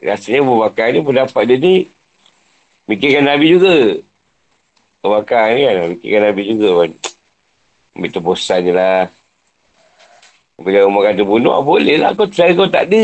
Rasanya 0.00 0.40
berbakar 0.48 0.96
ni 0.96 1.04
pendapat 1.04 1.44
dia 1.44 1.56
ni. 1.60 1.74
Mikirkan 2.88 3.28
Nabi 3.28 3.52
juga. 3.52 4.00
Berbakar 5.04 5.52
ni 5.52 5.68
kan. 5.68 5.76
Mikirkan 5.92 6.22
Nabi 6.24 6.42
juga 6.56 6.68
kan. 6.72 6.90
Ambil 7.92 8.10
tebusan 8.16 8.64
je 8.64 8.72
lah. 8.72 9.17
Bila 10.58 10.90
Umar 10.90 11.14
kata 11.14 11.22
bunuh, 11.22 11.54
ah, 11.54 11.62
boleh 11.62 12.02
lah. 12.02 12.10
Kau 12.18 12.26
selera 12.26 12.58
kau 12.58 12.66
tak 12.66 12.90
ada. 12.90 13.02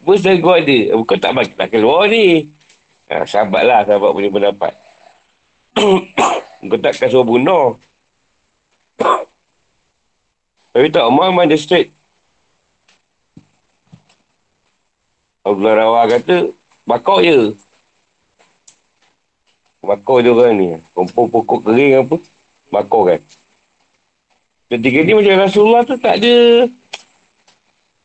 Apa 0.00 0.12
selera 0.16 0.40
kau 0.40 0.56
ada? 0.56 0.78
Kau 1.04 1.18
tak 1.20 1.32
bagi 1.36 1.52
tak 1.52 1.68
keluar 1.68 2.08
ni. 2.08 2.48
Ha, 3.12 3.28
sahabat 3.28 3.62
lah, 3.68 3.80
sahabat 3.84 4.10
punya 4.16 4.32
pendapat. 4.32 4.72
kau 6.72 6.80
takkan 6.80 7.12
suruh 7.12 7.28
bunuh. 7.28 7.76
Tapi 10.72 10.88
tak, 10.88 11.04
Umar 11.04 11.28
memang 11.28 11.52
dia 11.52 11.60
straight. 11.60 11.92
Abdullah 15.44 15.76
Rawah 15.76 16.04
kata, 16.08 16.48
bakau 16.88 17.20
je. 17.20 17.52
Bakau 19.84 20.24
je 20.24 20.32
orang 20.32 20.56
ni. 20.56 20.68
Kumpul 20.96 21.28
pokok 21.28 21.68
kering 21.68 22.08
apa. 22.08 22.16
Bakau 22.72 23.04
kan. 23.04 23.20
Ketika 24.74 24.98
ni 25.06 25.14
macam 25.14 25.34
Rasulullah 25.38 25.86
tu 25.86 25.94
tak 25.94 26.18
ada 26.18 26.66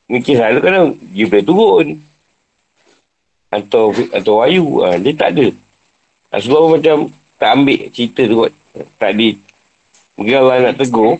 mikir 0.06 0.38
selalu 0.38 0.60
kan 0.62 0.74
dia 1.10 1.26
boleh 1.26 1.46
turun. 1.46 1.88
Atau 3.50 3.90
atau 4.14 4.46
wayu. 4.46 4.86
Ha, 4.86 5.02
dia 5.02 5.18
tak 5.18 5.34
ada. 5.34 5.50
Rasulullah 6.30 6.78
macam 6.78 7.10
tak 7.42 7.50
ambil 7.58 7.90
cerita 7.90 8.22
tu 8.30 8.46
kot. 8.46 8.54
Tak 9.02 9.18
di 9.18 9.34
Mungkin 10.14 10.36
Allah 10.46 10.70
nak 10.70 10.78
tegur. 10.78 11.18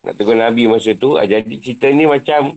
Nak 0.00 0.14
tegur 0.16 0.36
Nabi 0.38 0.64
masa 0.64 0.96
tu. 0.96 1.20
Ha, 1.20 1.28
jadi 1.28 1.54
cerita 1.60 1.92
ni 1.92 2.08
macam 2.08 2.56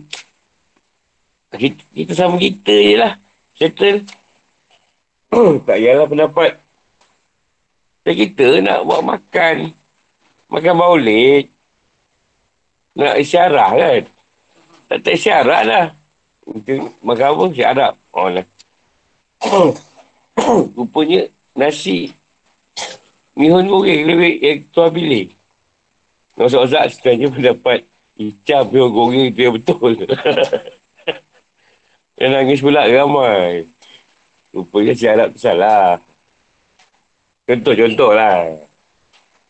kita, 1.52 1.82
kita 1.92 2.12
sama 2.16 2.40
kita 2.40 2.72
je 2.72 2.96
lah. 2.96 3.12
Settle. 3.52 4.08
tak 5.68 5.76
payahlah 5.76 6.08
pendapat. 6.08 6.56
Dan 8.08 8.14
kita 8.16 8.46
nak 8.64 8.88
buat 8.88 9.04
makan. 9.04 9.76
Makan 10.48 10.74
baulik. 10.80 11.52
Nak 12.96 13.16
isyarat 13.20 13.70
kan. 13.76 14.02
Tak 14.88 14.98
tak 15.00 15.14
isyarat 15.16 15.62
lah. 15.64 15.86
Makan 17.00 17.28
apa? 17.32 17.44
Isyarat. 17.52 17.92
Oh 18.12 18.28
lah. 18.28 18.46
Rupanya 20.76 21.28
nasi. 21.56 22.12
Mihun 23.32 23.64
goreng 23.64 24.04
lebih 24.04 24.34
yang 24.44 24.58
tuan 24.76 24.92
pilih. 24.92 25.32
Nusuk-nusuk 26.36 26.84
sebenarnya 26.92 27.28
pendapat 27.32 27.78
Icam 28.20 28.68
mihun 28.68 28.92
goreng 28.92 29.32
tu 29.32 29.40
yang 29.40 29.54
betul. 29.56 29.92
Yang 32.22 32.30
nangis 32.38 32.60
pula 32.62 32.86
ramai. 32.86 33.66
Rupanya 34.52 34.92
si 34.94 35.10
Arab 35.10 35.32
tu 35.34 35.42
salah. 35.42 35.98
Contoh-contoh 37.48 38.12
lah. 38.14 38.52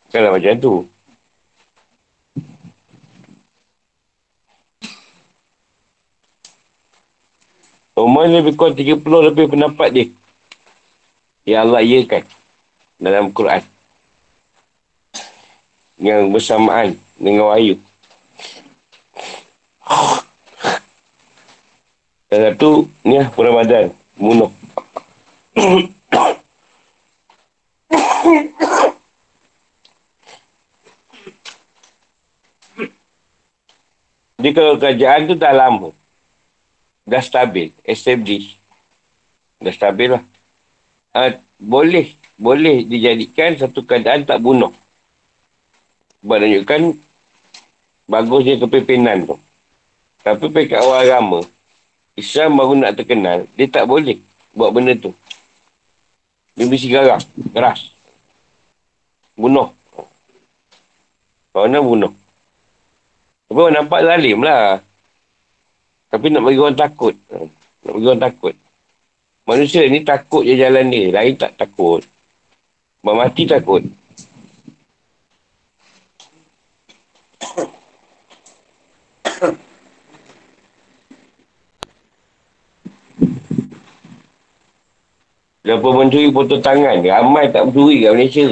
Bukanlah 0.09 0.31
macam 0.33 0.55
tu. 0.57 0.75
Umar 8.03 8.27
lebih 8.27 8.59
kurang 8.59 8.75
30 8.75 8.99
lebih 9.03 9.47
pendapat 9.51 9.89
dia. 9.95 10.07
Ya 11.47 11.63
Allah 11.63 11.83
iakan. 11.83 12.23
Dalam 13.03 13.35
Quran. 13.35 13.63
Yang 15.99 16.23
bersamaan 16.35 16.89
dengan 17.19 17.51
wahyu. 17.51 17.79
Dan 22.33 22.41
satu, 22.49 22.89
ni 23.05 23.21
lah, 23.21 23.29
Ramadan. 23.35 23.93
Bunuh. 24.17 24.51
Jadi 34.43 34.51
kalau 34.59 34.75
kerajaan 34.75 35.31
tu 35.31 35.35
dah 35.39 35.55
lama. 35.55 36.02
Dah 37.03 37.23
stabil. 37.23 37.75
Establish. 37.83 38.59
Dah 39.59 39.75
stabil 39.75 40.15
lah. 40.15 40.23
Uh, 41.15 41.39
boleh. 41.59 42.15
Boleh 42.39 42.83
dijadikan 42.83 43.55
satu 43.55 43.87
keadaan 43.87 44.27
tak 44.27 44.43
bunuh. 44.43 44.75
Sebab 46.23 46.39
menunjukkan 46.39 46.81
bagusnya 48.07 48.55
kepimpinan 48.63 49.27
tu. 49.27 49.37
Tapi 50.23 50.47
pekat 50.55 50.79
awal 50.79 51.03
agama, 51.03 51.41
Islam 52.15 52.55
baru 52.55 52.79
nak 52.79 52.95
terkenal, 52.95 53.43
dia 53.59 53.67
tak 53.67 53.91
boleh 53.91 54.23
buat 54.55 54.71
benda 54.71 54.95
tu. 54.95 55.11
Dia 56.55 56.69
mesti 56.69 56.87
garang, 56.87 57.19
keras. 57.51 57.91
Bunuh. 59.35 59.75
Kalau 61.51 61.67
nak 61.67 61.83
bunuh. 61.83 62.13
Tapi 63.51 63.59
orang 63.59 63.75
nampak 63.83 64.01
zalim 64.07 64.39
lah. 64.47 64.79
Tapi 66.13 66.29
nak 66.29 66.45
bagi 66.45 66.61
orang 66.61 66.77
takut. 66.77 67.17
Nak 67.33 67.93
bagi 67.97 68.07
orang 68.13 68.21
takut. 68.21 68.55
Manusia 69.49 69.89
ni 69.89 70.05
takut 70.05 70.45
je 70.45 70.61
jalan 70.61 70.93
dia. 70.93 71.09
Lain 71.09 71.33
tak 71.41 71.57
takut. 71.57 72.05
Buat 73.01 73.17
mati 73.17 73.49
takut. 73.49 73.81
Siapa 85.63 85.89
mencuri 85.89 86.29
potong 86.29 86.61
tangan? 86.61 87.01
Ramai 87.01 87.49
tak 87.49 87.73
mencuri 87.73 88.05
kat 88.05 88.13
Malaysia. 88.13 88.47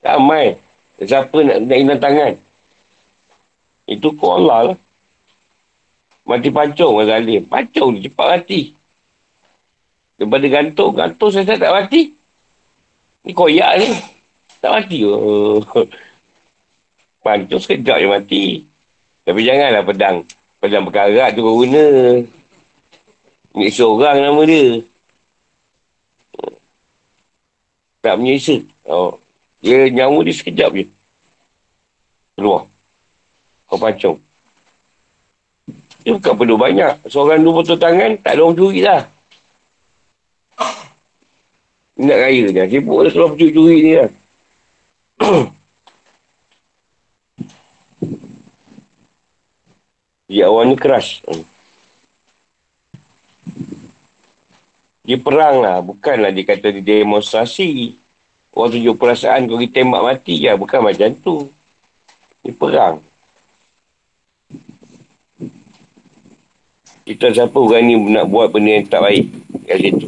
Ramai. 0.00 0.56
Siapa 1.04 1.36
nak, 1.44 1.56
nak 1.68 1.76
hilang 1.76 2.00
tangan? 2.00 2.32
Itu 3.84 4.16
kau 4.16 4.40
Allah 4.40 4.72
lah. 4.72 4.78
Mati 6.26 6.50
pancung 6.50 6.98
orang 6.98 7.06
zalim. 7.06 7.42
Pancung 7.46 7.94
dia 7.94 8.10
cepat 8.10 8.26
mati. 8.34 8.74
Daripada 10.18 10.46
gantung, 10.50 10.92
gantung 10.98 11.30
saya 11.30 11.54
tak 11.54 11.70
mati. 11.70 12.10
Ni 13.22 13.30
koyak 13.30 13.72
ni. 13.78 13.88
Tak 14.58 14.70
mati. 14.74 14.98
Oh. 15.06 15.62
Pancung 17.24 17.62
sekejap 17.62 18.02
je 18.02 18.06
mati. 18.10 18.44
Tapi 19.22 19.40
janganlah 19.46 19.86
pedang. 19.86 20.16
Pedang 20.58 20.82
berkarat 20.82 21.30
tu 21.38 21.46
guna. 21.46 21.86
Ni 23.54 23.70
seorang 23.70 24.18
nama 24.18 24.42
dia. 24.42 24.82
Tak 28.02 28.18
menyisa. 28.18 28.58
Oh. 28.82 29.14
Dia 29.62 29.86
nyawa 29.94 30.26
dia 30.26 30.34
sekejap 30.34 30.70
je. 30.74 30.84
Keluar. 32.34 32.66
Kau 33.70 33.78
pacung. 33.78 34.25
Dia 36.06 36.14
bukan 36.14 36.38
perlu 36.38 36.54
banyak. 36.54 37.10
Seorang 37.10 37.42
dua 37.42 37.50
potong 37.58 37.82
tangan, 37.82 38.14
tak 38.22 38.38
ada 38.38 38.46
orang 38.46 38.54
curi 38.54 38.78
lah. 38.78 39.10
Nak 41.98 42.18
raya 42.22 42.46
je. 42.46 42.62
Sibuk 42.70 43.02
lah 43.02 43.10
kalau 43.10 43.34
curi-curi 43.34 43.76
ni 43.82 43.92
lah. 43.98 44.06
Dia 50.30 50.46
awal 50.46 50.70
ni 50.70 50.78
keras. 50.78 51.26
Dia 55.02 55.18
perang 55.18 55.58
lah. 55.62 55.82
Bukanlah 55.82 56.30
dia 56.34 56.42
kata 56.46 56.70
dia 56.70 57.02
demonstrasi. 57.02 57.94
Orang 58.54 58.74
tunjuk 58.74 58.98
perasaan 58.98 59.46
kau 59.46 59.54
pergi 59.58 59.70
tembak 59.70 60.02
mati 60.02 60.38
je. 60.42 60.50
Bukan 60.54 60.82
macam 60.82 61.10
tu. 61.22 61.46
Dia 62.42 62.54
perang. 62.54 63.02
Kita 67.06 67.30
siapa 67.30 67.54
orang 67.54 67.86
ni 67.86 67.94
nak 68.10 68.26
buat 68.26 68.50
benda 68.50 68.82
yang 68.82 68.90
tak 68.90 68.98
baik 68.98 69.30
kat 69.70 69.78
situ. 69.78 70.06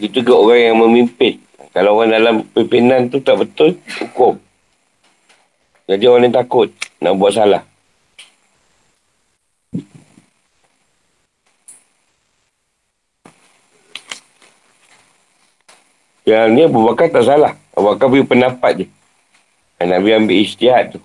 Itu 0.00 0.24
ke 0.24 0.32
orang 0.32 0.72
yang 0.72 0.76
memimpin. 0.80 1.36
Kalau 1.76 2.00
orang 2.00 2.16
dalam 2.16 2.34
pimpinan 2.48 3.12
tu 3.12 3.20
tak 3.20 3.44
betul, 3.44 3.76
hukum. 4.00 4.40
Jadi 5.84 6.04
orang 6.08 6.32
yang 6.32 6.36
takut 6.40 6.72
nak 6.96 7.12
buat 7.20 7.36
salah. 7.36 7.60
Yang 16.24 16.44
ni 16.56 16.60
Abu 16.64 16.80
Bakar 16.88 17.12
tak 17.12 17.28
salah. 17.28 17.52
Abu 17.76 17.92
Bakar 17.92 18.08
beri 18.08 18.24
pendapat 18.24 18.72
je. 18.80 18.86
Nabi 19.84 20.16
ambil 20.16 20.40
istihad 20.40 20.96
tu. 20.96 21.00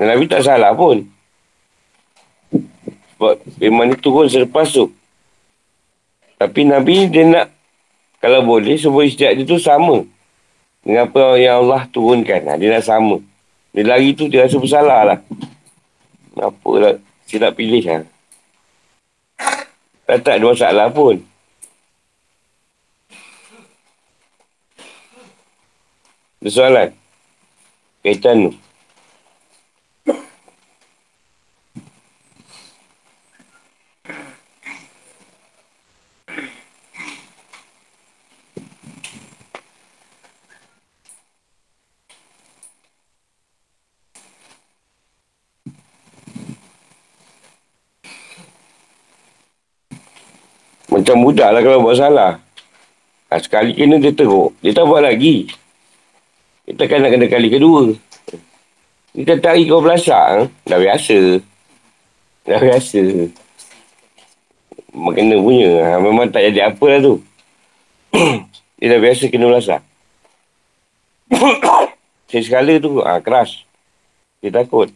Dan 0.00 0.08
Nabi 0.16 0.24
tak 0.24 0.40
salah 0.40 0.72
pun. 0.72 1.04
Sebab 3.22 3.38
firman 3.54 3.86
ni 3.86 3.94
turun 4.02 4.26
selepas 4.26 4.66
tu. 4.66 4.90
Tapi 6.42 6.66
Nabi 6.66 7.06
dia 7.06 7.22
nak 7.22 7.54
kalau 8.18 8.42
boleh 8.42 8.74
semua 8.74 9.06
istihad 9.06 9.38
dia 9.38 9.46
tu 9.46 9.62
sama. 9.62 10.02
Dengan 10.82 11.06
apa 11.06 11.38
yang 11.38 11.62
Allah 11.62 11.86
turunkan. 11.86 12.42
Ha, 12.50 12.58
dia 12.58 12.74
nak 12.74 12.82
sama. 12.82 13.22
Dia 13.70 13.86
lari 13.86 14.18
tu 14.18 14.26
dia 14.26 14.42
rasa 14.42 14.58
bersalah 14.58 15.00
lah. 15.06 15.18
Apa 16.34 16.72
lah. 16.82 16.94
Silap 17.30 17.54
pilih 17.54 17.86
lah. 17.86 18.02
Tak, 20.02 20.18
tak 20.26 20.42
ada 20.42 20.46
masalah 20.50 20.86
pun. 20.90 21.22
Ada 26.42 26.50
soalan? 26.50 26.88
Kaitan 28.02 28.50
tu. 28.50 28.61
Macam 50.92 51.24
budak 51.24 51.48
lah 51.56 51.60
kalau 51.64 51.80
buat 51.80 51.96
salah. 51.96 52.36
Ha, 53.32 53.40
sekali 53.40 53.72
kena 53.72 53.96
dia 53.96 54.12
teruk. 54.12 54.52
Dia 54.60 54.76
tak 54.76 54.84
buat 54.84 55.00
lagi. 55.00 55.48
Dia 56.68 56.76
takkan 56.76 57.00
nak 57.00 57.16
kena 57.16 57.26
kali 57.32 57.48
kedua. 57.48 57.96
Kita 59.16 59.40
tarik 59.40 59.72
kau 59.72 59.80
belasak. 59.80 60.26
Eh? 60.36 60.46
Dah 60.68 60.76
biasa. 60.76 61.18
Dah 62.44 62.60
biasa. 62.60 63.02
Kena 64.92 65.36
punya. 65.40 65.70
Ha, 65.80 65.96
memang 65.96 66.28
tak 66.28 66.44
jadi 66.52 66.68
apa 66.68 66.84
lah 66.84 67.00
tu. 67.00 67.14
dia 68.76 68.92
dah 68.92 69.00
biasa 69.00 69.32
kena 69.32 69.48
belasak. 69.48 69.80
Saya 72.28 72.42
sekala 72.44 72.76
tu 72.76 73.00
ha, 73.00 73.16
keras. 73.24 73.64
Dia 74.44 74.52
takut. 74.52 74.92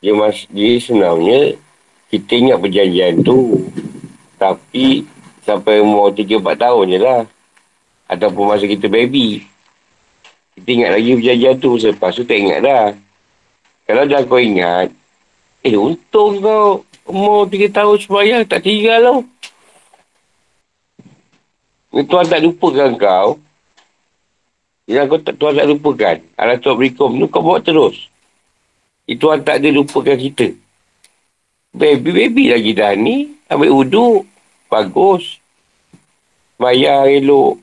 Dia, 0.00 0.12
mas, 0.16 0.48
dia 0.48 0.80
sebenarnya 0.80 1.60
kita 2.08 2.32
ingat 2.36 2.58
perjanjian 2.58 3.20
tu. 3.20 3.68
Tapi 4.40 5.04
sampai 5.44 5.84
umur 5.84 6.10
3-4 6.16 6.56
tahun 6.56 6.84
je 6.90 6.98
lah. 6.98 7.22
Ataupun 8.10 8.50
masa 8.50 8.64
kita 8.64 8.88
baby. 8.88 9.44
Kita 10.56 10.68
ingat 10.68 10.90
lagi 10.96 11.10
perjanjian 11.20 11.54
tu. 11.60 11.76
Selepas 11.76 12.16
tu 12.16 12.24
tak 12.24 12.40
ingat 12.40 12.60
dah. 12.64 12.86
Kalau 13.90 14.06
dah 14.06 14.22
kau 14.22 14.38
ingat 14.38 14.94
eh 15.60 15.76
untung 15.76 16.40
kau 16.40 16.86
umur 17.04 17.44
3 17.50 17.68
tahun 17.74 17.96
sembahyang 18.00 18.42
tak 18.48 18.64
tinggal 18.64 18.98
tau 19.02 19.18
Tuhan 21.90 22.26
tak 22.30 22.40
lupakan 22.46 22.90
kau. 22.94 23.28
Yang 24.86 25.06
kau 25.10 25.18
tak, 25.22 25.34
Tuhan 25.38 25.54
tak 25.58 25.68
lupakan 25.70 26.16
Alah 26.38 26.58
Tuhan 26.58 26.74
berikom 26.78 27.18
tu 27.18 27.26
kau 27.30 27.42
bawa 27.42 27.58
terus 27.62 28.09
Tuhan 29.18 29.42
tak 29.42 29.62
ada 29.62 29.68
lupakan 29.74 30.14
kita. 30.14 30.54
Baby-baby 31.74 32.50
lagi 32.50 32.70
dah 32.74 32.94
ni. 32.94 33.34
Ambil 33.50 33.70
uduk. 33.70 34.22
Bagus. 34.70 35.38
Bayar 36.60 37.08
elok. 37.08 37.58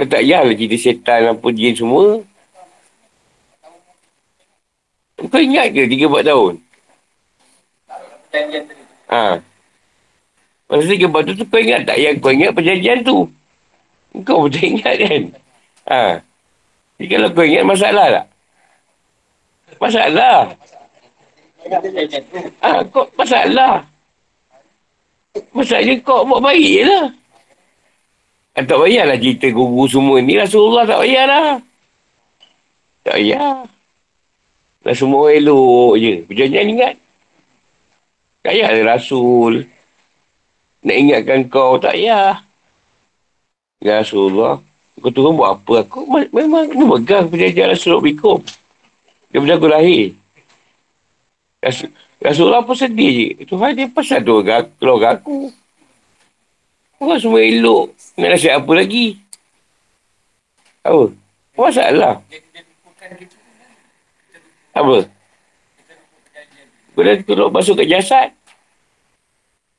Kau 0.00 0.08
tak 0.08 0.24
payahlah 0.24 0.56
cerita 0.56 0.76
setan 0.80 1.28
apa 1.28 1.46
jin 1.52 1.76
semua. 1.76 2.24
Kau 5.20 5.36
ingat 5.36 5.76
ke 5.76 5.84
3-4 5.84 6.24
tahun? 6.24 6.54
Ha. 9.12 9.36
Masa 10.70 10.84
3-4 10.88 11.28
tu, 11.28 11.32
tu 11.36 11.44
kau 11.44 11.60
ingat 11.60 11.84
tak 11.84 11.98
yang 12.00 12.16
kau 12.16 12.32
ingat 12.32 12.56
perjanjian 12.56 13.04
tu? 13.04 13.28
Kau 14.24 14.48
betul 14.48 14.80
ingat 14.80 14.94
kan? 14.96 15.22
Ha. 15.90 16.04
Jadi 16.96 17.06
kalau 17.12 17.28
kau 17.36 17.44
ingat 17.44 17.64
masalah 17.68 18.06
tak? 18.08 18.26
Masalah. 19.80 20.52
Ah, 22.60 22.80
kok 22.84 23.06
masalah. 23.16 23.80
Masalahnya 25.56 25.94
kau 26.04 26.28
buat 26.28 26.40
baik 26.44 26.68
je 26.68 26.82
lah. 26.84 27.06
Ah, 28.58 28.62
tak 28.66 28.76
payahlah 28.76 29.16
cerita 29.16 29.48
guru 29.48 29.88
semua 29.88 30.20
ni. 30.20 30.36
Rasulullah 30.36 30.84
tak 30.84 31.00
payahlah. 31.00 31.48
Tak 33.08 33.16
payah. 33.16 33.64
Dah 34.84 34.94
semua 34.96 35.32
elok 35.32 35.96
je. 35.96 36.12
Perjanjian 36.28 36.72
ingat. 36.76 36.94
Tak 38.44 38.52
payah 38.52 38.68
Rasul. 38.84 39.64
Nak 40.80 40.96
ingatkan 40.96 41.40
kau, 41.48 41.80
tak 41.80 41.96
payah. 41.96 42.36
Ya 43.80 44.04
Rasulullah. 44.04 44.60
Kau 45.00 45.08
turun 45.08 45.40
buat 45.40 45.56
apa? 45.56 45.88
Aku 45.88 46.04
memang 46.08 46.68
memegang 46.68 47.32
perjanjian 47.32 47.72
Rasulullah 47.72 48.04
bikum. 48.04 48.44
Daripada 49.30 49.54
aku 49.56 49.68
lahir. 49.70 50.18
Rasul, 51.62 51.88
Rasulullah 52.18 52.66
pun 52.66 52.74
sedih 52.74 53.10
je. 53.14 53.28
Tuhan 53.46 53.78
dia 53.78 53.86
pasal 53.86 54.26
tu 54.26 54.42
keluarga 54.76 55.16
aku. 55.16 55.48
Orang 57.00 57.16
semua 57.16 57.40
elok. 57.40 57.96
Nak 58.20 58.28
nasihat 58.36 58.60
apa 58.60 58.72
lagi? 58.76 59.16
Apa? 60.84 61.04
Apa 61.56 61.60
masalah? 61.64 62.14
Apa? 64.76 64.96
Kau 66.92 67.02
dah 67.06 67.16
turut 67.24 67.48
masuk 67.48 67.80
ke 67.80 67.88
jasad. 67.88 68.36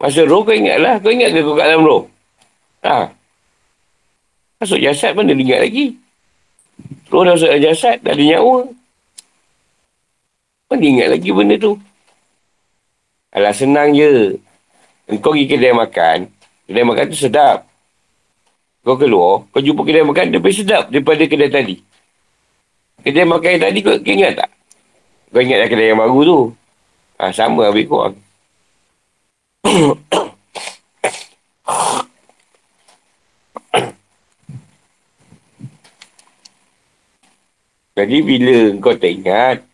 Masa 0.01 0.25
roh 0.25 0.41
kau 0.41 0.57
ingat 0.57 0.81
lah. 0.81 0.97
Kau 0.97 1.13
ingat 1.13 1.29
ke 1.29 1.45
kau 1.45 1.53
kat 1.53 1.69
dalam 1.69 1.85
roh? 1.85 2.09
Ha? 2.81 3.13
Masuk 4.57 4.81
jasad 4.81 5.13
mana 5.13 5.37
dia 5.37 5.45
ingat 5.45 5.59
lagi? 5.61 5.85
Roh 7.13 7.21
dah 7.21 7.37
masuk 7.37 7.53
jasad. 7.61 8.01
Dah 8.01 8.17
ada 8.17 8.23
nyawa. 8.25 8.80
Mana 10.71 10.87
ingat 10.87 11.11
lagi 11.11 11.35
benda 11.35 11.59
tu? 11.59 11.75
Alah 13.35 13.51
senang 13.51 13.91
je. 13.91 14.39
Kau 15.19 15.35
pergi 15.35 15.51
kedai 15.51 15.75
makan. 15.75 16.31
Kedai 16.63 16.87
makan 16.87 17.11
tu 17.11 17.19
sedap. 17.19 17.67
Kau 18.87 18.95
keluar. 18.95 19.43
Kau 19.51 19.59
jumpa 19.59 19.83
kedai 19.83 20.07
makan. 20.07 20.31
Dia 20.31 20.39
lebih 20.39 20.55
sedap 20.55 20.87
daripada 20.87 21.27
kedai 21.27 21.51
tadi. 21.51 21.75
Kedai 23.03 23.27
makan 23.27 23.59
yang 23.59 23.63
tadi 23.67 23.79
kau, 23.83 23.99
kau 23.99 24.15
ingat 24.15 24.31
tak? 24.39 24.49
Kau 25.35 25.43
ingat 25.43 25.59
dah 25.59 25.67
kedai 25.67 25.91
yang 25.91 25.99
baru 25.99 26.19
tu. 26.23 26.39
Ha, 27.19 27.35
sama 27.35 27.67
habis 27.67 27.83
kau. 27.91 28.07
Jadi 37.91 38.17
bila 38.23 38.57
kau 38.79 38.95
tak 38.95 39.11
ingat, 39.11 39.67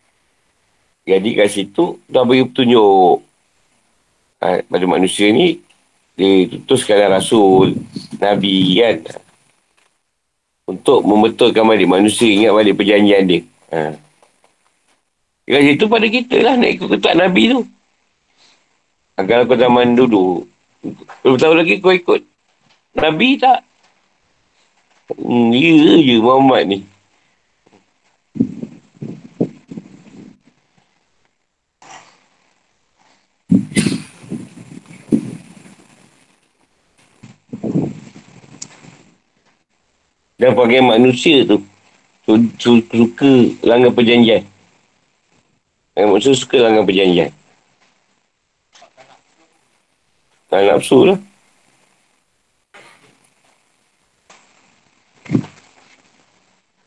jadi 1.08 1.28
kat 1.40 1.48
situ 1.48 1.96
dah 2.04 2.20
beri 2.28 2.44
petunjuk 2.44 3.24
ha, 4.44 4.60
pada 4.60 4.84
manusia 4.84 5.32
ni 5.32 5.64
Diutuskan 6.18 7.14
Rasul, 7.14 7.78
Nabi 8.18 8.82
kan. 8.82 9.22
Untuk 10.66 11.06
membetulkan 11.06 11.62
balik 11.62 11.86
manusia 11.86 12.26
ingat 12.26 12.50
balik 12.50 12.74
perjanjian 12.74 13.22
dia. 13.22 13.40
Ha. 13.70 13.94
Kat 15.46 15.62
situ 15.62 15.84
pada 15.86 16.06
kita 16.10 16.36
lah 16.42 16.58
nak 16.58 16.74
ikut 16.74 16.88
ketak 16.98 17.14
Nabi 17.14 17.54
tu. 17.54 17.60
Ha, 19.14 19.22
kalau 19.22 19.46
kau 19.46 19.54
zaman 19.54 19.94
dulu, 19.94 20.42
berapa 21.22 21.38
tahun 21.38 21.56
lagi 21.62 21.78
kau 21.78 21.94
ikut 21.94 22.20
Nabi 22.98 23.38
tak? 23.38 23.62
Hmm, 25.14 25.54
ya 25.54 26.02
je 26.02 26.18
Muhammad 26.18 26.62
ni. 26.66 26.78
Dan 40.38 40.54
pakai 40.54 40.78
manusia 40.78 41.42
tu 41.42 41.58
suka 42.62 43.58
langgar 43.66 43.90
perjanjian. 43.90 44.46
Manusia 45.98 46.30
suka 46.38 46.62
langgar 46.62 46.86
perjanjian. 46.86 47.34
Tak 50.46 50.62
nafsu 50.64 51.10
lah. 51.10 51.18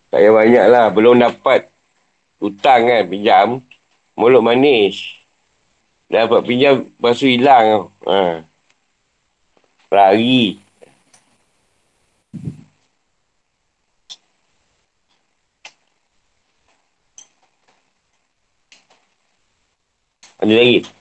Tak 0.09 0.19
payah 0.19 0.31
banyak 0.31 0.65
lah. 0.71 0.85
Belum 0.89 1.19
dapat 1.19 1.67
hutang 2.39 2.87
kan, 2.87 3.03
pinjam. 3.05 3.47
Mulut 4.15 4.41
manis. 4.41 5.20
Dapat 6.11 6.43
pinjam, 6.43 6.91
lepas 6.91 7.15
tu 7.15 7.23
hilang. 7.23 7.87
Ha. 8.03 8.43
Lari. 9.87 10.59
Ada 20.41 20.51
lagi? 20.51 21.00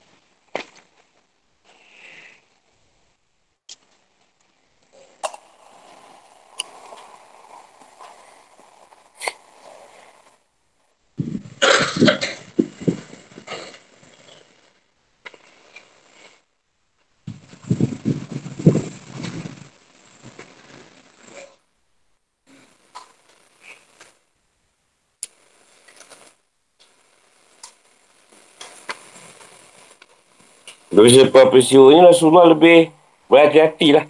Dari 31.00 31.16
selepas 31.16 31.48
peristiwa 31.48 31.96
ni 31.96 32.04
Rasulullah 32.04 32.52
lebih 32.52 32.92
berhati-hati 33.32 33.88
lah. 33.96 34.04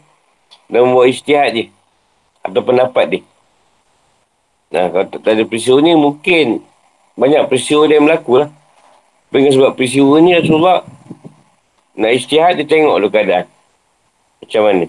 Dan 0.66 0.90
membuat 0.90 1.14
istihad 1.14 1.54
dia. 1.54 1.70
Atau 2.42 2.66
pendapat 2.66 3.04
dia. 3.06 3.22
Nah, 4.74 4.90
kalau 4.90 5.06
tak 5.06 5.38
ada 5.38 5.46
peristiwa 5.46 5.78
ni 5.78 5.94
mungkin 5.94 6.58
banyak 7.14 7.46
peristiwa 7.46 7.86
dia 7.86 8.02
yang 8.02 8.10
berlaku 8.10 8.42
lah. 8.42 8.50
Dengan 9.30 9.54
sebab 9.54 9.78
peristiwa 9.78 10.18
ni 10.18 10.34
Rasulullah 10.34 10.82
nak 11.94 12.10
istihad 12.10 12.58
dia 12.58 12.66
tengok 12.66 12.98
dulu 12.98 13.14
keadaan. 13.14 13.46
Macam 14.42 14.62
mana. 14.66 14.86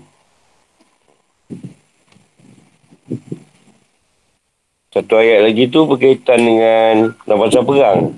Satu 4.89 5.21
ayat 5.21 5.45
lagi 5.45 5.69
tu 5.69 5.85
berkaitan 5.85 6.41
dengan 6.41 7.13
pasal 7.29 7.61
perang. 7.61 8.09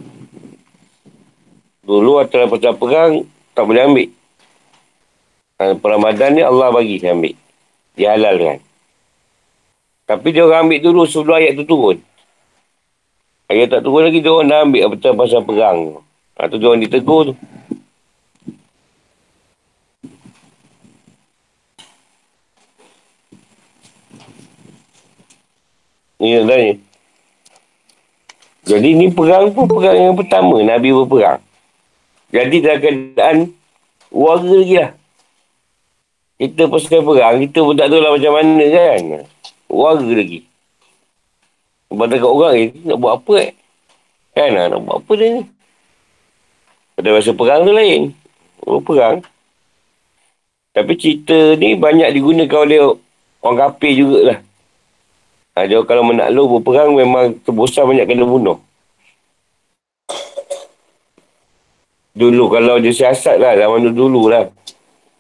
Dulu 1.83 2.23
antara 2.23 2.47
pasal 2.47 2.79
perang 2.79 3.27
tak 3.53 3.63
boleh 3.69 3.85
ambil. 3.85 4.09
Ha, 5.61 5.77
Ramadan 5.77 6.29
ni 6.33 6.41
Allah 6.41 6.73
bagi 6.73 6.97
saya 6.97 7.13
ambil. 7.13 7.37
Dia 7.93 8.17
halal 8.17 8.35
kan. 8.41 8.59
Tapi 10.09 10.27
dia 10.33 10.43
orang 10.43 10.67
ambil 10.67 10.79
dulu 10.81 11.01
sebelum 11.05 11.37
ayat 11.39 11.53
tu 11.55 11.63
turun. 11.63 11.97
Ayat 13.47 13.69
tak 13.69 13.81
turun 13.85 14.09
lagi, 14.09 14.19
dia 14.19 14.33
orang 14.33 14.49
dah 14.49 14.59
ambil 14.65 14.81
apa 14.89 15.09
pasal 15.13 15.41
perang. 15.45 15.79
Ha, 16.35 16.49
tu 16.49 16.57
dia 16.57 16.67
orang 16.67 16.81
ditegur 16.81 17.31
tu. 17.31 17.33
Ni 26.23 26.39
tanya. 26.39 26.79
Jadi 28.63 28.89
ni 28.95 29.11
perang 29.11 29.51
pun 29.51 29.67
perang 29.67 29.91
yang 29.91 30.15
pertama 30.15 30.63
Nabi 30.63 30.95
berperang. 30.95 31.43
Jadi 32.33 32.65
dalam 32.65 32.79
keadaan 32.81 33.37
warga 34.09 34.55
lagi 34.57 34.75
lah. 34.81 34.91
Kita 36.41 36.65
pasal 36.65 37.05
perang, 37.05 37.37
kita 37.45 37.59
pun 37.61 37.77
tak 37.77 37.93
tahu 37.93 38.01
lah 38.01 38.11
macam 38.17 38.33
mana 38.33 38.65
kan. 38.73 39.01
Warga 39.69 40.11
lagi. 40.17 40.39
Sebab 41.93 42.05
dekat 42.09 42.25
orang 42.25 42.53
ni, 42.57 42.65
nak 42.89 42.97
buat 42.97 43.13
apa 43.21 43.33
eh? 43.37 43.51
Kan 44.33 44.49
nak 44.49 44.81
buat 44.81 44.97
apa 44.97 45.11
dia 45.13 45.27
ni? 45.29 45.43
Pada 46.97 47.09
masa 47.13 47.31
perang 47.37 47.61
tu 47.61 47.73
lain. 47.73 48.01
Perang. 48.65 49.15
Tapi 50.73 50.91
cerita 50.97 51.37
ni 51.53 51.77
banyak 51.77 52.09
digunakan 52.17 52.65
oleh 52.65 52.81
orang 53.45 53.57
kapir 53.61 53.93
jugalah. 53.93 54.41
Ha, 55.53 55.69
dia 55.69 55.85
kalau 55.85 56.01
menakluk 56.01 56.49
berperang 56.57 56.97
memang 56.97 57.37
terbosan 57.45 57.85
banyak 57.85 58.09
kena 58.09 58.25
bunuh. 58.25 58.57
Dulu 62.13 62.45
kalau 62.53 62.77
dia 62.77 62.93
siasat 62.93 63.41
lah, 63.41 63.57
zaman 63.57 63.89
dulu 63.89 64.29
lah. 64.29 64.45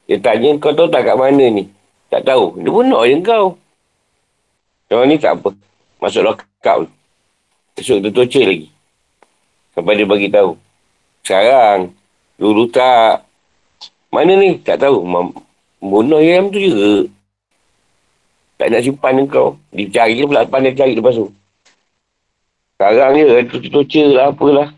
Dia 0.05 0.21
tanya, 0.21 0.53
kau 0.61 0.69
tahu 0.75 0.91
tak 0.93 1.09
kat 1.09 1.17
mana 1.17 1.49
ni? 1.49 1.65
Tak 2.13 2.21
tahu. 2.21 2.61
Dia 2.61 2.69
bunuh 2.69 3.01
je 3.09 3.17
kau. 3.25 3.57
Orang 4.93 5.09
ni 5.09 5.17
tak 5.17 5.41
apa. 5.41 5.49
Masuk 5.97 6.21
lokap 6.21 6.85
tu. 6.85 6.89
Esok 7.81 7.97
dia 8.05 8.13
torture 8.13 8.45
lagi. 8.45 8.69
Sampai 9.73 9.97
dia 9.97 10.05
bagi 10.05 10.29
tahu. 10.29 10.53
Sekarang, 11.25 11.89
dulu 12.37 12.69
tak. 12.69 13.25
Mana 14.13 14.37
ni? 14.37 14.61
Tak 14.61 14.85
tahu. 14.85 15.01
Bunuh 15.81 16.21
yang 16.21 16.53
tu 16.53 16.61
juga. 16.61 17.09
Tak 18.61 18.69
nak 18.69 18.85
simpan 18.85 19.25
kau. 19.25 19.57
Dia 19.73 19.89
cari 19.89 20.21
pula 20.21 20.45
pandai 20.45 20.77
cari 20.77 20.93
lepas 20.93 21.17
tu. 21.17 21.33
Sekarang 22.77 23.17
je, 23.17 23.49
tu 23.49 23.57
torture 23.73 24.13
lah 24.13 24.29
apalah. 24.29 24.69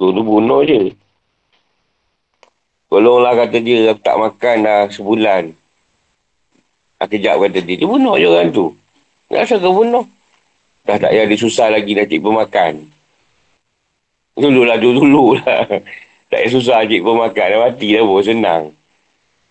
Dulu 0.00 0.20
bunuh 0.24 0.64
je. 0.64 0.96
Tolonglah 2.88 3.36
kata 3.36 3.60
dia, 3.60 3.92
aku 3.92 4.00
tak 4.00 4.16
makan 4.16 4.56
dah 4.64 4.80
sebulan. 4.88 5.52
Aku 7.04 7.12
kejap 7.12 7.36
kata 7.36 7.60
dia, 7.60 7.76
dia 7.76 7.84
bunuh 7.84 8.16
je 8.16 8.26
orang 8.26 8.48
tu. 8.48 8.72
Kenapa 9.28 9.60
kau 9.60 9.76
bunuh? 9.76 10.08
Dah 10.88 10.96
tak 10.96 11.12
payah 11.12 11.28
dia 11.28 11.36
susah 11.36 11.68
lagi 11.68 11.92
nak 11.92 12.08
cik. 12.08 12.88
Dulu 14.40 14.60
lah, 14.64 14.80
dulu 14.80 15.36
lah. 15.36 15.68
tak 16.32 16.38
payah 16.40 16.50
susah 16.50 16.88
cik 16.88 17.04
pemakan, 17.04 17.46
dah 17.52 17.58
mati 17.60 17.92
dah 17.92 18.02
pun, 18.02 18.24
senang. 18.24 18.64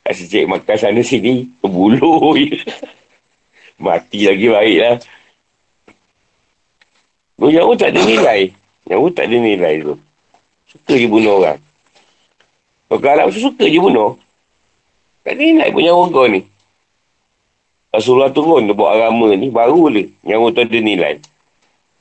Kasi 0.02 0.26
cik 0.26 0.50
makan 0.50 0.76
sana 0.82 1.02
sini, 1.06 1.46
bulu 1.62 2.34
je. 2.34 2.58
mati 3.86 4.26
lagi 4.26 4.50
baik 4.50 4.78
lah. 4.82 4.96
Yang 7.38 7.78
tak 7.78 7.94
ada 7.94 8.02
nilai. 8.02 8.42
Yang 8.90 9.14
tak 9.14 9.26
ada 9.30 9.38
nilai 9.38 9.76
tu. 9.86 10.09
Suka 10.70 10.94
je 10.94 11.10
bunuh 11.10 11.42
orang. 11.42 11.58
Kalau 12.90 13.10
Arab 13.10 13.34
tu 13.34 13.42
suka 13.42 13.66
je 13.66 13.82
bunuh. 13.82 14.18
Tak 15.26 15.34
ada 15.34 15.42
nilai 15.42 15.70
pun 15.74 15.82
nyawa 15.82 16.04
kau 16.14 16.26
ni. 16.30 16.42
Rasulullah 17.90 18.30
turun 18.30 18.70
dia 18.70 18.78
buat 18.78 18.94
agama 18.94 19.34
ni, 19.34 19.50
baru 19.50 19.90
dia. 19.90 20.10
Nyawa 20.26 20.54
tu 20.54 20.62
ada 20.62 20.78
nilai. 20.78 21.18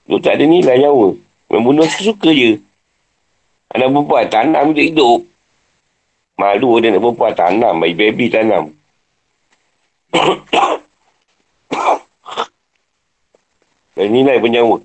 Tu 0.04 0.16
tak 0.20 0.36
ada 0.36 0.44
nilai 0.44 0.76
nyawa. 0.84 1.16
Membunuh 1.48 1.88
suka 1.88 2.28
je. 2.28 2.60
Anak 3.72 3.88
perempuan 3.92 4.28
tanam 4.28 4.76
dia 4.76 4.84
hidup. 4.88 5.24
Malu 6.36 6.80
dia 6.80 6.92
nak 6.92 7.00
perempuan 7.04 7.32
tanam. 7.32 7.74
Bayi 7.80 7.96
baby 7.96 8.28
tanam. 8.28 8.72
Dan 13.96 14.08
nilai 14.16 14.40
pun 14.40 14.52
nyawa. 14.52 14.76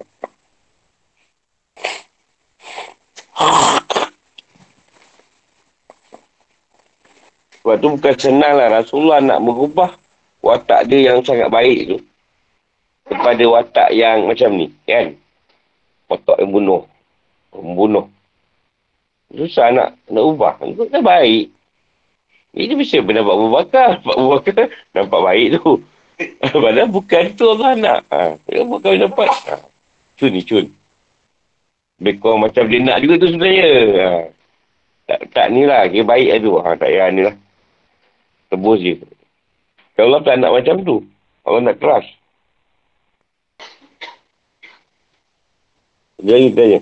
Sebab 7.63 7.79
tu 7.79 7.87
bukan 7.95 8.15
senang 8.19 8.59
lah 8.59 8.67
Rasulullah 8.83 9.23
nak 9.23 9.39
merubah 9.39 9.95
watak 10.43 10.91
dia 10.91 11.09
yang 11.15 11.23
sangat 11.23 11.47
baik 11.47 11.95
tu. 11.95 11.97
Kepada 13.07 13.43
watak 13.47 13.89
yang 13.95 14.27
macam 14.27 14.51
ni. 14.59 14.67
Kan? 14.83 15.15
Watak 16.11 16.43
yang 16.43 16.51
bunuh. 16.51 16.83
Membunuh. 17.55 18.05
Susah 19.33 19.71
nak, 19.71 19.89
nak 20.11 20.23
ubah. 20.27 20.59
Itu 20.61 20.85
kan 20.91 21.01
baik. 21.01 21.49
Ini 22.53 22.77
mesti 22.77 23.01
pendapat 23.01 23.33
Abu 23.33 23.49
Bakar. 23.49 23.89
Abu 24.19 24.27
Bakar 24.37 24.69
nampak 24.93 25.21
baik 25.23 25.47
tu. 25.57 25.81
Padahal 26.53 26.89
bukan 26.91 27.23
tu 27.33 27.45
Allah 27.49 27.71
nak. 27.73 27.99
Ha. 28.13 28.37
Dia 28.45 28.61
bukan 28.61 29.09
dapat. 29.09 29.29
Ha. 29.49 29.55
Cun 30.19 30.29
ni, 30.29 30.45
cun. 30.45 30.69
Lebih 32.01 32.15
kurang 32.21 32.41
macam 32.41 32.63
dia 32.65 32.79
nak 32.81 32.97
juga 33.03 33.13
tu 33.21 33.27
sebenarnya. 33.29 33.69
Ha. 34.01 34.09
Tak, 35.03 35.19
tak 35.35 35.47
ni 35.53 35.61
lah. 35.67 35.85
Kira 35.91 36.05
baik 36.07 36.29
lah 36.31 36.39
tu. 36.41 36.51
Ha, 36.57 36.69
tak 36.79 36.89
payah 36.89 37.07
ni 37.11 37.21
lah. 37.27 37.35
Tebus 38.49 38.79
je. 38.81 38.95
Kalau 39.93 40.07
Allah 40.13 40.21
tak 40.25 40.35
nak 40.41 40.51
macam 40.53 40.75
tu. 40.81 40.97
Allah 41.45 41.61
nak 41.61 41.77
keras. 41.77 42.05
Jadi 46.23 46.55
tanya. 46.55 46.79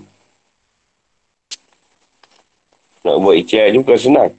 Nak 3.02 3.18
buat 3.18 3.34
ijtihad 3.34 3.74
ni 3.74 3.82
bukan 3.82 3.98
senang. 3.98 4.30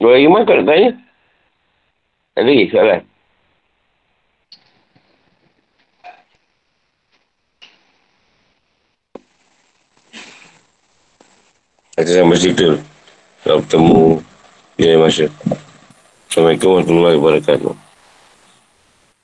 Dua 0.00 0.16
iman 0.16 0.46
kau 0.46 0.56
nak 0.56 0.64
tanya? 0.70 0.90
Ada 2.40 2.48
lagi 2.48 2.72
soalan? 2.72 3.02
Ada 12.00 12.10
sampai 12.16 12.40
situ. 12.40 12.80
Kalau 13.44 13.60
bertemu, 13.60 14.00
dia 14.80 14.96
masa. 14.96 15.28
Assalamualaikum 16.32 16.80
warahmatullahi 16.80 17.16
wabarakatuh. 17.20 17.89